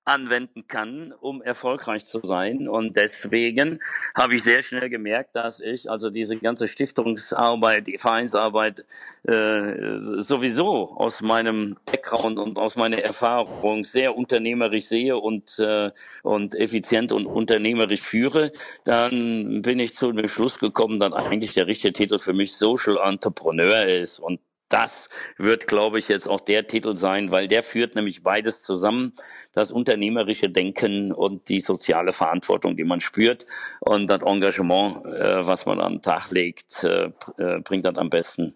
anwenden 0.06 0.68
kann, 0.68 1.14
um 1.20 1.42
erfolgreich 1.42 2.06
zu 2.06 2.20
sein. 2.24 2.68
Und 2.68 2.98
deswegen 2.98 3.80
habe 4.16 4.36
ich 4.36 4.44
sehr 4.44 4.62
schnell 4.62 4.90
gemerkt, 4.90 5.36
dass 5.36 5.60
ich 5.60 5.90
also 5.90 6.10
diese 6.10 6.38
ganze 6.38 6.68
Stiftungsarbeit, 6.68 7.88
die 7.88 7.98
Vereinsarbeit 7.98 8.86
äh, 9.24 9.98
sowieso 9.98 10.92
aus 10.92 11.22
meinem 11.22 11.78
Background 11.86 12.38
und 12.38 12.58
aus 12.58 12.76
meiner 12.76 13.00
Erfahrung 13.00 13.86
sehr 13.86 14.16
unternehmerisch 14.16 14.86
sehe 14.86 15.18
und, 15.18 15.58
äh, 15.60 15.92
und 16.24 16.56
effizient 16.56 17.12
und 17.12 17.26
unternehmerisch 17.26 18.02
führe. 18.02 18.52
Dann 18.84 19.62
bin 19.62 19.80
ich 19.80 19.96
zu 19.96 20.12
dem 20.12 20.28
Schluss 20.28 20.60
gekommen, 20.60 21.00
dass 21.00 21.14
eigentlich 21.14 21.54
der 21.54 21.68
richtige 21.68 21.94
Titel 21.94 22.20
für 22.20 22.34
mich 22.34 22.56
Social 22.56 22.98
Entrepreneur 22.98 23.86
ist. 23.86 24.20
Und 24.20 24.40
das 24.74 25.08
wird, 25.38 25.68
glaube 25.68 26.00
ich, 26.00 26.08
jetzt 26.08 26.28
auch 26.28 26.42
der 26.42 26.66
Titel 26.66 26.96
sein, 26.96 27.30
weil 27.30 27.48
der 27.48 27.62
führt 27.62 27.94
nämlich 27.94 28.24
beides 28.24 28.64
zusammen. 28.64 29.14
Das 29.54 29.72
unternehmerische 29.72 30.50
Denken 30.50 31.12
und 31.12 31.48
die 31.48 31.60
soziale 31.60 32.12
Verantwortung, 32.12 32.76
die 32.76 32.84
man 32.84 33.00
spürt. 33.00 33.46
Und 33.82 34.08
das 34.08 34.24
Engagement, 34.24 35.06
äh, 35.06 35.46
was 35.46 35.68
man 35.68 35.80
an 35.80 35.94
den 35.94 36.02
Tag 36.02 36.32
legt, 36.32 36.84
äh, 36.84 37.12
äh 37.38 37.60
bringt 37.60 37.86
das 37.86 37.98
am 37.98 38.10
besten 38.10 38.56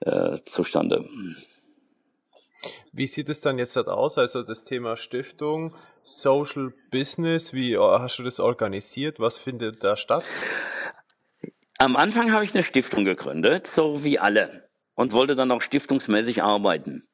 äh, 0.00 0.40
zustande. 0.42 1.06
Wie 2.92 3.06
sieht 3.06 3.28
es 3.28 3.40
dann 3.40 3.58
jetzt 3.58 3.76
aus? 3.76 4.18
Also 4.18 4.42
das 4.42 4.64
Thema 4.64 4.96
Stiftung, 4.96 5.74
Social 6.02 6.72
Business, 6.90 7.52
wie 7.52 7.78
hast 7.78 8.18
du 8.18 8.24
das 8.24 8.40
organisiert? 8.40 9.20
Was 9.20 9.38
findet 9.38 9.84
da 9.84 9.96
statt? 9.96 10.24
Am 11.78 11.96
Anfang 11.96 12.32
habe 12.32 12.44
ich 12.44 12.52
eine 12.52 12.64
Stiftung 12.64 13.04
gegründet, 13.04 13.66
so 13.68 14.04
wie 14.04 14.18
alle 14.18 14.61
und 14.94 15.12
wollte 15.12 15.34
dann 15.34 15.50
auch 15.50 15.62
stiftungsmäßig 15.62 16.42
arbeiten. 16.42 17.08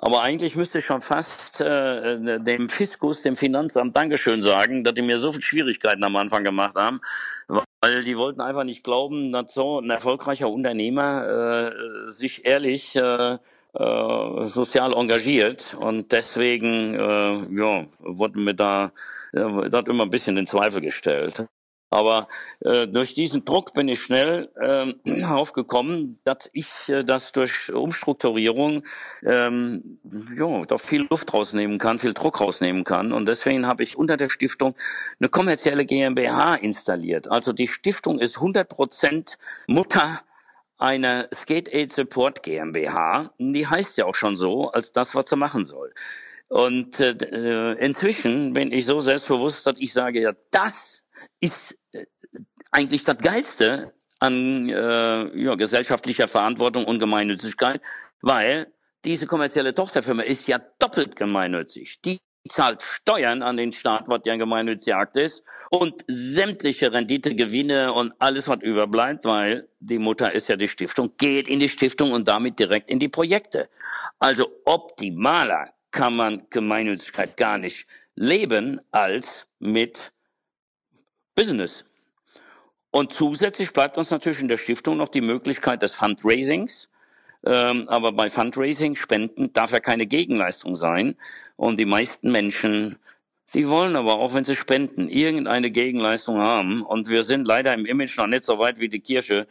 Aber 0.00 0.22
eigentlich 0.22 0.54
müsste 0.54 0.78
ich 0.78 0.84
schon 0.84 1.00
fast 1.00 1.60
äh, 1.60 2.38
dem 2.40 2.68
Fiskus, 2.68 3.22
dem 3.22 3.36
Finanzamt 3.36 3.96
Dankeschön 3.96 4.42
sagen, 4.42 4.84
dass 4.84 4.94
die 4.94 5.02
mir 5.02 5.18
so 5.18 5.32
viele 5.32 5.42
Schwierigkeiten 5.42 6.04
am 6.04 6.14
Anfang 6.14 6.44
gemacht 6.44 6.76
haben, 6.76 7.00
weil 7.48 8.04
die 8.04 8.16
wollten 8.16 8.40
einfach 8.40 8.62
nicht 8.62 8.84
glauben, 8.84 9.32
dass 9.32 9.54
so 9.54 9.80
ein 9.80 9.90
erfolgreicher 9.90 10.48
Unternehmer 10.48 11.72
äh, 12.06 12.10
sich 12.10 12.44
ehrlich 12.44 12.94
äh, 12.94 13.38
äh, 13.74 14.46
sozial 14.46 14.94
engagiert 14.94 15.74
und 15.78 16.12
deswegen 16.12 16.94
äh, 16.94 17.60
ja, 17.60 17.86
wurde 17.98 18.38
mir 18.38 18.54
da 18.54 18.92
äh, 19.32 19.68
das 19.68 19.86
immer 19.86 20.04
ein 20.04 20.10
bisschen 20.10 20.36
in 20.36 20.46
Zweifel 20.46 20.80
gestellt. 20.80 21.44
Aber 21.90 22.28
äh, 22.60 22.86
durch 22.86 23.14
diesen 23.14 23.44
Druck 23.44 23.72
bin 23.72 23.88
ich 23.88 24.02
schnell 24.02 24.50
äh, 24.60 25.22
aufgekommen, 25.24 26.18
dass 26.24 26.50
ich 26.52 26.68
äh, 26.88 27.02
das 27.02 27.32
durch 27.32 27.72
Umstrukturierung 27.72 28.84
ähm, 29.24 29.98
ja, 30.36 30.64
doch 30.66 30.80
viel 30.80 31.06
Luft 31.08 31.32
rausnehmen 31.32 31.78
kann, 31.78 31.98
viel 31.98 32.12
Druck 32.12 32.40
rausnehmen 32.40 32.84
kann. 32.84 33.12
Und 33.12 33.26
deswegen 33.26 33.66
habe 33.66 33.82
ich 33.82 33.96
unter 33.96 34.16
der 34.16 34.28
Stiftung 34.28 34.74
eine 35.18 35.28
kommerzielle 35.28 35.86
GmbH 35.86 36.56
installiert. 36.56 37.30
Also 37.30 37.52
die 37.52 37.68
Stiftung 37.68 38.18
ist 38.18 38.36
100 38.36 38.68
Prozent 38.68 39.38
Mutter 39.66 40.20
einer 40.76 41.28
Skate 41.34 41.72
Aid 41.72 41.92
Support 41.92 42.42
GmbH. 42.42 43.32
Die 43.38 43.66
heißt 43.66 43.96
ja 43.98 44.04
auch 44.04 44.14
schon 44.14 44.36
so, 44.36 44.70
als 44.70 44.92
das, 44.92 45.14
was 45.14 45.28
sie 45.28 45.36
machen 45.36 45.64
soll. 45.64 45.92
Und 46.48 46.98
äh, 47.00 47.72
inzwischen 47.72 48.54
bin 48.54 48.72
ich 48.72 48.86
so 48.86 49.00
selbstbewusst, 49.00 49.66
dass 49.66 49.78
ich 49.78 49.92
sage, 49.92 50.20
ja, 50.20 50.32
das 50.50 51.02
ist 51.40 51.78
äh, 51.92 52.04
eigentlich 52.70 53.04
das 53.04 53.18
Geilste 53.18 53.92
an 54.18 54.68
äh, 54.68 55.42
ja, 55.42 55.54
gesellschaftlicher 55.54 56.28
Verantwortung 56.28 56.84
und 56.84 56.98
Gemeinnützigkeit, 56.98 57.80
weil 58.20 58.72
diese 59.04 59.26
kommerzielle 59.26 59.74
Tochterfirma 59.74 60.22
ist 60.22 60.48
ja 60.48 60.60
doppelt 60.78 61.14
gemeinnützig. 61.14 62.00
Die 62.02 62.20
zahlt 62.48 62.82
Steuern 62.82 63.42
an 63.42 63.56
den 63.56 63.72
Staat, 63.72 64.08
was 64.08 64.20
ja 64.24 64.32
ein 64.32 64.38
gemeinnütziger 64.38 64.98
Akt 64.98 65.16
ist, 65.16 65.44
und 65.70 66.04
sämtliche 66.08 66.92
Rendite, 66.92 67.34
Gewinne 67.34 67.92
und 67.92 68.12
alles, 68.18 68.48
was 68.48 68.62
überbleibt, 68.62 69.24
weil 69.24 69.68
die 69.80 69.98
Mutter 69.98 70.32
ist 70.32 70.48
ja 70.48 70.56
die 70.56 70.68
Stiftung, 70.68 71.12
geht 71.18 71.48
in 71.48 71.60
die 71.60 71.68
Stiftung 71.68 72.12
und 72.12 72.26
damit 72.26 72.58
direkt 72.58 72.90
in 72.90 72.98
die 72.98 73.08
Projekte. 73.08 73.68
Also 74.18 74.48
optimaler 74.64 75.72
kann 75.90 76.16
man 76.16 76.46
Gemeinnützigkeit 76.50 77.36
gar 77.36 77.58
nicht 77.58 77.86
leben 78.14 78.80
als 78.90 79.46
mit 79.58 80.12
Business. 81.38 81.84
Und 82.90 83.12
zusätzlich 83.12 83.72
bleibt 83.72 83.96
uns 83.96 84.10
natürlich 84.10 84.40
in 84.40 84.48
der 84.48 84.56
Stiftung 84.56 84.96
noch 84.96 85.08
die 85.08 85.20
Möglichkeit 85.20 85.82
des 85.82 85.94
Fundraisings. 85.94 86.88
Ähm, 87.46 87.88
aber 87.88 88.10
bei 88.10 88.28
Fundraising, 88.28 88.96
Spenden, 88.96 89.52
darf 89.52 89.70
ja 89.70 89.78
keine 89.78 90.08
Gegenleistung 90.08 90.74
sein. 90.74 91.14
Und 91.54 91.78
die 91.78 91.84
meisten 91.84 92.32
Menschen, 92.32 92.98
die 93.54 93.68
wollen 93.68 93.94
aber 93.94 94.18
auch, 94.18 94.34
wenn 94.34 94.44
sie 94.44 94.56
spenden, 94.56 95.08
irgendeine 95.08 95.70
Gegenleistung 95.70 96.38
haben. 96.38 96.82
Und 96.82 97.08
wir 97.08 97.22
sind 97.22 97.46
leider 97.46 97.72
im 97.72 97.86
Image 97.86 98.18
noch 98.18 98.26
nicht 98.26 98.42
so 98.42 98.58
weit 98.58 98.80
wie 98.80 98.88
die 98.88 98.98
Kirche, 98.98 99.46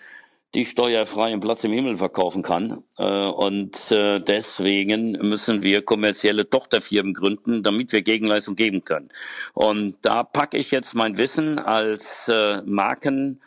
die 0.57 0.65
steuerfrei 0.65 1.25
einen 1.25 1.39
Platz 1.39 1.63
im 1.65 1.71
Himmel 1.71 1.97
verkaufen 1.97 2.41
kann. 2.41 2.83
Äh, 2.97 3.03
und 3.05 3.91
äh, 3.91 4.19
deswegen 4.19 5.11
müssen 5.11 5.61
wir 5.61 5.83
kommerzielle 5.83 6.49
Tochterfirmen 6.49 7.13
gründen, 7.13 7.61
damit 7.61 7.91
wir 7.91 8.01
Gegenleistung 8.01 8.55
geben 8.55 8.83
können. 8.83 9.09
Und 9.53 9.97
da 10.01 10.23
packe 10.23 10.57
ich 10.57 10.71
jetzt 10.71 10.95
mein 10.95 11.19
Wissen 11.19 11.59
als 11.59 12.27
äh, 12.27 12.63
Marken 12.65 13.39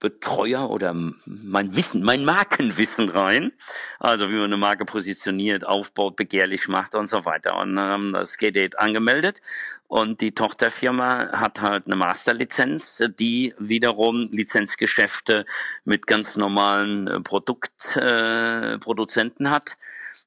Betreuer 0.00 0.70
oder 0.70 0.94
mein 1.24 1.76
Wissen, 1.76 2.02
mein 2.02 2.24
Markenwissen 2.24 3.10
rein. 3.10 3.52
Also 4.00 4.30
wie 4.30 4.34
man 4.34 4.44
eine 4.44 4.56
Marke 4.56 4.86
positioniert, 4.86 5.66
aufbaut, 5.66 6.16
begehrlich 6.16 6.66
macht 6.68 6.94
und 6.94 7.06
so 7.06 7.24
weiter. 7.24 7.58
Und 7.58 7.78
haben 7.78 8.12
das 8.12 8.32
Skate 8.32 8.78
angemeldet. 8.78 9.40
Und 9.86 10.20
die 10.20 10.32
Tochterfirma 10.32 11.30
hat 11.32 11.60
halt 11.60 11.86
eine 11.86 11.94
Masterlizenz, 11.96 13.02
die 13.18 13.54
wiederum 13.58 14.28
Lizenzgeschäfte 14.32 15.44
mit 15.84 16.06
ganz 16.06 16.36
normalen 16.36 17.22
Produktproduzenten 17.22 19.46
äh, 19.46 19.50
hat 19.50 19.76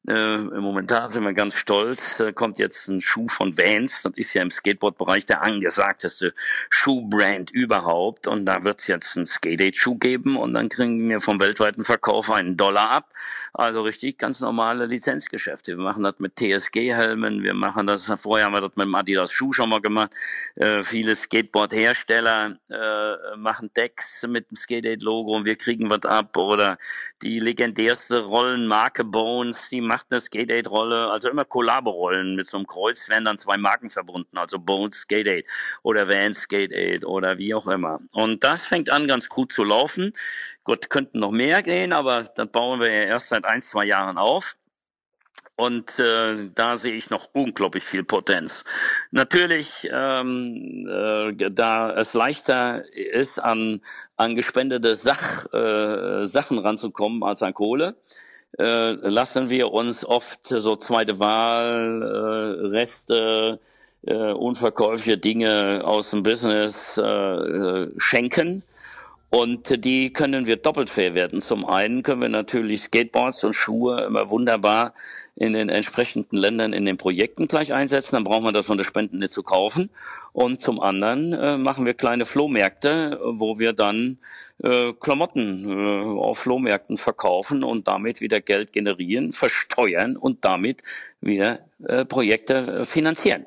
äh, 0.08 0.38
momentan 0.38 1.12
sind 1.12 1.26
wir 1.26 1.34
ganz 1.34 1.56
stolz. 1.56 2.22
Äh, 2.22 2.32
kommt 2.32 2.60
jetzt 2.60 2.88
ein 2.88 3.02
Schuh 3.02 3.28
von 3.28 3.58
Vans. 3.58 4.04
Das 4.04 4.13
ist 4.15 4.34
ja 4.34 4.41
im 4.41 4.52
Skateboard-Bereich 4.52 5.26
der 5.26 5.41
angesagteste 5.41 6.34
Schuhbrand 6.70 7.52
überhaupt. 7.52 8.26
Und 8.26 8.46
da 8.46 8.63
wird 8.63 8.80
es 8.80 8.88
jetzt 8.88 9.17
einen 9.17 9.26
Skate-Aid-Schuh 9.26 9.98
geben 9.98 10.38
und 10.38 10.54
dann 10.54 10.70
kriegen 10.70 11.10
wir 11.10 11.20
vom 11.20 11.41
weltweiten 11.41 11.84
Verkauf 11.84 12.32
einen 12.32 12.56
Dollar 12.56 12.89
ab. 12.89 13.12
Also 13.58 13.82
richtig 13.82 14.20
ganz 14.20 14.39
normale 14.39 14.86
Lizenzgeschäfte. 14.86 15.78
Wir 15.78 15.84
machen 15.84 16.04
das 16.04 16.20
mit 16.20 16.36
TSG-Helmen, 16.36 17.41
wir 17.41 17.56
machen 17.56 17.88
das, 17.88 18.06
vorher 18.22 18.46
haben 18.46 18.54
wir 18.54 18.62
das 18.62 18.76
mit 18.76 18.86
dem 18.86 18.93
Adidas 18.93 19.32
Schuh 19.32 19.52
schon 19.52 19.70
mal 19.70 19.82
gemacht. 19.82 20.12
Äh, 20.56 20.84
viele 20.84 21.15
Skateboard-Hersteller 21.15 22.60
äh, 22.70 23.36
machen 23.36 23.72
Decks 23.76 24.28
mit 24.28 24.52
dem 24.52 24.58
Skate-Logo 24.58 25.36
und 25.36 25.46
wir 25.46 25.56
kriegen 25.56 25.90
was 25.90 26.04
ab. 26.04 26.38
Oder 26.38 26.77
die 27.23 27.40
legendärste 27.40 28.19
Rollenmarke 28.19 29.04
Bones, 29.04 29.69
die 29.69 29.81
macht 29.81 29.96
eine 30.10 30.19
Skate-Rolle, 30.19 31.10
also 31.12 31.29
immer 31.29 31.45
Kollabo-Rollen 31.45 32.35
mit 32.35 32.48
so 32.48 32.58
einem 32.58 32.67
Kreuz 32.67 33.10
werden 33.10 33.25
dann 33.25 33.37
zwei 33.37 33.58
Marken 33.58 33.89
verbunden, 33.89 34.37
also 34.37 34.60
Bones 34.60 34.98
Skate 34.98 35.45
oder 35.83 36.08
Vans 36.08 36.41
Skate 36.41 37.06
oder 37.06 37.37
wie 37.37 37.54
auch 37.54 37.67
immer. 37.67 38.00
Und 38.12 38.43
das 38.43 38.65
fängt 38.65 38.91
an 38.91 39.08
ganz 39.08 39.29
gut 39.29 39.52
zu 39.54 39.63
laufen. 39.63 40.13
Gut, 40.63 40.89
könnten 40.89 41.19
noch 41.19 41.31
mehr 41.31 41.63
gehen, 41.63 41.93
aber 41.93 42.23
das 42.23 42.52
bauen 42.52 42.81
wir 42.81 42.91
ja 42.91 43.04
erst 43.04 43.29
seit 43.29 43.45
ein, 43.45 43.62
zwei 43.62 43.85
Jahren 43.85 44.17
auf. 44.17 44.58
Und 45.60 45.98
äh, 45.98 46.50
da 46.54 46.77
sehe 46.77 46.93
ich 46.93 47.10
noch 47.10 47.29
unglaublich 47.33 47.83
viel 47.83 48.04
Potenz. 48.04 48.63
Natürlich, 49.10 49.89
ähm, 49.91 50.87
äh, 50.87 51.50
da 51.50 51.95
es 51.95 52.13
leichter 52.13 52.85
ist, 52.93 53.39
an, 53.39 53.81
an 54.17 54.35
gespendete 54.35 54.95
Sach, 54.95 55.52
äh, 55.54 56.25
Sachen 56.27 56.60
ranzukommen 56.60 57.23
als 57.23 57.41
an 57.41 57.56
Kohle, 57.56 57.95
äh, 58.58 58.91
lassen 58.91 59.50
wir 59.50 59.71
uns 59.71 60.06
oft 60.06 60.48
so 60.48 60.75
zweite 60.75 61.19
Wahl, 61.19 62.02
äh, 62.02 62.67
Reste, 62.67 63.60
äh, 64.04 64.31
unverkäufliche 64.31 65.17
Dinge 65.17 65.81
aus 65.83 66.12
dem 66.12 66.23
Business 66.23 66.98
äh, 66.98 67.87
schenken 67.98 68.63
und 69.30 69.84
die 69.84 70.13
können 70.13 70.46
wir 70.46 70.56
doppelt 70.56 70.90
verwerten. 70.90 71.42
Zum 71.42 71.65
einen 71.65 72.02
können 72.02 72.21
wir 72.21 72.30
natürlich 72.30 72.84
Skateboards 72.84 73.44
und 73.44 73.54
Schuhe 73.54 74.04
immer 74.08 74.30
wunderbar 74.30 74.94
in 75.36 75.54
den 75.54 75.69
entsprechenden 75.69 76.38
Ländern 76.38 76.73
in 76.73 76.86
den 76.86 76.98
Projekten 76.98 77.48
gleich 77.48 77.73
einsetzen. 77.73 78.15
Dann 78.15 78.23
braucht 78.23 78.42
man 78.42 78.54
das 78.54 78.65
von 78.65 78.78
der 78.78 78.86
Spenden 78.86 79.19
nicht 79.19 79.34
zu 79.34 79.44
kaufen. 79.44 79.92
Und 80.32 80.62
zum 80.62 80.80
anderen 80.80 81.34
äh, 81.34 81.58
machen 81.58 81.86
wir 81.86 81.94
kleine 81.94 82.25
Flohmärkte, 82.25 83.19
wo 83.23 83.60
wir 83.60 83.73
dann 83.73 84.17
äh, 84.63 84.94
Klamotten 84.94 85.69
äh, 85.69 86.19
auf 86.19 86.40
Flohmärkten 86.40 86.98
verkaufen 86.98 87.63
und 87.63 87.88
damit 87.88 88.21
wieder 88.21 88.40
Geld 88.40 88.73
generieren, 88.73 89.32
versteuern 89.32 90.17
und 90.17 90.44
damit 90.44 90.84
wieder 91.21 91.60
äh, 91.86 92.06
Projekte 92.06 92.56
äh, 92.56 92.86
finanzieren. 92.86 93.46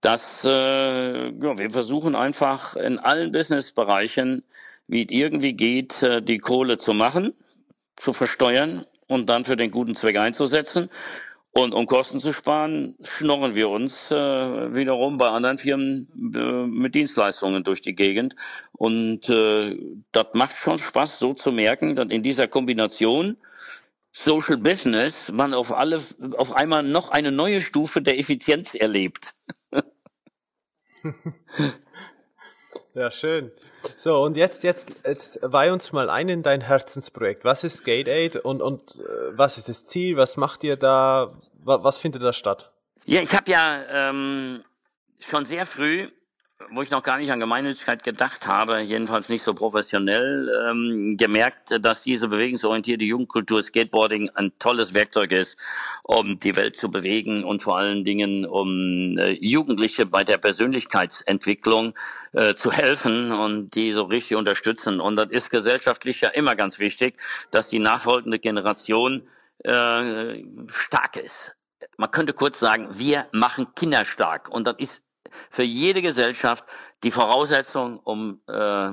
Das, 0.00 0.44
äh, 0.44 0.48
ja, 0.48 1.58
wir 1.58 1.70
versuchen 1.70 2.14
einfach 2.14 2.76
in 2.76 2.98
allen 2.98 3.32
Businessbereichen 3.32 4.44
wie 4.92 5.04
es 5.04 5.10
irgendwie 5.10 5.54
geht, 5.54 6.02
äh, 6.02 6.22
die 6.22 6.38
Kohle 6.38 6.78
zu 6.78 6.92
machen, 6.92 7.32
zu 7.96 8.12
versteuern 8.12 8.86
und 9.08 9.28
dann 9.28 9.44
für 9.44 9.56
den 9.56 9.70
guten 9.70 9.94
Zweck 9.94 10.16
einzusetzen. 10.18 10.90
Und 11.54 11.74
um 11.74 11.86
Kosten 11.86 12.18
zu 12.18 12.32
sparen, 12.32 12.94
schnorren 13.02 13.54
wir 13.54 13.68
uns 13.68 14.10
äh, 14.10 14.74
wiederum 14.74 15.18
bei 15.18 15.28
anderen 15.28 15.58
Firmen 15.58 16.08
äh, 16.34 16.66
mit 16.66 16.94
Dienstleistungen 16.94 17.62
durch 17.62 17.82
die 17.82 17.94
Gegend. 17.94 18.36
Und 18.72 19.28
äh, 19.28 19.78
das 20.12 20.28
macht 20.32 20.56
schon 20.56 20.78
Spaß, 20.78 21.18
so 21.18 21.34
zu 21.34 21.52
merken, 21.52 21.94
dass 21.96 22.08
in 22.08 22.22
dieser 22.22 22.48
Kombination 22.48 23.36
Social 24.12 24.56
Business 24.58 25.30
man 25.32 25.52
auf 25.54 25.72
alle 25.72 26.00
auf 26.36 26.54
einmal 26.54 26.82
noch 26.82 27.10
eine 27.10 27.32
neue 27.32 27.60
Stufe 27.60 28.02
der 28.02 28.18
Effizienz 28.18 28.74
erlebt. 28.74 29.34
ja, 32.94 33.10
schön. 33.10 33.52
So, 33.96 34.22
und 34.22 34.36
jetzt, 34.36 34.64
jetzt, 34.64 34.94
jetzt 35.06 35.38
weih 35.42 35.72
uns 35.72 35.92
mal 35.92 36.10
ein 36.10 36.28
in 36.28 36.42
dein 36.42 36.60
Herzensprojekt. 36.60 37.44
Was 37.44 37.64
ist 37.64 37.78
Skate 37.78 38.08
Aid 38.08 38.36
und, 38.36 38.62
und 38.62 38.96
äh, 38.96 39.36
was 39.36 39.58
ist 39.58 39.68
das 39.68 39.84
Ziel? 39.84 40.16
Was 40.16 40.36
macht 40.36 40.64
ihr 40.64 40.76
da? 40.76 41.28
Was, 41.64 41.82
was 41.84 41.98
findet 41.98 42.22
da 42.22 42.32
statt? 42.32 42.70
Ja, 43.04 43.20
ich 43.20 43.34
habe 43.34 43.50
ja 43.50 43.82
ähm, 43.90 44.62
schon 45.20 45.46
sehr 45.46 45.66
früh 45.66 46.08
wo 46.70 46.82
ich 46.82 46.90
noch 46.90 47.02
gar 47.02 47.18
nicht 47.18 47.32
an 47.32 47.40
Gemeinnützigkeit 47.40 48.02
gedacht 48.02 48.46
habe, 48.46 48.80
jedenfalls 48.80 49.28
nicht 49.28 49.42
so 49.42 49.54
professionell, 49.54 50.50
ähm, 50.68 51.16
gemerkt, 51.16 51.78
dass 51.80 52.02
diese 52.02 52.28
bewegungsorientierte 52.28 53.04
Jugendkultur 53.04 53.62
Skateboarding 53.62 54.30
ein 54.34 54.52
tolles 54.58 54.94
Werkzeug 54.94 55.32
ist, 55.32 55.58
um 56.02 56.38
die 56.38 56.56
Welt 56.56 56.76
zu 56.76 56.90
bewegen 56.90 57.44
und 57.44 57.62
vor 57.62 57.78
allen 57.78 58.04
Dingen 58.04 58.46
um 58.46 59.18
äh, 59.18 59.32
Jugendliche 59.40 60.06
bei 60.06 60.24
der 60.24 60.38
Persönlichkeitsentwicklung 60.38 61.90
äh, 61.90 61.92
zu 62.54 62.72
helfen 62.72 63.32
und 63.32 63.70
die 63.70 63.92
so 63.92 64.04
richtig 64.04 64.36
unterstützen. 64.36 65.00
Und 65.00 65.16
das 65.16 65.28
ist 65.30 65.50
gesellschaftlich 65.50 66.20
ja 66.22 66.28
immer 66.30 66.54
ganz 66.56 66.78
wichtig, 66.78 67.18
dass 67.50 67.68
die 67.68 67.78
nachfolgende 67.78 68.38
Generation 68.38 69.28
äh, 69.64 70.42
stark 70.68 71.16
ist. 71.16 71.54
Man 71.96 72.10
könnte 72.10 72.32
kurz 72.32 72.58
sagen, 72.58 72.88
wir 72.92 73.26
machen 73.32 73.74
Kinder 73.74 74.04
stark. 74.04 74.48
Und 74.48 74.66
das 74.66 74.76
ist 74.78 75.02
für 75.50 75.64
jede 75.64 76.02
Gesellschaft 76.02 76.64
die 77.02 77.10
Voraussetzung, 77.10 77.98
um 77.98 78.40
äh, 78.46 78.92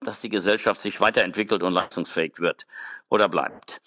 dass 0.00 0.20
die 0.20 0.28
Gesellschaft 0.28 0.80
sich 0.80 1.00
weiterentwickelt 1.00 1.62
und 1.62 1.72
leistungsfähig 1.72 2.38
wird 2.38 2.66
oder 3.08 3.28
bleibt. 3.28 3.80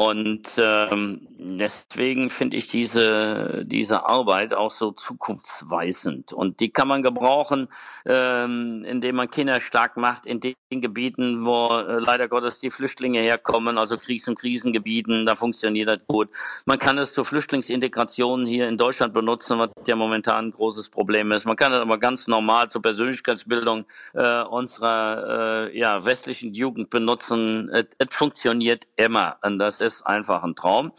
Und 0.00 0.48
ähm, 0.56 1.28
deswegen 1.36 2.30
finde 2.30 2.56
ich 2.56 2.68
diese, 2.68 3.66
diese 3.66 4.06
Arbeit 4.06 4.54
auch 4.54 4.70
so 4.70 4.92
zukunftsweisend. 4.92 6.32
Und 6.32 6.60
die 6.60 6.70
kann 6.70 6.88
man 6.88 7.02
gebrauchen, 7.02 7.68
ähm, 8.06 8.82
indem 8.88 9.16
man 9.16 9.28
Kinder 9.28 9.60
stark 9.60 9.98
macht 9.98 10.24
in 10.24 10.40
den 10.40 10.54
Gebieten, 10.70 11.44
wo 11.44 11.68
äh, 11.76 11.98
leider 11.98 12.28
Gottes 12.28 12.60
die 12.60 12.70
Flüchtlinge 12.70 13.20
herkommen, 13.20 13.76
also 13.76 13.98
Kriegs- 13.98 14.26
und 14.26 14.38
Krisengebieten, 14.38 15.26
da 15.26 15.36
funktioniert 15.36 15.90
das 15.90 15.98
gut. 16.06 16.30
Man 16.64 16.78
kann 16.78 16.96
es 16.96 17.12
zur 17.12 17.26
Flüchtlingsintegration 17.26 18.46
hier 18.46 18.68
in 18.68 18.78
Deutschland 18.78 19.12
benutzen, 19.12 19.58
was 19.58 19.68
ja 19.86 19.96
momentan 19.96 20.46
ein 20.46 20.52
großes 20.52 20.88
Problem 20.88 21.30
ist. 21.32 21.44
Man 21.44 21.56
kann 21.56 21.74
es 21.74 21.78
aber 21.78 21.98
ganz 21.98 22.26
normal 22.26 22.70
zur 22.70 22.80
Persönlichkeitsbildung 22.80 23.84
äh, 24.14 24.44
unserer 24.44 25.68
äh, 25.68 25.78
ja, 25.78 26.02
westlichen 26.02 26.54
Jugend 26.54 26.88
benutzen. 26.88 27.68
Es, 27.68 27.84
funktioniert 28.10 28.86
immer. 28.96 29.36
Und 29.42 29.58
das 29.58 29.80
ist 29.94 30.06
einfach 30.06 30.42
ein 30.42 30.54
Traum. 30.54 30.92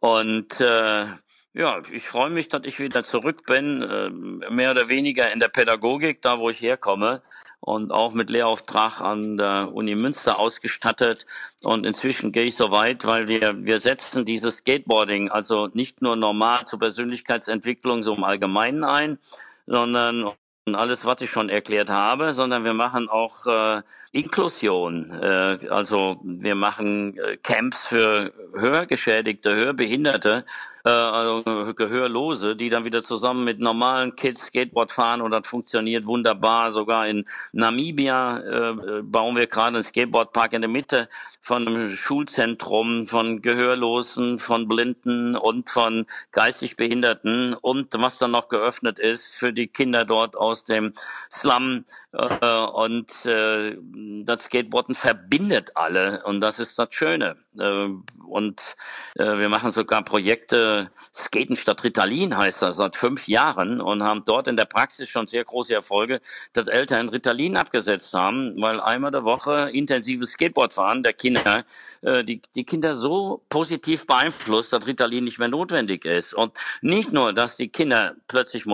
Und 0.00 0.60
äh, 0.60 1.06
ja, 1.54 1.82
ich 1.92 2.08
freue 2.08 2.30
mich, 2.30 2.48
dass 2.48 2.62
ich 2.64 2.80
wieder 2.80 3.04
zurück 3.04 3.44
bin, 3.46 3.82
äh, 3.82 4.10
mehr 4.50 4.70
oder 4.70 4.88
weniger 4.88 5.30
in 5.32 5.40
der 5.40 5.48
Pädagogik, 5.48 6.22
da 6.22 6.38
wo 6.38 6.50
ich 6.50 6.60
herkomme 6.60 7.22
und 7.60 7.92
auch 7.92 8.12
mit 8.12 8.28
Lehrauftrag 8.28 9.00
an 9.00 9.36
der 9.36 9.72
Uni 9.72 9.94
Münster 9.94 10.40
ausgestattet. 10.40 11.26
Und 11.62 11.86
inzwischen 11.86 12.32
gehe 12.32 12.42
ich 12.42 12.56
so 12.56 12.72
weit, 12.72 13.04
weil 13.06 13.28
wir, 13.28 13.64
wir 13.64 13.78
setzen 13.78 14.24
dieses 14.24 14.58
Skateboarding 14.58 15.30
also 15.30 15.68
nicht 15.72 16.02
nur 16.02 16.16
normal 16.16 16.66
zur 16.66 16.80
Persönlichkeitsentwicklung 16.80 18.02
so 18.02 18.14
im 18.14 18.24
Allgemeinen 18.24 18.82
ein, 18.82 19.18
sondern 19.66 20.32
alles, 20.66 21.04
was 21.04 21.20
ich 21.20 21.30
schon 21.30 21.48
erklärt 21.48 21.90
habe, 21.90 22.32
sondern 22.32 22.64
wir 22.64 22.74
machen 22.74 23.08
auch 23.08 23.46
äh, 23.46 23.82
Inklusion. 24.12 25.10
Äh, 25.10 25.58
also 25.68 26.20
wir 26.22 26.54
machen 26.54 27.18
äh, 27.18 27.36
Camps 27.36 27.88
für 27.88 28.32
Hörgeschädigte, 28.54 29.54
Hörbehinderte, 29.54 30.44
äh, 30.84 30.90
also 30.90 31.74
Gehörlose, 31.74 32.56
die 32.56 32.68
dann 32.68 32.84
wieder 32.84 33.02
zusammen 33.02 33.44
mit 33.44 33.60
normalen 33.60 34.16
Kids 34.16 34.46
Skateboard 34.46 34.90
fahren 34.92 35.20
und 35.20 35.30
das 35.30 35.46
funktioniert 35.46 36.06
wunderbar. 36.06 36.72
Sogar 36.72 37.06
in 37.08 37.24
Namibia 37.52 38.38
äh, 38.38 39.02
bauen 39.02 39.36
wir 39.36 39.46
gerade 39.46 39.76
einen 39.76 39.84
Skateboardpark 39.84 40.52
in 40.52 40.62
der 40.62 40.70
Mitte 40.70 41.08
von 41.40 41.66
einem 41.66 41.96
Schulzentrum 41.96 43.06
von 43.06 43.42
Gehörlosen, 43.42 44.38
von 44.38 44.68
Blinden 44.68 45.36
und 45.36 45.70
von 45.70 46.06
geistig 46.30 46.76
Behinderten 46.76 47.54
und 47.54 47.88
was 47.94 48.18
dann 48.18 48.30
noch 48.30 48.48
geöffnet 48.48 48.98
ist 48.98 49.34
für 49.34 49.52
die 49.52 49.66
Kinder 49.66 50.04
dort 50.04 50.36
aus 50.36 50.64
dem 50.64 50.92
Slum 51.30 51.84
äh, 52.12 52.46
und 52.46 53.26
äh, 53.26 53.76
das 54.24 54.44
Skateboarden 54.44 54.94
verbindet 54.94 55.72
alle 55.76 56.22
und 56.24 56.40
das 56.40 56.58
ist 56.58 56.78
das 56.78 56.88
Schöne. 56.90 57.36
Äh, 57.58 57.88
und 58.28 58.76
äh, 59.16 59.38
wir 59.38 59.48
machen 59.48 59.72
sogar 59.72 60.02
Projekte, 60.02 60.71
Skaten 61.14 61.56
statt 61.56 61.84
Ritalin 61.84 62.36
heißt 62.36 62.62
das, 62.62 62.76
seit 62.76 62.96
fünf 62.96 63.28
Jahren 63.28 63.80
und 63.80 64.02
haben 64.02 64.24
dort 64.24 64.48
in 64.48 64.56
der 64.56 64.64
Praxis 64.64 65.08
schon 65.08 65.26
sehr 65.26 65.44
große 65.44 65.74
Erfolge, 65.74 66.20
dass 66.52 66.68
Eltern 66.68 67.08
Ritalin 67.08 67.56
abgesetzt 67.56 68.14
haben, 68.14 68.60
weil 68.60 68.80
einmal 68.80 69.10
der 69.10 69.24
Woche 69.24 69.70
intensives 69.72 70.32
Skateboardfahren 70.32 71.02
der 71.02 71.12
Kinder 71.12 71.64
äh, 72.02 72.24
die, 72.24 72.40
die 72.54 72.64
Kinder 72.64 72.94
so 72.94 73.42
positiv 73.48 74.06
beeinflusst, 74.06 74.72
dass 74.72 74.86
Ritalin 74.86 75.24
nicht 75.24 75.38
mehr 75.38 75.48
notwendig 75.48 76.04
ist. 76.04 76.34
Und 76.34 76.52
nicht 76.80 77.12
nur, 77.12 77.32
dass 77.32 77.56
die 77.56 77.68
Kinder 77.68 78.14
plötzlich 78.28 78.66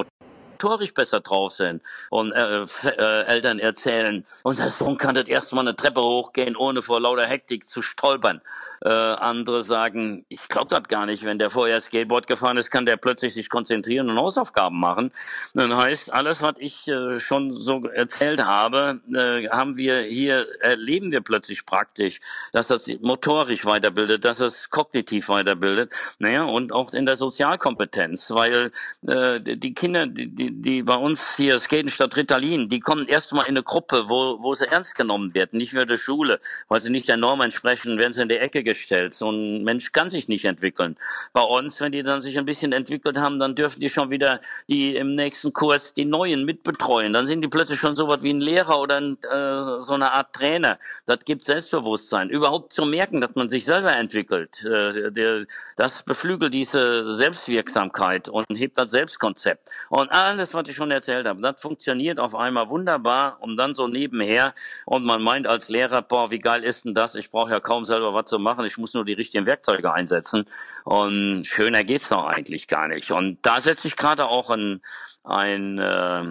motorisch 0.58 0.92
besser 0.92 1.20
drauf 1.20 1.52
sind. 1.52 1.82
Und 2.10 2.32
äh, 2.32 2.62
äh, 2.62 3.22
Eltern 3.26 3.58
erzählen, 3.58 4.24
unser 4.42 4.70
Sohn 4.70 4.98
kann 4.98 5.14
das 5.14 5.28
erste 5.28 5.54
Mal 5.54 5.62
eine 5.62 5.76
Treppe 5.76 6.02
hochgehen, 6.02 6.56
ohne 6.56 6.82
vor 6.82 7.00
lauter 7.00 7.26
Hektik 7.26 7.68
zu 7.68 7.82
stolpern. 7.82 8.40
Äh, 8.84 8.90
andere 8.90 9.64
sagen, 9.64 10.24
ich 10.28 10.48
glaube 10.48 10.68
das 10.68 10.86
gar 10.88 11.06
nicht, 11.06 11.24
wenn 11.24 11.38
der 11.38 11.50
vorher 11.50 11.80
Skateboard 11.80 12.26
gefahren 12.28 12.58
ist, 12.58 12.70
kann 12.70 12.86
der 12.86 12.96
plötzlich 12.96 13.34
sich 13.34 13.48
konzentrieren 13.48 14.08
und 14.08 14.18
Hausaufgaben 14.18 14.78
machen. 14.78 15.10
Dann 15.54 15.76
heißt, 15.76 16.12
alles, 16.12 16.42
was 16.42 16.54
ich 16.58 16.86
äh, 16.86 17.18
schon 17.18 17.60
so 17.60 17.84
erzählt 17.86 18.44
habe, 18.44 19.00
äh, 19.12 19.48
haben 19.48 19.76
wir 19.76 20.02
hier, 20.02 20.46
erleben 20.60 21.10
wir 21.10 21.22
plötzlich 21.22 21.66
praktisch, 21.66 22.20
dass 22.52 22.68
das 22.68 22.88
motorisch 23.00 23.64
weiterbildet, 23.64 24.24
dass 24.24 24.38
es 24.38 24.70
kognitiv 24.70 25.28
weiterbildet, 25.28 25.90
naja, 26.18 26.44
und 26.44 26.72
auch 26.72 26.92
in 26.92 27.04
der 27.04 27.16
Sozialkompetenz, 27.16 28.30
weil 28.30 28.70
äh, 29.06 29.40
die 29.40 29.74
Kinder, 29.74 30.06
die, 30.06 30.28
die, 30.28 30.47
die 30.50 30.82
bei 30.82 30.94
uns 30.94 31.36
hier 31.36 31.58
skaten 31.58 31.90
statt 31.90 32.16
Ritalin, 32.16 32.68
die 32.68 32.80
kommen 32.80 33.06
erstmal 33.06 33.44
in 33.46 33.56
eine 33.56 33.62
Gruppe, 33.62 34.08
wo, 34.08 34.42
wo 34.42 34.54
sie 34.54 34.66
ernst 34.66 34.94
genommen 34.94 35.34
werden, 35.34 35.58
nicht 35.58 35.72
mehr 35.72 35.86
der 35.86 35.98
Schule, 35.98 36.40
weil 36.68 36.80
sie 36.80 36.90
nicht 36.90 37.08
der 37.08 37.16
Norm 37.16 37.40
entsprechen, 37.40 37.98
werden 37.98 38.12
sie 38.12 38.22
in 38.22 38.28
die 38.28 38.36
Ecke 38.36 38.62
gestellt. 38.62 39.14
So 39.14 39.30
ein 39.30 39.64
Mensch 39.64 39.92
kann 39.92 40.10
sich 40.10 40.28
nicht 40.28 40.44
entwickeln. 40.44 40.96
Bei 41.32 41.42
uns, 41.42 41.80
wenn 41.80 41.92
die 41.92 42.02
dann 42.02 42.20
sich 42.20 42.38
ein 42.38 42.44
bisschen 42.44 42.72
entwickelt 42.72 43.18
haben, 43.18 43.38
dann 43.38 43.54
dürfen 43.54 43.80
die 43.80 43.88
schon 43.88 44.10
wieder 44.10 44.40
die 44.68 44.96
im 44.96 45.12
nächsten 45.12 45.52
Kurs 45.52 45.92
die 45.92 46.04
Neuen 46.04 46.44
mitbetreuen. 46.44 47.12
Dann 47.12 47.26
sind 47.26 47.42
die 47.42 47.48
plötzlich 47.48 47.80
schon 47.80 47.96
so 47.96 48.08
was 48.08 48.22
wie 48.22 48.32
ein 48.32 48.40
Lehrer 48.40 48.80
oder 48.80 48.96
ein, 48.96 49.18
äh, 49.22 49.60
so 49.80 49.94
eine 49.94 50.12
Art 50.12 50.32
Trainer. 50.32 50.78
Das 51.06 51.18
gibt 51.24 51.44
Selbstbewusstsein. 51.44 52.30
Überhaupt 52.30 52.72
zu 52.72 52.86
merken, 52.86 53.20
dass 53.20 53.34
man 53.34 53.48
sich 53.48 53.64
selber 53.64 53.94
entwickelt. 53.94 54.64
Äh, 54.64 55.10
der, 55.10 55.46
das 55.76 56.02
beflügelt 56.02 56.54
diese 56.54 57.14
Selbstwirksamkeit 57.14 58.28
und 58.28 58.46
hebt 58.50 58.78
das 58.78 58.90
Selbstkonzept. 58.90 59.68
Und 59.90 60.10
alles, 60.38 60.54
was 60.54 60.68
ich 60.68 60.76
schon 60.76 60.90
erzählt 60.90 61.26
habe, 61.26 61.40
das 61.40 61.60
funktioniert 61.60 62.20
auf 62.20 62.34
einmal 62.34 62.68
wunderbar 62.68 63.38
und 63.40 63.56
dann 63.56 63.74
so 63.74 63.88
nebenher 63.88 64.54
und 64.86 65.04
man 65.04 65.20
meint 65.20 65.48
als 65.48 65.68
Lehrer, 65.68 66.00
boah, 66.00 66.30
wie 66.30 66.38
geil 66.38 66.62
ist 66.62 66.84
denn 66.84 66.94
das? 66.94 67.16
Ich 67.16 67.30
brauche 67.30 67.50
ja 67.50 67.60
kaum 67.60 67.84
selber 67.84 68.14
was 68.14 68.26
zu 68.26 68.38
machen 68.38 68.64
ich 68.64 68.78
muss 68.78 68.94
nur 68.94 69.04
die 69.04 69.14
richtigen 69.14 69.46
Werkzeuge 69.46 69.92
einsetzen. 69.92 70.44
Und 70.84 71.44
schöner 71.44 71.82
geht's 71.82 72.10
doch 72.10 72.24
eigentlich 72.24 72.68
gar 72.68 72.86
nicht. 72.86 73.10
Und 73.10 73.38
da 73.42 73.60
setze 73.60 73.88
ich 73.88 73.96
gerade 73.96 74.26
auch 74.26 74.50
ein, 74.50 74.80
ein, 75.24 75.78
äh, 75.78 76.22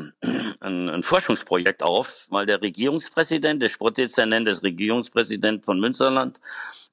ein, 0.62 0.90
ein 0.90 1.04
Forschungsprojekt 1.04 1.84
auf, 1.84 2.28
weil 2.30 2.46
der 2.46 2.62
Regierungspräsident, 2.62 3.62
der 3.62 3.70
Sportdezernent 3.70 4.48
des 4.48 4.64
Regierungspräsident 4.64 5.66
von 5.66 5.80
Münsterland, 5.80 6.40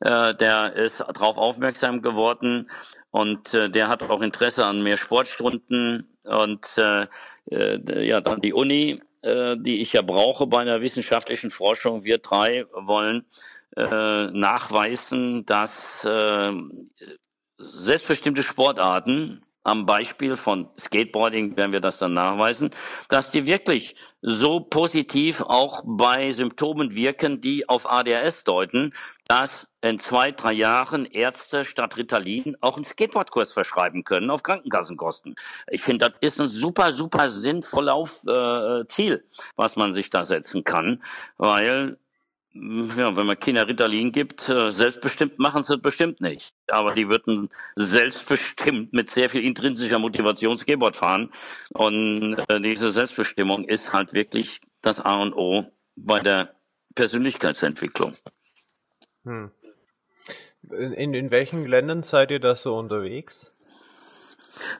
äh, 0.00 0.34
der 0.34 0.74
ist 0.74 1.00
darauf 1.00 1.36
aufmerksam 1.36 2.02
geworden 2.02 2.68
und 3.14 3.54
äh, 3.54 3.70
der 3.70 3.86
hat 3.86 4.02
auch 4.02 4.22
Interesse 4.22 4.66
an 4.66 4.82
mehr 4.82 4.96
Sportstunden 4.96 6.08
und 6.24 6.66
äh, 6.76 7.06
äh, 7.48 8.08
ja 8.08 8.20
dann 8.20 8.40
die 8.40 8.52
Uni, 8.52 9.00
äh, 9.22 9.56
die 9.56 9.82
ich 9.82 9.92
ja 9.92 10.02
brauche 10.02 10.48
bei 10.48 10.58
einer 10.58 10.80
wissenschaftlichen 10.80 11.50
Forschung. 11.50 12.02
Wir 12.02 12.18
drei 12.18 12.66
wollen 12.72 13.24
äh, 13.76 14.26
nachweisen, 14.32 15.46
dass 15.46 16.04
äh, 16.04 16.52
selbstbestimmte 17.56 18.42
Sportarten, 18.42 19.44
am 19.64 19.86
Beispiel 19.86 20.36
von 20.36 20.68
Skateboarding 20.78 21.56
werden 21.56 21.72
wir 21.72 21.80
das 21.80 21.98
dann 21.98 22.12
nachweisen, 22.12 22.70
dass 23.08 23.30
die 23.30 23.46
wirklich 23.46 23.96
so 24.20 24.60
positiv 24.60 25.40
auch 25.40 25.82
bei 25.84 26.30
Symptomen 26.32 26.94
wirken, 26.94 27.40
die 27.40 27.68
auf 27.68 27.90
ADHS 27.90 28.44
deuten, 28.44 28.94
dass 29.26 29.68
in 29.80 29.98
zwei, 29.98 30.32
drei 30.32 30.52
Jahren 30.52 31.06
Ärzte 31.06 31.64
statt 31.64 31.96
Ritalin 31.96 32.56
auch 32.60 32.76
einen 32.76 32.84
Skateboardkurs 32.84 33.52
verschreiben 33.52 34.04
können 34.04 34.30
auf 34.30 34.42
Krankenkassenkosten. 34.42 35.34
Ich 35.70 35.82
finde, 35.82 36.10
das 36.10 36.14
ist 36.20 36.40
ein 36.40 36.48
super, 36.48 36.92
super 36.92 37.28
sinnvolles 37.28 38.26
äh, 38.26 38.86
Ziel, 38.88 39.26
was 39.56 39.76
man 39.76 39.92
sich 39.92 40.10
da 40.10 40.24
setzen 40.24 40.64
kann, 40.64 41.02
weil 41.36 41.98
ja, 42.54 43.16
wenn 43.16 43.26
man 43.26 43.38
Kinder 43.38 43.66
Ritalin 43.66 44.12
gibt, 44.12 44.48
äh, 44.48 44.70
selbstbestimmt 44.70 45.38
machen 45.38 45.64
sie 45.64 45.74
es 45.74 45.82
bestimmt 45.82 46.20
nicht. 46.20 46.54
Aber 46.68 46.94
die 46.94 47.08
würden 47.08 47.50
selbstbestimmt 47.74 48.92
mit 48.92 49.10
sehr 49.10 49.28
viel 49.28 49.42
intrinsischer 49.44 49.98
Motivation 49.98 50.56
Skateboard 50.56 50.94
fahren. 50.94 51.32
Und 51.70 52.36
äh, 52.48 52.60
diese 52.60 52.92
Selbstbestimmung 52.92 53.64
ist 53.64 53.92
halt 53.92 54.12
wirklich 54.12 54.60
das 54.82 55.00
A 55.00 55.20
und 55.20 55.34
O 55.34 55.64
bei 55.96 56.20
der 56.20 56.54
Persönlichkeitsentwicklung. 56.94 58.14
Hm. 59.24 59.50
In, 60.70 61.12
in 61.12 61.30
welchen 61.30 61.66
Ländern 61.66 62.04
seid 62.04 62.30
ihr 62.30 62.40
da 62.40 62.54
so 62.54 62.76
unterwegs? 62.76 63.52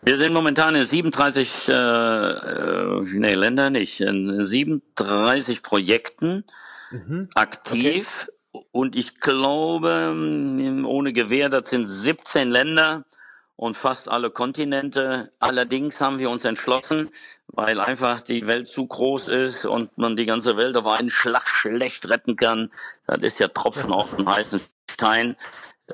Wir 0.02 0.16
sind 0.16 0.32
momentan 0.32 0.76
in 0.76 0.84
37, 0.84 1.68
äh, 1.68 1.72
äh, 1.72 3.00
nee, 3.14 3.34
Länder 3.34 3.70
nicht, 3.70 4.00
in 4.00 4.44
37 4.44 5.62
Projekten 5.62 6.44
mhm. 6.90 7.28
aktiv. 7.34 8.28
Okay. 8.52 8.66
Und 8.70 8.94
ich 8.96 9.20
glaube, 9.20 10.14
ohne 10.86 11.12
Gewehr, 11.12 11.48
das 11.48 11.70
sind 11.70 11.86
17 11.86 12.50
Länder 12.50 13.04
und 13.56 13.76
fast 13.76 14.08
alle 14.08 14.30
Kontinente. 14.30 15.32
Allerdings 15.38 16.00
haben 16.00 16.18
wir 16.18 16.30
uns 16.30 16.44
entschlossen, 16.44 17.10
weil 17.48 17.80
einfach 17.80 18.20
die 18.20 18.46
Welt 18.46 18.68
zu 18.68 18.86
groß 18.86 19.28
ist 19.28 19.64
und 19.64 19.96
man 19.98 20.16
die 20.16 20.26
ganze 20.26 20.56
Welt 20.56 20.76
auf 20.76 20.86
einen 20.86 21.10
Schlag 21.10 21.48
schlecht 21.48 22.08
retten 22.08 22.36
kann. 22.36 22.70
Das 23.06 23.18
ist 23.20 23.40
ja 23.40 23.48
Tropfen 23.48 23.92
auf 23.92 24.14
dem 24.16 24.28
heißen 24.28 24.60
Stein. 24.90 25.36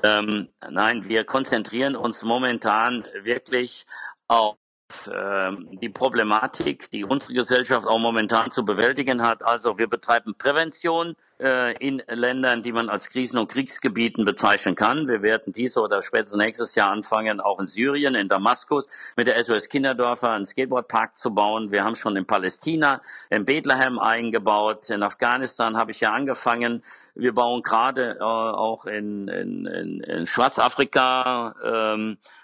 Ähm, 0.03 0.49
nein, 0.69 1.07
wir 1.07 1.23
konzentrieren 1.23 1.95
uns 1.95 2.23
momentan 2.23 3.05
wirklich 3.23 3.85
auf 4.27 4.55
ähm, 4.55 4.60
die 5.07 5.89
Problematik, 5.89 6.89
die 6.91 7.03
unsere 7.03 7.33
Gesellschaft 7.33 7.87
auch 7.87 7.99
momentan 7.99 8.51
zu 8.51 8.63
bewältigen 8.63 9.21
hat. 9.21 9.43
Also 9.43 9.77
wir 9.77 9.87
betreiben 9.87 10.35
Prävention 10.37 11.15
äh, 11.41 11.75
in 11.77 12.01
Ländern, 12.07 12.61
die 12.61 12.71
man 12.71 12.89
als 12.89 13.09
Krisen- 13.09 13.39
und 13.39 13.51
Kriegsgebieten 13.51 14.25
bezeichnen 14.25 14.75
kann. 14.75 15.07
Wir 15.07 15.21
werden 15.21 15.53
dies 15.53 15.75
oder 15.77 16.01
spätestens 16.03 16.43
nächstes 16.43 16.75
Jahr 16.75 16.91
anfangen, 16.91 17.41
auch 17.41 17.59
in 17.59 17.67
Syrien, 17.67 18.15
in 18.15 18.29
Damaskus, 18.29 18.87
mit 19.17 19.27
der 19.27 19.43
SOS 19.43 19.67
Kinderdörfer 19.67 20.29
einen 20.31 20.45
Skateboardpark 20.45 21.17
zu 21.17 21.33
bauen. 21.33 21.71
Wir 21.71 21.83
haben 21.83 21.95
schon 21.95 22.15
in 22.15 22.25
Palästina, 22.25 23.01
in 23.29 23.45
Bethlehem 23.45 23.97
eingebaut. 23.97 24.89
In 24.89 25.01
Afghanistan 25.03 25.77
habe 25.77 25.91
ich 25.91 25.99
ja 26.01 26.11
angefangen. 26.11 26.83
Wir 27.15 27.33
bauen 27.33 27.63
gerade 27.63 28.17
äh, 28.19 28.23
auch 28.23 28.85
in, 28.85 29.27
in, 29.27 29.65
in, 29.65 30.27
Schwarzafrika 30.27 31.55
ähm, 31.63 32.17
äh, 32.21 32.40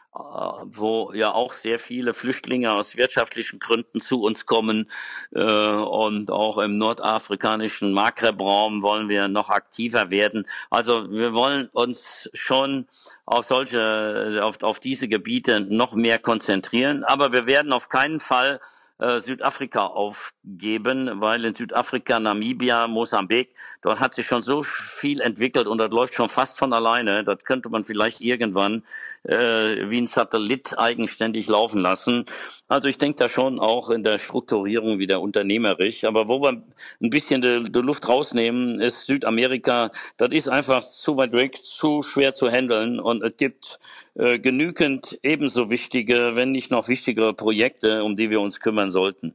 wo 0.73 1.11
ja 1.13 1.31
auch 1.31 1.53
sehr 1.53 1.79
viele 1.79 2.13
Flüchtlinge 2.13 2.73
aus 2.73 2.97
wirtschaftlichen 2.97 3.59
Gründen 3.59 4.01
zu 4.01 4.21
uns 4.21 4.45
kommen. 4.45 4.89
Äh, 5.33 5.43
und 5.43 6.31
auch 6.31 6.57
im 6.57 6.77
nordafrikanischen 6.77 7.93
Maghreb-Raum 7.93 8.81
wollen 8.81 9.09
wir 9.09 9.27
noch 9.27 9.49
aktiver 9.49 10.11
werden. 10.11 10.47
Also 10.69 11.11
wir 11.11 11.33
wollen 11.33 11.69
uns 11.73 12.29
schon 12.33 12.87
auf 13.25 13.45
solche, 13.45 14.41
auf, 14.43 14.61
auf 14.63 14.79
diese 14.79 15.07
Gebiete 15.07 15.61
noch 15.61 15.93
mehr 15.93 16.19
konzentrieren. 16.19 17.03
Aber 17.03 17.31
wir 17.31 17.45
werden 17.45 17.73
auf 17.73 17.89
keinen 17.89 18.19
Fall 18.19 18.59
äh, 18.99 19.19
Südafrika 19.19 19.85
aufgeben, 19.85 21.21
weil 21.21 21.45
in 21.45 21.55
Südafrika, 21.55 22.19
Namibia, 22.19 22.87
Mosambik, 22.87 23.53
dort 23.81 23.99
hat 23.99 24.13
sich 24.13 24.25
schon 24.25 24.43
so 24.43 24.63
viel 24.63 25.21
entwickelt 25.21 25.67
und 25.67 25.77
das 25.77 25.91
läuft 25.91 26.15
schon 26.15 26.29
fast 26.29 26.57
von 26.57 26.73
alleine. 26.73 27.23
Das 27.23 27.43
könnte 27.43 27.69
man 27.69 27.83
vielleicht 27.83 28.21
irgendwann 28.21 28.83
äh, 29.23 29.89
wie 29.89 30.01
ein 30.01 30.07
Satellit 30.07 30.77
eigenständig 30.77 31.47
laufen 31.47 31.81
lassen. 31.81 32.25
Also 32.69 32.89
ich 32.89 32.97
denke 32.97 33.17
da 33.19 33.29
schon 33.29 33.59
auch 33.59 33.89
in 33.89 34.03
der 34.03 34.19
Strukturierung 34.19 34.99
wieder 34.99 35.21
unternehmerisch. 35.21 36.03
Aber 36.03 36.27
wo 36.27 36.41
wir 36.41 36.61
ein 37.01 37.09
bisschen 37.09 37.41
die, 37.41 37.71
die 37.71 37.79
Luft 37.79 38.09
rausnehmen, 38.09 38.81
ist 38.81 39.05
Südamerika. 39.05 39.91
Das 40.17 40.31
ist 40.31 40.49
einfach 40.49 40.81
zu 40.81 41.15
weit 41.17 41.31
weg, 41.31 41.57
zu 41.63 42.03
schwer 42.03 42.33
zu 42.33 42.49
handeln 42.51 42.99
und 42.99 43.23
es 43.23 43.37
gibt 43.37 43.79
äh, 44.15 44.39
genügend 44.39 45.17
ebenso 45.23 45.69
wichtige, 45.69 46.35
wenn 46.35 46.51
nicht 46.51 46.71
noch 46.71 46.89
wichtigere 46.89 47.33
Projekte, 47.33 48.03
um 48.03 48.15
die 48.17 48.29
wir 48.29 48.41
uns 48.41 48.59
kümmern 48.59 48.91
sollten. 48.91 49.33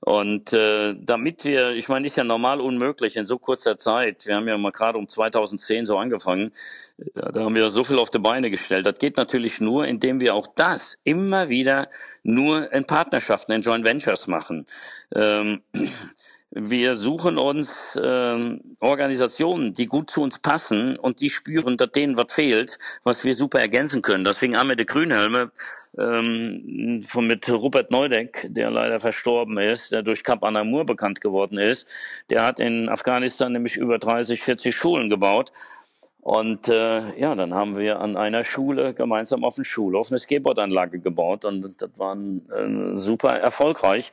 Und 0.00 0.54
äh, 0.54 0.94
damit 0.98 1.44
wir, 1.44 1.72
ich 1.72 1.88
meine, 1.88 2.06
ist 2.06 2.16
ja 2.16 2.24
normal 2.24 2.60
unmöglich 2.60 3.16
in 3.16 3.26
so 3.26 3.38
kurzer 3.38 3.76
Zeit. 3.76 4.26
Wir 4.26 4.36
haben 4.36 4.48
ja 4.48 4.56
mal 4.56 4.72
gerade 4.72 4.96
um 4.96 5.06
2010 5.06 5.84
so 5.84 5.98
angefangen. 5.98 6.52
Ja, 7.14 7.30
da 7.30 7.44
haben 7.44 7.54
wir 7.54 7.68
so 7.70 7.84
viel 7.84 7.98
auf 7.98 8.10
die 8.10 8.18
Beine 8.18 8.50
gestellt. 8.50 8.86
Das 8.86 8.98
geht 8.98 9.18
natürlich 9.18 9.60
nur, 9.60 9.86
indem 9.86 10.20
wir 10.20 10.34
auch 10.34 10.46
das 10.54 10.98
immer 11.04 11.50
wieder 11.50 11.88
nur 12.22 12.72
in 12.72 12.86
Partnerschaften, 12.86 13.52
in 13.52 13.62
Joint 13.62 13.84
Ventures 13.84 14.26
machen. 14.26 14.66
Ähm, 15.14 15.62
wir 16.52 16.96
suchen 16.96 17.38
uns 17.38 17.98
ähm, 18.02 18.60
Organisationen, 18.80 19.72
die 19.72 19.86
gut 19.86 20.10
zu 20.10 20.22
uns 20.22 20.38
passen 20.40 20.96
und 20.96 21.20
die 21.20 21.30
spüren, 21.30 21.76
dass 21.76 21.92
denen 21.92 22.16
was 22.16 22.32
fehlt, 22.32 22.78
was 23.04 23.24
wir 23.24 23.34
super 23.34 23.60
ergänzen 23.60 24.02
können. 24.02 24.24
Deswegen 24.24 24.56
haben 24.56 24.68
wir 24.68 24.76
die 24.76 24.86
Grünhelme 24.86 25.52
ähm, 25.96 27.04
von 27.06 27.26
mit 27.26 27.48
Rupert 27.48 27.90
Neudeck, 27.92 28.46
der 28.50 28.70
leider 28.70 29.00
verstorben 29.00 29.58
ist, 29.58 29.92
der 29.92 30.02
durch 30.02 30.24
Kap 30.24 30.42
Anamur 30.42 30.84
bekannt 30.84 31.20
geworden 31.20 31.58
ist. 31.58 31.86
Der 32.30 32.44
hat 32.44 32.58
in 32.58 32.88
Afghanistan 32.88 33.52
nämlich 33.52 33.76
über 33.76 33.98
30, 33.98 34.42
40 34.42 34.74
Schulen 34.74 35.08
gebaut 35.08 35.52
Und 36.22 36.68
äh, 36.68 37.18
ja, 37.18 37.34
dann 37.34 37.54
haben 37.54 37.78
wir 37.78 38.00
an 38.00 38.16
einer 38.16 38.44
Schule 38.44 38.92
gemeinsam 38.92 39.44
auf 39.44 39.54
dem 39.54 39.64
Schulhof 39.64 40.10
eine 40.10 40.18
Skateboardanlage 40.18 40.98
gebaut 41.00 41.44
und 41.44 41.80
das 41.80 41.90
war 41.96 42.16
äh, 42.16 42.96
super 42.98 43.38
erfolgreich. 43.38 44.12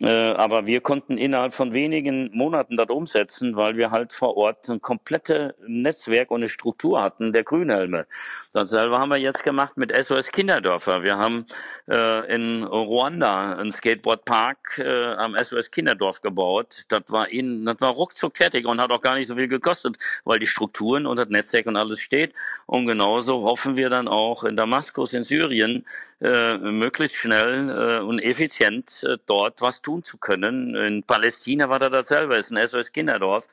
Äh, 0.00 0.06
aber 0.06 0.66
wir 0.66 0.80
konnten 0.80 1.18
innerhalb 1.18 1.54
von 1.54 1.72
wenigen 1.72 2.30
Monaten 2.32 2.76
das 2.76 2.88
umsetzen, 2.88 3.56
weil 3.56 3.76
wir 3.76 3.90
halt 3.90 4.12
vor 4.12 4.36
Ort 4.36 4.68
ein 4.68 4.80
komplettes 4.80 5.54
Netzwerk 5.66 6.30
und 6.30 6.42
eine 6.42 6.48
Struktur 6.48 7.02
hatten 7.02 7.32
der 7.32 7.42
Grünhelme. 7.42 8.06
Dasselbe 8.52 8.96
haben 8.98 9.10
wir 9.10 9.18
jetzt 9.18 9.42
gemacht 9.42 9.76
mit 9.76 9.92
SOS 9.96 10.30
Kinderdörfer. 10.30 11.02
Wir 11.02 11.18
haben 11.18 11.46
äh, 11.90 12.32
in 12.32 12.62
Ruanda 12.62 13.56
einen 13.56 13.72
Skateboardpark 13.72 14.78
äh, 14.78 15.14
am 15.14 15.36
SOS 15.36 15.72
Kinderdorf 15.72 16.20
gebaut. 16.20 16.84
Das 16.88 17.02
war 17.08 17.28
in, 17.28 17.64
das 17.64 17.80
war 17.80 17.90
ruckzuck 17.90 18.36
fertig 18.36 18.66
und 18.66 18.80
hat 18.80 18.92
auch 18.92 19.00
gar 19.00 19.16
nicht 19.16 19.26
so 19.26 19.34
viel 19.34 19.48
gekostet, 19.48 19.98
weil 20.24 20.38
die 20.38 20.46
Strukturen 20.46 21.06
und 21.06 21.18
das 21.18 21.28
Netzwerk 21.28 21.66
und 21.66 21.76
alles 21.76 21.98
steht. 21.98 22.34
Und 22.66 22.86
genauso 22.86 23.42
hoffen 23.42 23.76
wir 23.76 23.90
dann 23.90 24.06
auch 24.06 24.44
in 24.44 24.54
Damaskus 24.54 25.12
in 25.12 25.24
Syrien 25.24 25.84
äh, 26.20 26.58
möglichst 26.58 27.16
schnell 27.16 27.70
äh, 27.70 28.00
und 28.00 28.18
effizient 28.18 29.04
äh, 29.04 29.18
dort 29.26 29.60
was 29.60 29.82
tun 29.82 30.02
zu 30.02 30.18
können. 30.18 30.74
In 30.74 31.02
Palästina 31.02 31.68
war 31.68 31.78
da 31.78 31.88
dasselbe, 31.88 32.36
ist 32.36 32.50
ein 32.50 32.66
SOS 32.66 32.92
Kinderdorf. 32.92 33.46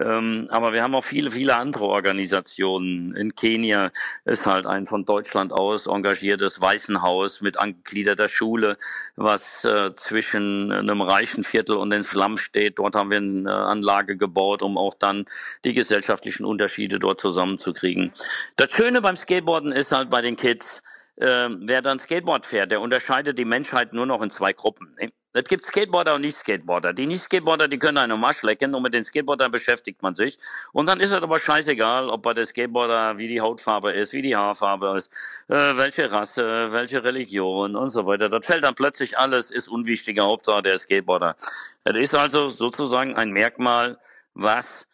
Ähm, 0.00 0.48
aber 0.50 0.72
wir 0.72 0.82
haben 0.82 0.94
auch 0.94 1.04
viele, 1.04 1.30
viele 1.30 1.56
andere 1.56 1.84
Organisationen. 1.84 3.14
In 3.14 3.34
Kenia 3.34 3.92
ist 4.24 4.46
halt 4.46 4.64
ein 4.64 4.86
von 4.86 5.04
Deutschland 5.04 5.52
aus 5.52 5.86
engagiertes 5.86 6.62
Waisenhaus 6.62 7.42
mit 7.42 7.58
angegliederter 7.58 8.30
Schule, 8.30 8.78
was 9.16 9.64
äh, 9.64 9.94
zwischen 9.94 10.72
einem 10.72 11.02
reichen 11.02 11.44
Viertel 11.44 11.76
und 11.76 11.90
den 11.90 12.04
Slums 12.04 12.40
steht. 12.40 12.78
Dort 12.78 12.94
haben 12.94 13.10
wir 13.10 13.18
eine 13.18 13.54
Anlage 13.54 14.16
gebaut, 14.16 14.62
um 14.62 14.78
auch 14.78 14.94
dann 14.94 15.26
die 15.64 15.74
gesellschaftlichen 15.74 16.46
Unterschiede 16.46 16.98
dort 16.98 17.20
zusammenzukriegen. 17.20 18.12
Das 18.56 18.74
Schöne 18.74 19.02
beim 19.02 19.16
Skateboarden 19.16 19.72
ist 19.72 19.92
halt 19.92 20.08
bei 20.08 20.22
den 20.22 20.36
Kids, 20.36 20.82
äh, 21.22 21.48
wer 21.60 21.82
dann 21.82 21.98
Skateboard 21.98 22.44
fährt, 22.44 22.70
der 22.70 22.80
unterscheidet 22.80 23.38
die 23.38 23.44
Menschheit 23.44 23.92
nur 23.92 24.06
noch 24.06 24.22
in 24.22 24.30
zwei 24.30 24.52
Gruppen. 24.52 24.94
Ne? 25.00 25.12
Es 25.34 25.44
gibt 25.44 25.64
Skateboarder 25.64 26.16
und 26.16 26.20
Nicht-Skateboarder. 26.22 26.92
Die 26.92 27.06
Nicht-Skateboarder, 27.06 27.66
die 27.66 27.78
können 27.78 27.96
einen 27.96 28.20
Marsch 28.20 28.42
lecken 28.42 28.74
und 28.74 28.82
mit 28.82 28.92
den 28.92 29.02
Skateboardern 29.02 29.50
beschäftigt 29.50 30.02
man 30.02 30.14
sich. 30.14 30.36
Und 30.72 30.86
dann 30.86 31.00
ist 31.00 31.10
es 31.10 31.22
aber 31.22 31.38
scheißegal, 31.38 32.08
ob 32.10 32.22
bei 32.22 32.34
der 32.34 32.44
Skateboarder 32.44 33.16
wie 33.16 33.28
die 33.28 33.40
Hautfarbe 33.40 33.92
ist, 33.92 34.12
wie 34.12 34.20
die 34.20 34.36
Haarfarbe 34.36 34.94
ist, 34.96 35.10
äh, 35.48 35.54
welche 35.54 36.10
Rasse, 36.10 36.70
welche 36.72 37.02
Religion 37.02 37.76
und 37.76 37.88
so 37.88 38.04
weiter. 38.04 38.28
Das 38.28 38.44
fällt 38.44 38.64
dann 38.64 38.74
plötzlich 38.74 39.16
alles, 39.16 39.50
ist 39.50 39.68
unwichtiger, 39.68 40.24
Hauptsache 40.24 40.62
der 40.62 40.78
Skateboarder. 40.78 41.36
Das 41.84 41.96
ist 41.96 42.14
also 42.14 42.48
sozusagen 42.48 43.16
ein 43.16 43.30
Merkmal, 43.30 43.98
was 44.34 44.86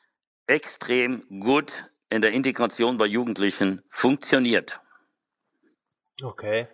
extrem 0.47 1.25
gut 1.41 1.85
in 2.11 2.23
der 2.23 2.33
Integration 2.33 2.97
bei 2.97 3.07
Jugendlichen 3.07 3.83
funktioniert. 3.91 4.81
Okay. 6.23 6.69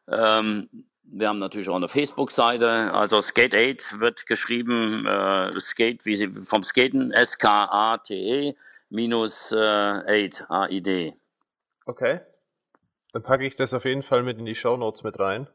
Ähm, 0.09 0.69
wir 1.05 1.29
haben 1.29 1.39
natürlich 1.39 1.69
auch 1.69 1.77
eine 1.77 1.89
Facebook-Seite. 1.89 2.93
Also 2.93 3.23
Skate 3.23 3.55
8 3.55 4.01
wird 4.01 4.27
geschrieben, 4.27 5.07
äh, 5.07 5.53
Skate 5.61 6.05
wie 6.05 6.17
sie 6.17 6.29
vom 6.29 6.63
Skaten, 6.63 7.13
S-K-A-T-E 7.13 8.55
minus 8.91 9.51
äh, 9.53 10.29
8, 10.37 10.51
A-I-D. 10.51 11.15
Okay. 11.87 12.21
Dann 13.13 13.23
packe 13.23 13.47
ich 13.47 13.57
das 13.57 13.73
auf 13.73 13.85
jeden 13.85 14.03
Fall 14.03 14.23
mit 14.23 14.39
in 14.39 14.45
die 14.45 14.55
Show 14.55 14.77
Notes 14.77 15.05
mit 15.05 15.19
rein. 15.19 15.49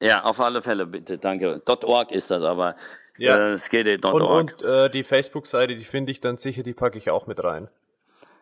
Ja, 0.00 0.24
auf 0.24 0.40
alle 0.40 0.60
Fälle, 0.60 0.86
bitte, 0.86 1.18
danke. 1.18 1.62
.org 1.66 2.12
ist 2.12 2.30
das, 2.30 2.42
aber 2.42 2.74
ja. 3.18 3.52
Äh, 3.52 3.58
skate.org. 3.58 4.14
Und, 4.14 4.22
und 4.22 4.62
äh, 4.62 4.90
die 4.90 5.04
Facebook-Seite, 5.04 5.76
die 5.76 5.84
finde 5.84 6.12
ich 6.12 6.20
dann 6.20 6.38
sicher, 6.38 6.62
die 6.62 6.74
packe 6.74 6.98
ich 6.98 7.10
auch 7.10 7.26
mit 7.26 7.42
rein. 7.42 7.68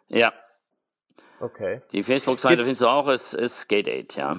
Ja. 0.09 0.33
Okay. 1.41 1.83
Die 1.93 2.03
Facebook-Seite 2.03 2.59
findest 2.59 2.83
du 2.83 2.87
auch, 2.87 3.09
ist, 3.09 3.35
ist 3.35 3.61
Skate 3.61 4.15
ja. 4.15 4.37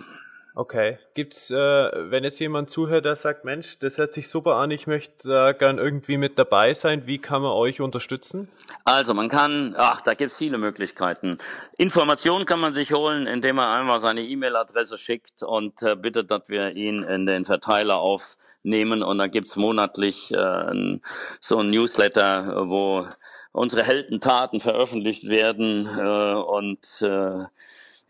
Okay. 0.56 1.00
Gibt's, 1.16 1.50
äh, 1.50 1.56
wenn 1.56 2.24
jetzt 2.24 2.40
jemand 2.40 2.70
zuhört, 2.70 3.06
der 3.06 3.16
sagt, 3.16 3.44
Mensch, 3.44 3.80
das 3.80 3.98
hört 3.98 4.14
sich 4.14 4.30
super 4.30 4.56
an, 4.56 4.70
ich 4.70 4.86
möchte 4.86 5.28
da 5.28 5.52
gern 5.52 5.80
irgendwie 5.80 6.18
mit 6.18 6.38
dabei 6.38 6.76
sein, 6.76 7.08
wie 7.08 7.18
kann 7.18 7.42
man 7.42 7.52
euch 7.52 7.82
unterstützen? 7.82 8.50
Also 8.86 9.16
man 9.16 9.30
kann, 9.30 9.74
ach, 9.78 10.02
da 10.02 10.14
gibt's 10.14 10.38
viele 10.38 10.60
Möglichkeiten. 10.60 11.40
Informationen 11.78 12.46
kann 12.46 12.60
man 12.60 12.72
sich 12.72 12.94
holen, 12.94 13.26
indem 13.26 13.56
man 13.56 13.68
einfach 13.68 14.00
seine 14.00 14.22
E-Mail-Adresse 14.22 15.00
schickt 15.00 15.42
und 15.42 15.82
äh, 15.82 15.96
bittet, 15.96 16.30
dass 16.30 16.48
wir 16.50 16.76
ihn 16.76 17.02
in 17.02 17.26
den 17.26 17.46
Verteiler 17.46 17.98
aufnehmen 17.98 19.02
und 19.02 19.18
da 19.18 19.26
gibt's 19.26 19.56
monatlich 19.56 20.32
äh, 20.32 21.00
so 21.42 21.58
ein 21.58 21.70
Newsletter, 21.72 22.70
wo 22.70 23.08
unsere 23.54 23.84
Heldentaten 23.84 24.60
veröffentlicht 24.60 25.28
werden 25.28 25.88
äh, 25.98 26.34
und 26.34 27.02
äh, 27.02 27.46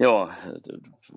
ja, 0.04 0.30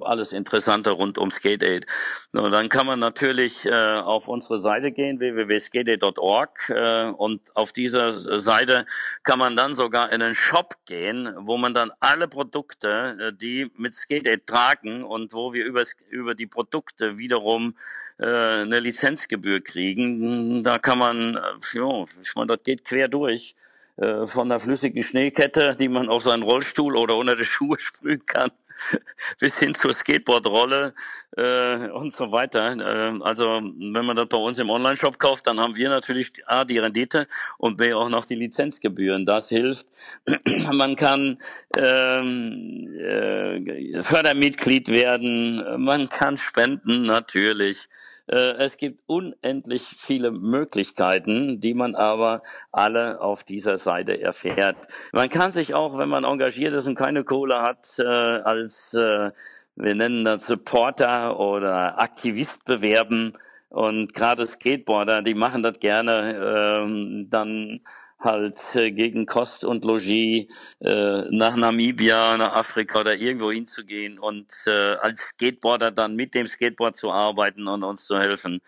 alles 0.00 0.32
Interessante 0.32 0.90
rund 0.90 1.18
um 1.18 1.30
Skate 1.30 1.64
Aid. 1.64 1.86
Dann 2.32 2.68
kann 2.68 2.86
man 2.86 3.00
natürlich 3.00 3.66
äh, 3.66 3.70
auf 3.72 4.28
unsere 4.28 4.60
Seite 4.60 4.92
gehen, 4.92 5.18
www.skateaid.org 5.18 6.70
äh, 6.70 7.06
und 7.06 7.40
auf 7.56 7.72
dieser 7.72 8.40
Seite 8.40 8.86
kann 9.24 9.40
man 9.40 9.56
dann 9.56 9.74
sogar 9.74 10.12
in 10.12 10.22
einen 10.22 10.36
Shop 10.36 10.76
gehen, 10.86 11.34
wo 11.38 11.56
man 11.56 11.74
dann 11.74 11.90
alle 11.98 12.28
Produkte, 12.28 13.16
äh, 13.20 13.32
die 13.32 13.70
mit 13.76 13.94
Skate 13.94 14.28
Aid 14.28 14.46
tragen 14.46 15.02
und 15.02 15.32
wo 15.32 15.52
wir 15.52 15.64
über, 15.64 15.82
über 16.10 16.34
die 16.34 16.46
Produkte 16.46 17.18
wiederum 17.18 17.76
äh, 18.18 18.26
eine 18.26 18.78
Lizenzgebühr 18.78 19.62
kriegen, 19.62 20.62
da 20.62 20.78
kann 20.78 20.98
man, 20.98 21.36
äh, 21.36 21.40
ja, 21.78 22.04
ich 22.22 22.34
meine, 22.36 22.56
das 22.56 22.62
geht 22.62 22.84
quer 22.84 23.08
durch 23.08 23.56
äh, 23.96 24.26
von 24.26 24.48
der 24.48 24.60
flüssigen 24.60 25.02
Schneekette, 25.02 25.74
die 25.74 25.88
man 25.88 26.08
auf 26.08 26.22
seinen 26.22 26.42
Rollstuhl 26.42 26.96
oder 26.96 27.16
unter 27.16 27.34
die 27.34 27.44
Schuhe 27.44 27.78
sprühen 27.80 28.24
kann, 28.26 28.52
bis 29.40 29.58
hin 29.58 29.74
zur 29.74 29.94
Skateboardrolle 29.94 30.94
äh, 31.36 31.88
und 31.90 32.12
so 32.12 32.32
weiter. 32.32 32.72
Äh, 32.72 33.20
also 33.22 33.60
wenn 33.60 34.04
man 34.04 34.16
das 34.16 34.28
bei 34.28 34.36
uns 34.36 34.58
im 34.58 34.70
Online-Shop 34.70 35.18
kauft, 35.18 35.46
dann 35.46 35.60
haben 35.60 35.76
wir 35.76 35.88
natürlich 35.88 36.32
A, 36.46 36.64
die 36.64 36.78
Rendite 36.78 37.26
und 37.58 37.76
B, 37.76 37.92
auch 37.92 38.08
noch 38.08 38.24
die 38.24 38.34
Lizenzgebühren. 38.34 39.26
Das 39.26 39.48
hilft. 39.48 39.86
man 40.72 40.96
kann 40.96 41.38
ähm, 41.76 42.88
äh, 42.98 44.02
Fördermitglied 44.02 44.88
werden, 44.88 45.84
man 45.84 46.08
kann 46.08 46.36
spenden 46.36 47.06
natürlich. 47.06 47.88
Äh, 48.28 48.54
es 48.58 48.76
gibt 48.76 49.02
unendlich 49.06 49.82
viele 49.82 50.30
Möglichkeiten, 50.30 51.60
die 51.60 51.74
man 51.74 51.94
aber 51.94 52.42
alle 52.72 53.20
auf 53.20 53.44
dieser 53.44 53.78
Seite 53.78 54.20
erfährt. 54.20 54.76
Man 55.12 55.28
kann 55.28 55.52
sich 55.52 55.74
auch, 55.74 55.98
wenn 55.98 56.08
man 56.08 56.24
engagiert 56.24 56.74
ist 56.74 56.86
und 56.86 56.96
keine 56.96 57.24
Kohle 57.24 57.62
hat, 57.62 57.98
äh, 57.98 58.04
als, 58.04 58.94
äh, 58.94 59.30
wir 59.76 59.94
nennen 59.94 60.24
das 60.24 60.46
Supporter 60.46 61.38
oder 61.38 62.00
Aktivist 62.00 62.64
bewerben. 62.64 63.34
Und 63.68 64.14
gerade 64.14 64.46
Skateboarder, 64.46 65.22
die 65.22 65.34
machen 65.34 65.62
das 65.62 65.78
gerne. 65.80 66.82
Ähm, 66.84 67.26
dann 67.28 67.80
halt 68.18 68.74
äh, 68.74 68.90
gegen 68.90 69.26
Kost 69.26 69.64
und 69.64 69.84
Logis 69.84 70.46
äh, 70.80 71.22
nach 71.30 71.56
Namibia, 71.56 72.36
nach 72.36 72.54
Afrika 72.54 73.00
oder 73.00 73.14
irgendwo 73.14 73.50
hinzugehen 73.52 74.18
und 74.18 74.52
äh, 74.66 74.94
als 74.96 75.28
Skateboarder 75.28 75.90
dann 75.90 76.16
mit 76.16 76.34
dem 76.34 76.46
Skateboard 76.46 76.96
zu 76.96 77.10
arbeiten 77.10 77.68
und 77.68 77.84
uns 77.84 78.06
zu 78.06 78.18
helfen. 78.18 78.60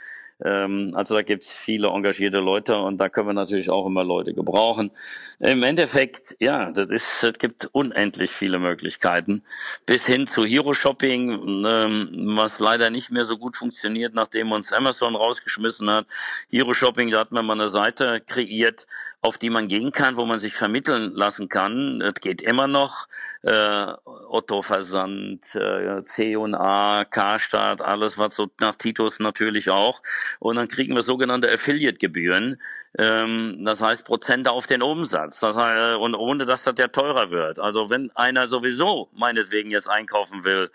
Ähm, 0.45 0.93
also 0.95 1.15
da 1.15 1.23
gibt 1.23 1.43
es 1.43 1.51
viele 1.51 1.89
engagierte 1.89 2.39
Leute 2.39 2.77
und 2.77 2.99
da 2.99 3.09
können 3.09 3.29
wir 3.29 3.33
natürlich 3.33 3.71
auch 3.71 3.87
immer 3.87 4.05
Leute 4.05 4.35
gebrauchen. 4.35 4.93
Im 5.41 5.63
Endeffekt, 5.63 6.37
ja, 6.39 6.71
das 6.71 6.91
ist, 6.91 7.25
es 7.25 7.39
gibt 7.39 7.69
unendlich 7.73 8.31
viele 8.31 8.59
Möglichkeiten. 8.59 9.43
Bis 9.87 10.07
hin 10.07 10.27
zu 10.27 10.45
Hero 10.45 10.75
Shopping, 10.75 11.65
ähm, 11.67 12.37
was 12.37 12.61
leider 12.61 12.91
nicht 12.91 13.11
mehr 13.11 13.25
so 13.25 13.37
gut 13.37 13.57
funktioniert, 13.57 14.15
nachdem 14.15 14.53
uns 14.53 14.73
Amazon 14.73 15.17
rausgeschmissen 15.17 15.91
hat. 15.91 16.07
Hero 16.51 16.73
Shopping, 16.73 17.11
da 17.11 17.21
hat 17.21 17.33
man 17.33 17.45
mal 17.45 17.55
eine 17.55 17.69
Seite 17.69 18.21
kreiert, 18.25 18.87
auf 19.21 19.39
die 19.39 19.51
man 19.51 19.67
gehen 19.67 19.91
kann, 19.91 20.17
wo 20.17 20.25
man 20.25 20.39
sich 20.39 20.55
vermitteln 20.55 21.13
lassen 21.13 21.49
kann. 21.49 22.01
Es 22.01 22.21
geht 22.21 22.41
immer 22.41 22.69
noch. 22.69 23.09
Äh, 23.49 23.95
Otto 24.05 24.61
Versand, 24.61 25.55
äh, 25.55 26.05
C&A, 26.05 27.05
Karstadt, 27.07 27.81
alles 27.81 28.19
was 28.19 28.37
so 28.37 28.51
nach 28.61 28.75
Titus 28.75 29.21
natürlich 29.21 29.71
auch 29.71 30.03
und 30.39 30.57
dann 30.57 30.69
kriegen 30.69 30.95
wir 30.95 31.03
sogenannte 31.03 31.51
Affiliate-Gebühren. 31.51 32.61
Ähm, 32.99 33.65
das 33.65 33.81
heißt 33.81 34.05
Prozente 34.05 34.51
auf 34.51 34.67
den 34.67 34.83
Umsatz. 34.83 35.41
Das 35.41 35.57
heißt, 35.57 35.97
und 35.97 36.15
ohne 36.15 36.45
dass 36.45 36.65
das 36.65 36.75
ja 36.77 36.89
teurer 36.89 37.31
wird. 37.31 37.59
Also 37.59 37.89
wenn 37.89 38.11
einer 38.15 38.49
sowieso 38.49 39.09
meinetwegen 39.15 39.71
jetzt 39.71 39.89
einkaufen 39.89 40.45
will 40.45 40.71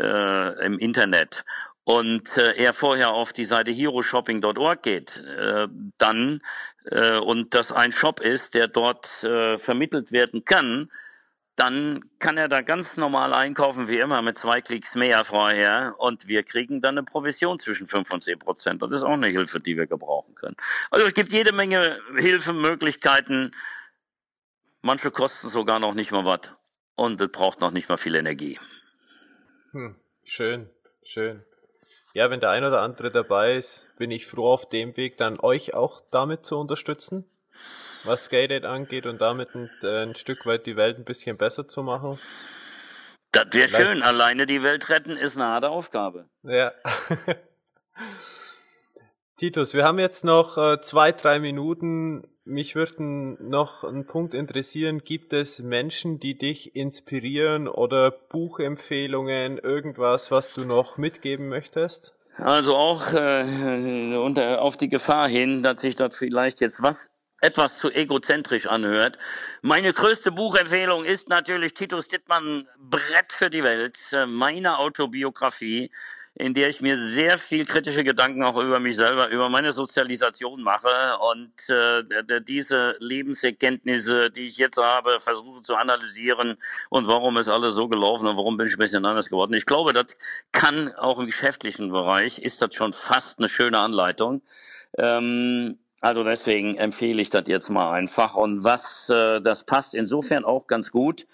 äh, 0.00 0.66
im 0.66 0.80
Internet 0.80 1.44
und 1.84 2.36
äh, 2.38 2.56
er 2.56 2.72
vorher 2.72 3.10
auf 3.12 3.32
die 3.32 3.44
Seite 3.44 3.70
heroshopping.org 3.70 4.82
geht, 4.82 5.16
äh, 5.18 5.68
dann 5.98 6.40
äh, 6.86 7.18
und 7.18 7.54
das 7.54 7.70
ein 7.70 7.92
Shop 7.92 8.18
ist, 8.18 8.54
der 8.54 8.66
dort 8.66 9.22
äh, 9.22 9.58
vermittelt 9.58 10.10
werden 10.10 10.44
kann, 10.44 10.90
dann 11.56 12.04
kann 12.18 12.36
er 12.36 12.48
da 12.48 12.60
ganz 12.60 12.98
normal 12.98 13.32
einkaufen 13.32 13.88
wie 13.88 13.98
immer 13.98 14.20
mit 14.20 14.38
zwei 14.38 14.60
Klicks 14.60 14.94
mehr 14.94 15.24
vorher 15.24 15.94
und 15.98 16.28
wir 16.28 16.42
kriegen 16.42 16.82
dann 16.82 16.98
eine 16.98 17.04
Provision 17.04 17.58
zwischen 17.58 17.86
5 17.86 18.12
und 18.12 18.22
10 18.22 18.38
Prozent. 18.38 18.82
Das 18.82 18.90
ist 18.90 19.02
auch 19.02 19.12
eine 19.12 19.28
Hilfe, 19.28 19.58
die 19.58 19.76
wir 19.76 19.86
gebrauchen 19.86 20.34
können. 20.34 20.56
Also 20.90 21.06
es 21.06 21.14
gibt 21.14 21.32
jede 21.32 21.54
Menge 21.54 21.98
Hilfemöglichkeiten. 22.18 23.54
Manche 24.82 25.10
kosten 25.10 25.48
sogar 25.48 25.78
noch 25.78 25.94
nicht 25.94 26.12
mal 26.12 26.26
was 26.26 26.50
und 26.94 27.20
es 27.20 27.32
braucht 27.32 27.60
noch 27.60 27.70
nicht 27.70 27.88
mal 27.88 27.96
viel 27.96 28.14
Energie. 28.14 28.60
Hm, 29.72 29.96
schön, 30.24 30.68
schön. 31.02 31.42
Ja, 32.12 32.30
wenn 32.30 32.40
der 32.40 32.50
ein 32.50 32.64
oder 32.64 32.82
andere 32.82 33.10
dabei 33.10 33.56
ist, 33.56 33.86
bin 33.96 34.10
ich 34.10 34.26
froh 34.26 34.52
auf 34.52 34.68
dem 34.68 34.96
Weg, 34.96 35.16
dann 35.16 35.40
euch 35.40 35.72
auch 35.74 36.02
damit 36.10 36.44
zu 36.44 36.58
unterstützen 36.58 37.26
was 38.06 38.26
Skate 38.26 38.64
angeht 38.64 39.06
und 39.06 39.20
damit 39.20 39.54
ein, 39.54 39.70
äh, 39.82 40.02
ein, 40.02 40.14
Stück 40.14 40.46
weit 40.46 40.66
die 40.66 40.76
Welt 40.76 40.98
ein 40.98 41.04
bisschen 41.04 41.36
besser 41.36 41.66
zu 41.66 41.82
machen. 41.82 42.18
Das 43.32 43.52
wäre 43.52 43.68
schön. 43.68 44.02
Alleine 44.02 44.46
die 44.46 44.62
Welt 44.62 44.88
retten 44.88 45.16
ist 45.16 45.36
eine 45.36 45.46
harte 45.46 45.68
Aufgabe. 45.68 46.26
Ja. 46.42 46.72
Titus, 49.36 49.74
wir 49.74 49.84
haben 49.84 49.98
jetzt 49.98 50.24
noch 50.24 50.56
äh, 50.56 50.80
zwei, 50.80 51.12
drei 51.12 51.38
Minuten. 51.38 52.26
Mich 52.44 52.74
würde 52.74 53.02
noch 53.02 53.84
ein 53.84 54.06
Punkt 54.06 54.32
interessieren. 54.32 55.00
Gibt 55.04 55.32
es 55.34 55.58
Menschen, 55.58 56.18
die 56.18 56.38
dich 56.38 56.74
inspirieren 56.74 57.68
oder 57.68 58.10
Buchempfehlungen, 58.10 59.58
irgendwas, 59.58 60.30
was 60.30 60.52
du 60.52 60.64
noch 60.64 60.96
mitgeben 60.96 61.48
möchtest? 61.48 62.14
Also 62.36 62.76
auch 62.76 63.12
äh, 63.12 64.16
unter, 64.16 64.62
auf 64.62 64.76
die 64.76 64.88
Gefahr 64.88 65.28
hin, 65.28 65.62
dass 65.62 65.80
sich 65.80 65.96
das 65.96 66.16
vielleicht 66.16 66.60
jetzt 66.60 66.82
was 66.82 67.10
etwas 67.40 67.78
zu 67.78 67.90
egozentrisch 67.90 68.66
anhört. 68.66 69.18
Meine 69.62 69.92
größte 69.92 70.32
Buchempfehlung 70.32 71.04
ist 71.04 71.28
natürlich 71.28 71.74
Titus 71.74 72.08
Dittmann 72.08 72.66
Brett 72.78 73.32
für 73.32 73.50
die 73.50 73.62
Welt, 73.62 73.98
äh, 74.12 74.26
meine 74.26 74.78
Autobiografie, 74.78 75.90
in 76.38 76.52
der 76.52 76.68
ich 76.68 76.82
mir 76.82 76.98
sehr 76.98 77.38
viel 77.38 77.64
kritische 77.64 78.04
Gedanken 78.04 78.42
auch 78.42 78.58
über 78.58 78.78
mich 78.78 78.96
selber, 78.96 79.28
über 79.30 79.48
meine 79.48 79.72
Sozialisation 79.72 80.62
mache 80.62 81.16
und 81.32 81.70
äh, 81.70 82.42
diese 82.42 82.96
Lebenserkenntnisse, 82.98 84.30
die 84.30 84.46
ich 84.46 84.58
jetzt 84.58 84.76
habe, 84.76 85.18
versuche 85.18 85.62
zu 85.62 85.76
analysieren 85.76 86.58
und 86.90 87.06
warum 87.06 87.38
ist 87.38 87.48
alles 87.48 87.74
so 87.74 87.88
gelaufen 87.88 88.26
und 88.26 88.36
warum 88.36 88.58
bin 88.58 88.66
ich 88.66 88.74
ein 88.74 88.78
bisschen 88.78 89.06
anders 89.06 89.30
geworden. 89.30 89.54
Ich 89.54 89.64
glaube, 89.64 89.94
das 89.94 90.16
kann 90.52 90.94
auch 90.94 91.18
im 91.18 91.26
geschäftlichen 91.26 91.90
Bereich, 91.90 92.38
ist 92.38 92.60
das 92.60 92.74
schon 92.74 92.92
fast 92.92 93.38
eine 93.38 93.48
schöne 93.48 93.78
Anleitung. 93.78 94.42
Ähm, 94.98 95.78
also 96.00 96.24
deswegen 96.24 96.76
empfehle 96.76 97.22
ich 97.22 97.30
das 97.30 97.44
jetzt 97.46 97.70
mal 97.70 97.92
einfach. 97.92 98.34
Und 98.34 98.64
was, 98.64 99.08
äh, 99.08 99.40
das 99.40 99.64
passt 99.64 99.94
insofern 99.94 100.44
auch 100.44 100.66
ganz 100.66 100.90
gut, 100.90 101.26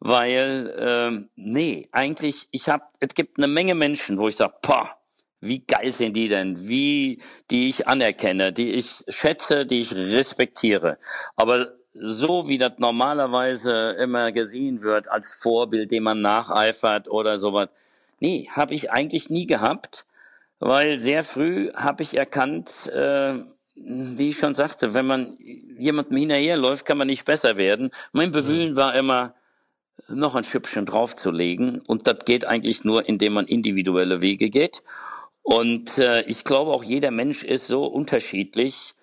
weil, 0.00 0.74
äh, 0.78 1.26
nee, 1.36 1.88
eigentlich, 1.92 2.48
ich 2.50 2.68
habe, 2.68 2.84
es 3.00 3.14
gibt 3.14 3.38
eine 3.38 3.48
Menge 3.48 3.74
Menschen, 3.74 4.18
wo 4.18 4.28
ich 4.28 4.36
sage, 4.36 4.54
boah, 4.62 4.98
wie 5.40 5.60
geil 5.60 5.92
sind 5.92 6.14
die 6.14 6.28
denn? 6.28 6.68
Wie, 6.68 7.20
die 7.50 7.68
ich 7.68 7.86
anerkenne, 7.86 8.52
die 8.52 8.72
ich 8.72 9.04
schätze, 9.08 9.66
die 9.66 9.80
ich 9.80 9.94
respektiere. 9.94 10.98
Aber 11.36 11.74
so 11.94 12.48
wie 12.48 12.58
das 12.58 12.72
normalerweise 12.78 13.92
immer 14.00 14.32
gesehen 14.32 14.82
wird 14.82 15.08
als 15.08 15.34
Vorbild, 15.34 15.90
dem 15.90 16.04
man 16.04 16.20
nacheifert 16.20 17.08
oder 17.08 17.38
sowas, 17.38 17.68
nee, 18.20 18.48
habe 18.50 18.74
ich 18.74 18.90
eigentlich 18.90 19.30
nie 19.30 19.46
gehabt, 19.46 20.06
weil 20.58 20.98
sehr 20.98 21.24
früh 21.24 21.72
habe 21.74 22.02
ich 22.02 22.16
erkannt, 22.16 22.88
äh, 22.88 23.34
wie 23.74 24.30
ich 24.30 24.38
schon 24.38 24.54
sagte, 24.54 24.94
wenn 24.94 25.06
man 25.06 25.36
jemandem 25.78 26.16
hinterherläuft, 26.16 26.86
kann 26.86 26.98
man 26.98 27.08
nicht 27.08 27.24
besser 27.24 27.56
werden. 27.56 27.90
Mein 28.12 28.32
Bemühen 28.32 28.76
war 28.76 28.94
immer, 28.94 29.34
noch 30.08 30.34
ein 30.34 30.44
Schüppchen 30.44 30.86
draufzulegen. 30.86 31.80
Und 31.86 32.06
das 32.06 32.24
geht 32.24 32.44
eigentlich 32.44 32.84
nur, 32.84 33.08
indem 33.08 33.34
man 33.34 33.46
individuelle 33.46 34.20
Wege 34.20 34.50
geht. 34.50 34.82
Und 35.42 35.98
äh, 35.98 36.22
ich 36.22 36.44
glaube, 36.44 36.72
auch 36.72 36.82
jeder 36.82 37.10
Mensch 37.10 37.42
ist 37.42 37.66
so 37.66 37.84
unterschiedlich 37.84 38.94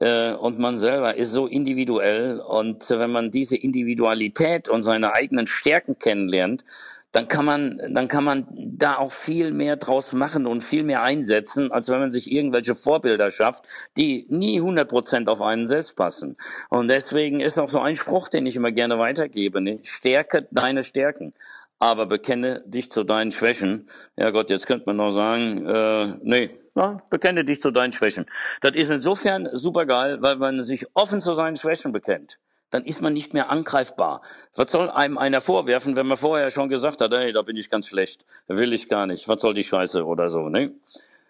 äh, 0.00 0.32
und 0.32 0.58
man 0.58 0.78
selber 0.78 1.16
ist 1.16 1.30
so 1.30 1.46
individuell. 1.46 2.40
Und 2.40 2.90
äh, 2.90 2.98
wenn 2.98 3.10
man 3.10 3.30
diese 3.30 3.56
Individualität 3.56 4.68
und 4.68 4.82
seine 4.82 5.12
eigenen 5.14 5.46
Stärken 5.46 5.98
kennenlernt, 5.98 6.64
dann 7.12 7.28
kann 7.28 7.44
man, 7.44 7.80
dann 7.92 8.08
kann 8.08 8.24
man 8.24 8.46
da 8.50 8.96
auch 8.96 9.12
viel 9.12 9.52
mehr 9.52 9.76
draus 9.76 10.12
machen 10.12 10.46
und 10.46 10.62
viel 10.62 10.82
mehr 10.82 11.02
einsetzen, 11.02 11.72
als 11.72 11.88
wenn 11.88 12.00
man 12.00 12.10
sich 12.10 12.30
irgendwelche 12.30 12.74
Vorbilder 12.74 13.30
schafft, 13.30 13.64
die 13.96 14.26
nie 14.28 14.58
100 14.58 14.88
Prozent 14.88 15.28
auf 15.28 15.42
einen 15.42 15.66
selbst 15.66 15.96
passen. 15.96 16.36
Und 16.68 16.88
deswegen 16.88 17.40
ist 17.40 17.58
auch 17.58 17.68
so 17.68 17.80
ein 17.80 17.96
Spruch, 17.96 18.28
den 18.28 18.46
ich 18.46 18.56
immer 18.56 18.72
gerne 18.72 18.98
weitergebe, 18.98 19.60
ne? 19.60 19.80
stärke 19.82 20.46
deine 20.50 20.84
Stärken 20.84 21.34
aber 21.82 22.04
bekenne 22.04 22.62
dich 22.66 22.92
zu 22.92 23.04
deinen 23.04 23.32
Schwächen. 23.32 23.88
Ja 24.16 24.30
Gott, 24.30 24.50
jetzt 24.50 24.66
könnte 24.66 24.84
man 24.84 24.96
noch 24.96 25.12
sagen, 25.12 25.66
äh, 25.66 26.18
nee, 26.22 26.50
ja, 26.76 27.00
bekenne 27.08 27.42
dich 27.42 27.60
zu 27.60 27.70
deinen 27.70 27.92
Schwächen. 27.92 28.26
Das 28.60 28.72
ist 28.72 28.90
insofern 28.90 29.48
super 29.54 29.86
geil, 29.86 30.18
weil 30.20 30.36
man 30.36 30.62
sich 30.62 30.86
offen 30.92 31.22
zu 31.22 31.32
seinen 31.34 31.56
Schwächen 31.56 31.92
bekennt 31.92 32.38
dann 32.70 32.84
ist 32.84 33.02
man 33.02 33.12
nicht 33.12 33.34
mehr 33.34 33.50
angreifbar. 33.50 34.22
Was 34.54 34.72
soll 34.72 34.90
einem 34.90 35.18
einer 35.18 35.40
vorwerfen, 35.40 35.96
wenn 35.96 36.06
man 36.06 36.16
vorher 36.16 36.50
schon 36.50 36.68
gesagt 36.68 37.00
hat, 37.00 37.12
hey, 37.12 37.32
da 37.32 37.42
bin 37.42 37.56
ich 37.56 37.70
ganz 37.70 37.86
schlecht, 37.86 38.24
will 38.46 38.72
ich 38.72 38.88
gar 38.88 39.06
nicht, 39.06 39.28
was 39.28 39.42
soll 39.42 39.54
die 39.54 39.64
Scheiße 39.64 40.04
oder 40.04 40.30
so, 40.30 40.48
ne? 40.48 40.72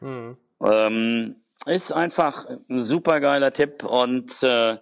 Mhm. 0.01 0.37
Ähm, 0.63 1.37
ist 1.67 1.93
einfach 1.93 2.47
ein 2.69 2.83
super 2.83 3.21
geiler 3.21 3.53
Tipp 3.53 3.85
und 3.85 4.43
äh, 4.43 4.79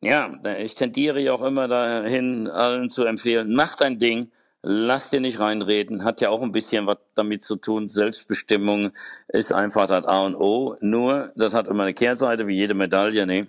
ja, 0.00 0.34
ich 0.58 0.74
tendiere 0.74 1.20
ja 1.20 1.32
auch 1.32 1.42
immer 1.42 1.68
dahin, 1.68 2.48
allen 2.48 2.90
zu 2.90 3.04
empfehlen, 3.04 3.54
mach 3.54 3.76
dein 3.76 3.98
Ding, 3.98 4.32
lass 4.62 5.10
dir 5.10 5.20
nicht 5.20 5.38
reinreden, 5.38 6.04
hat 6.04 6.20
ja 6.20 6.30
auch 6.30 6.42
ein 6.42 6.52
bisschen 6.52 6.86
was 6.86 6.98
damit 7.14 7.44
zu 7.44 7.56
tun. 7.56 7.88
Selbstbestimmung 7.88 8.92
ist 9.28 9.52
einfach 9.52 9.86
das 9.86 10.04
A 10.04 10.24
und 10.24 10.36
O. 10.36 10.76
Nur, 10.80 11.32
das 11.36 11.54
hat 11.54 11.68
immer 11.68 11.84
eine 11.84 11.94
Kehrseite, 11.94 12.46
wie 12.46 12.56
jede 12.56 12.74
Medaille, 12.74 13.26
ne? 13.26 13.48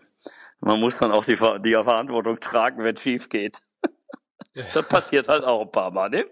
Man 0.64 0.80
muss 0.80 0.97
dann 0.97 1.11
auch 1.11 1.26
die, 1.26 1.36
die 1.36 1.74
Verantwortung 1.74 2.39
tragen, 2.39 2.84
wenn 2.84 2.95
es 2.95 3.01
schief 3.01 3.28
geht. 3.28 3.59
das 4.74 4.88
passiert 4.88 5.28
halt 5.28 5.43
auch 5.43 5.61
ein 5.61 5.72
paar 5.72 5.91
Mal, 5.91 6.09
ne? 6.09 6.26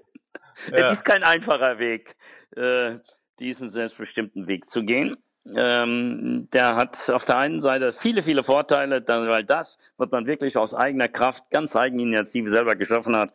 Ja. 0.70 0.78
Es 0.88 1.00
ist 1.00 1.04
kein 1.04 1.24
einfacher 1.24 1.80
Weg, 1.80 2.16
äh, 2.56 3.00
diesen 3.40 3.70
selbstbestimmten 3.70 4.48
Weg 4.48 4.70
zu 4.70 4.84
gehen. 4.84 5.18
Ähm, 5.54 6.48
der 6.54 6.76
hat 6.76 7.10
auf 7.10 7.26
der 7.26 7.38
einen 7.38 7.62
Seite 7.62 7.92
viele, 7.92 8.22
viele 8.22 8.44
Vorteile, 8.44 9.04
weil 9.06 9.44
das, 9.44 9.78
was 9.98 10.10
man 10.12 10.28
wirklich 10.28 10.56
aus 10.56 10.74
eigener 10.74 11.08
Kraft, 11.08 11.50
ganz 11.50 11.76
Eigeninitiative 11.76 12.50
selber 12.50 12.76
geschaffen 12.76 13.18
hat, 13.18 13.34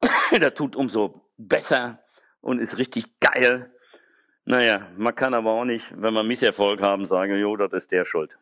der 0.32 0.54
tut 0.54 0.74
umso 0.74 1.28
besser 1.36 1.98
und 2.40 2.60
ist 2.60 2.78
richtig 2.78 3.18
geil. 3.20 3.70
Naja, 4.44 4.86
man 4.96 5.14
kann 5.14 5.34
aber 5.34 5.50
auch 5.50 5.64
nicht, 5.64 5.86
wenn 5.96 6.14
man 6.14 6.26
Misserfolg 6.26 6.80
haben, 6.80 7.04
sagen, 7.04 7.36
jo, 7.36 7.56
das 7.56 7.72
ist 7.72 7.92
der 7.92 8.04
schuld. 8.04 8.38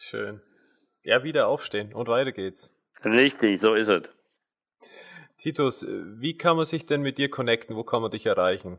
Schön. 0.00 0.40
Ja, 1.04 1.24
wieder 1.24 1.48
aufstehen 1.48 1.92
und 1.92 2.08
weiter 2.08 2.32
geht's. 2.32 2.72
Richtig, 3.04 3.60
so 3.60 3.74
ist 3.74 3.88
es. 3.88 4.02
Titus, 5.38 5.84
wie 5.86 6.38
kann 6.38 6.56
man 6.56 6.64
sich 6.64 6.86
denn 6.86 7.02
mit 7.02 7.18
dir 7.18 7.30
connecten? 7.30 7.76
Wo 7.76 7.82
kann 7.82 8.00
man 8.02 8.10
dich 8.10 8.26
erreichen? 8.26 8.78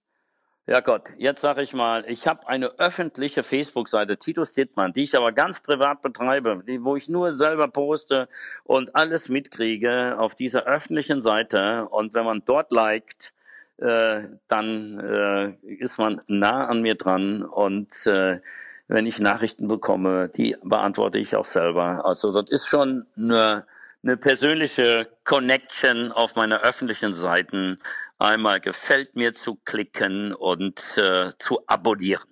ja 0.67 0.81
Gott, 0.81 1.11
jetzt 1.19 1.43
sage 1.43 1.63
ich 1.63 1.73
mal, 1.73 2.05
ich 2.09 2.27
habe 2.27 2.47
eine 2.49 2.79
öffentliche 2.79 3.43
Facebook-Seite, 3.43 4.17
Titus 4.17 4.53
Dittmann, 4.53 4.93
die 4.93 5.03
ich 5.03 5.17
aber 5.17 5.33
ganz 5.33 5.61
privat 5.61 6.03
betreibe, 6.03 6.63
die, 6.67 6.85
wo 6.85 6.97
ich 6.97 7.09
nur 7.09 7.33
selber 7.33 7.69
poste 7.69 8.29
und 8.65 8.95
alles 8.95 9.29
mitkriege 9.29 10.17
auf 10.19 10.35
dieser 10.35 10.65
öffentlichen 10.65 11.23
Seite. 11.23 11.87
Und 11.89 12.15
wenn 12.15 12.25
man 12.25 12.43
dort 12.45 12.71
liked, 12.73 13.33
äh, 13.79 14.23
dann 14.49 15.01
äh, 15.01 15.67
ist 15.67 15.99
man 15.99 16.21
nah 16.29 16.67
an 16.67 16.83
mir 16.83 16.95
dran 16.95 17.43
und 17.43 18.07
äh, 18.07 18.41
wenn 18.89 19.07
ich 19.07 19.19
Nachrichten 19.19 19.69
bekomme, 19.69 20.29
die 20.29 20.57
beantworte 20.63 21.19
ich 21.19 21.35
auch 21.35 21.47
selber. 21.47 22.05
Also 22.05 22.33
das 22.33 22.51
ist 22.51 22.67
schon 22.67 23.07
eine 23.17 23.65
eine 24.03 24.17
persönliche 24.17 25.17
Connection 25.25 26.13
auf 26.13 26.35
meiner 26.35 26.61
öffentlichen 26.61 27.15
Seiten 27.15 27.81
einmal 28.19 28.61
gefällt 28.61 29.15
mir 29.15 29.33
zu 29.33 29.57
klicken 29.57 30.35
und 30.35 30.81
äh, 30.97 31.33
zu 31.39 31.63
abonnieren. 31.67 32.29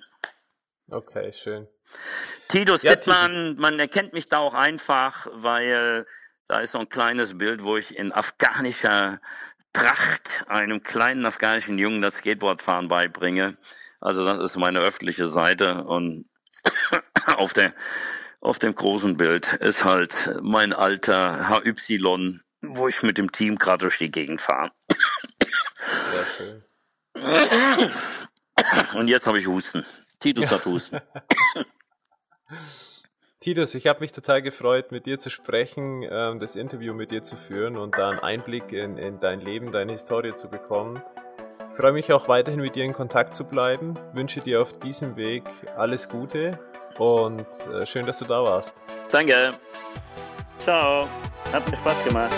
Okay, 0.91 1.33
schön. 1.33 1.69
Titus 2.49 2.83
ja, 2.83 2.95
Dittmann, 2.95 3.57
man 3.57 3.79
erkennt 3.79 4.13
mich 4.13 4.29
da 4.29 4.39
auch 4.39 4.55
einfach, 4.55 5.29
weil 5.33 6.07
da 6.49 6.61
ist 6.61 6.73
so 6.73 6.79
ein 6.79 6.89
kleines 6.89 7.39
Bild, 7.39 7.63
wo 7.63 7.77
ich 7.77 7.97
in 7.97 8.13
afghanischer 8.13 9.21
Tracht 9.73 10.45
einem 10.49 10.83
kleinen 10.83 11.25
afghanischen 11.25 11.79
Jungen 11.79 12.03
das 12.03 12.17
Skateboardfahren 12.17 12.89
beibringe. 12.89 13.57
Also 14.01 14.25
das 14.25 14.41
ist 14.41 14.57
meine 14.57 14.81
öffentliche 14.81 15.29
Seite 15.29 15.85
und 15.85 16.29
auf 17.37 17.53
der 17.53 17.73
auf 18.41 18.59
dem 18.59 18.75
großen 18.75 19.17
Bild 19.17 19.53
ist 19.55 19.85
halt 19.85 20.39
mein 20.43 20.73
alter 20.73 21.49
HY, 21.49 22.41
wo 22.63 22.89
ich 22.89 23.03
mit 23.03 23.19
dem 23.19 23.33
Team 23.33 23.57
gerade 23.57 23.83
durch 23.83 23.99
die 23.99 24.11
Gegend 24.11 24.41
fahre. 24.41 24.73
Und 28.95 29.09
jetzt 29.09 29.27
habe 29.27 29.39
ich 29.39 29.47
Husten. 29.47 29.85
Titus 30.21 30.51
hat 30.51 30.65
Husten. 30.65 31.01
Titus, 33.41 33.75
ich 33.75 33.87
habe 33.87 34.01
mich 34.01 34.13
total 34.13 34.43
gefreut, 34.43 34.93
mit 34.93 35.07
dir 35.07 35.19
zu 35.19 35.31
sprechen, 35.31 36.05
ähm, 36.11 36.41
das 36.41 36.57
Interview 36.57 36.93
mit 36.93 37.11
dir 37.11 37.23
zu 37.23 37.37
führen 37.37 37.79
und 37.79 37.97
da 37.97 38.11
einen 38.11 38.19
Einblick 38.19 38.71
in, 38.73 38.99
in 38.99 39.19
dein 39.19 39.41
Leben, 39.41 39.73
deine 39.73 39.93
Historie 39.93 40.35
zu 40.35 40.49
bekommen. 40.49 41.03
Ich 41.71 41.77
freue 41.77 41.93
mich 41.93 42.13
auch 42.13 42.29
weiterhin 42.29 42.61
mit 42.61 42.77
dir 42.77 42.85
in 42.85 42.93
Kontakt 42.93 43.35
zu 43.35 43.45
bleiben, 43.45 43.99
wünsche 44.13 44.41
dir 44.41 44.61
auf 44.61 44.79
diesem 44.79 45.17
Weg 45.17 45.45
alles 45.75 46.11
Gute 46.11 46.59
und 47.01 47.47
äh, 47.73 47.87
schön, 47.87 48.05
dass 48.05 48.19
du 48.19 48.27
da 48.27 48.45
warst. 48.45 48.75
Danke. 49.11 49.53
Ciao. 50.59 51.09
Hat 51.53 51.69
mir 51.69 51.77
Spaß 51.77 52.05
gemacht. 52.05 52.33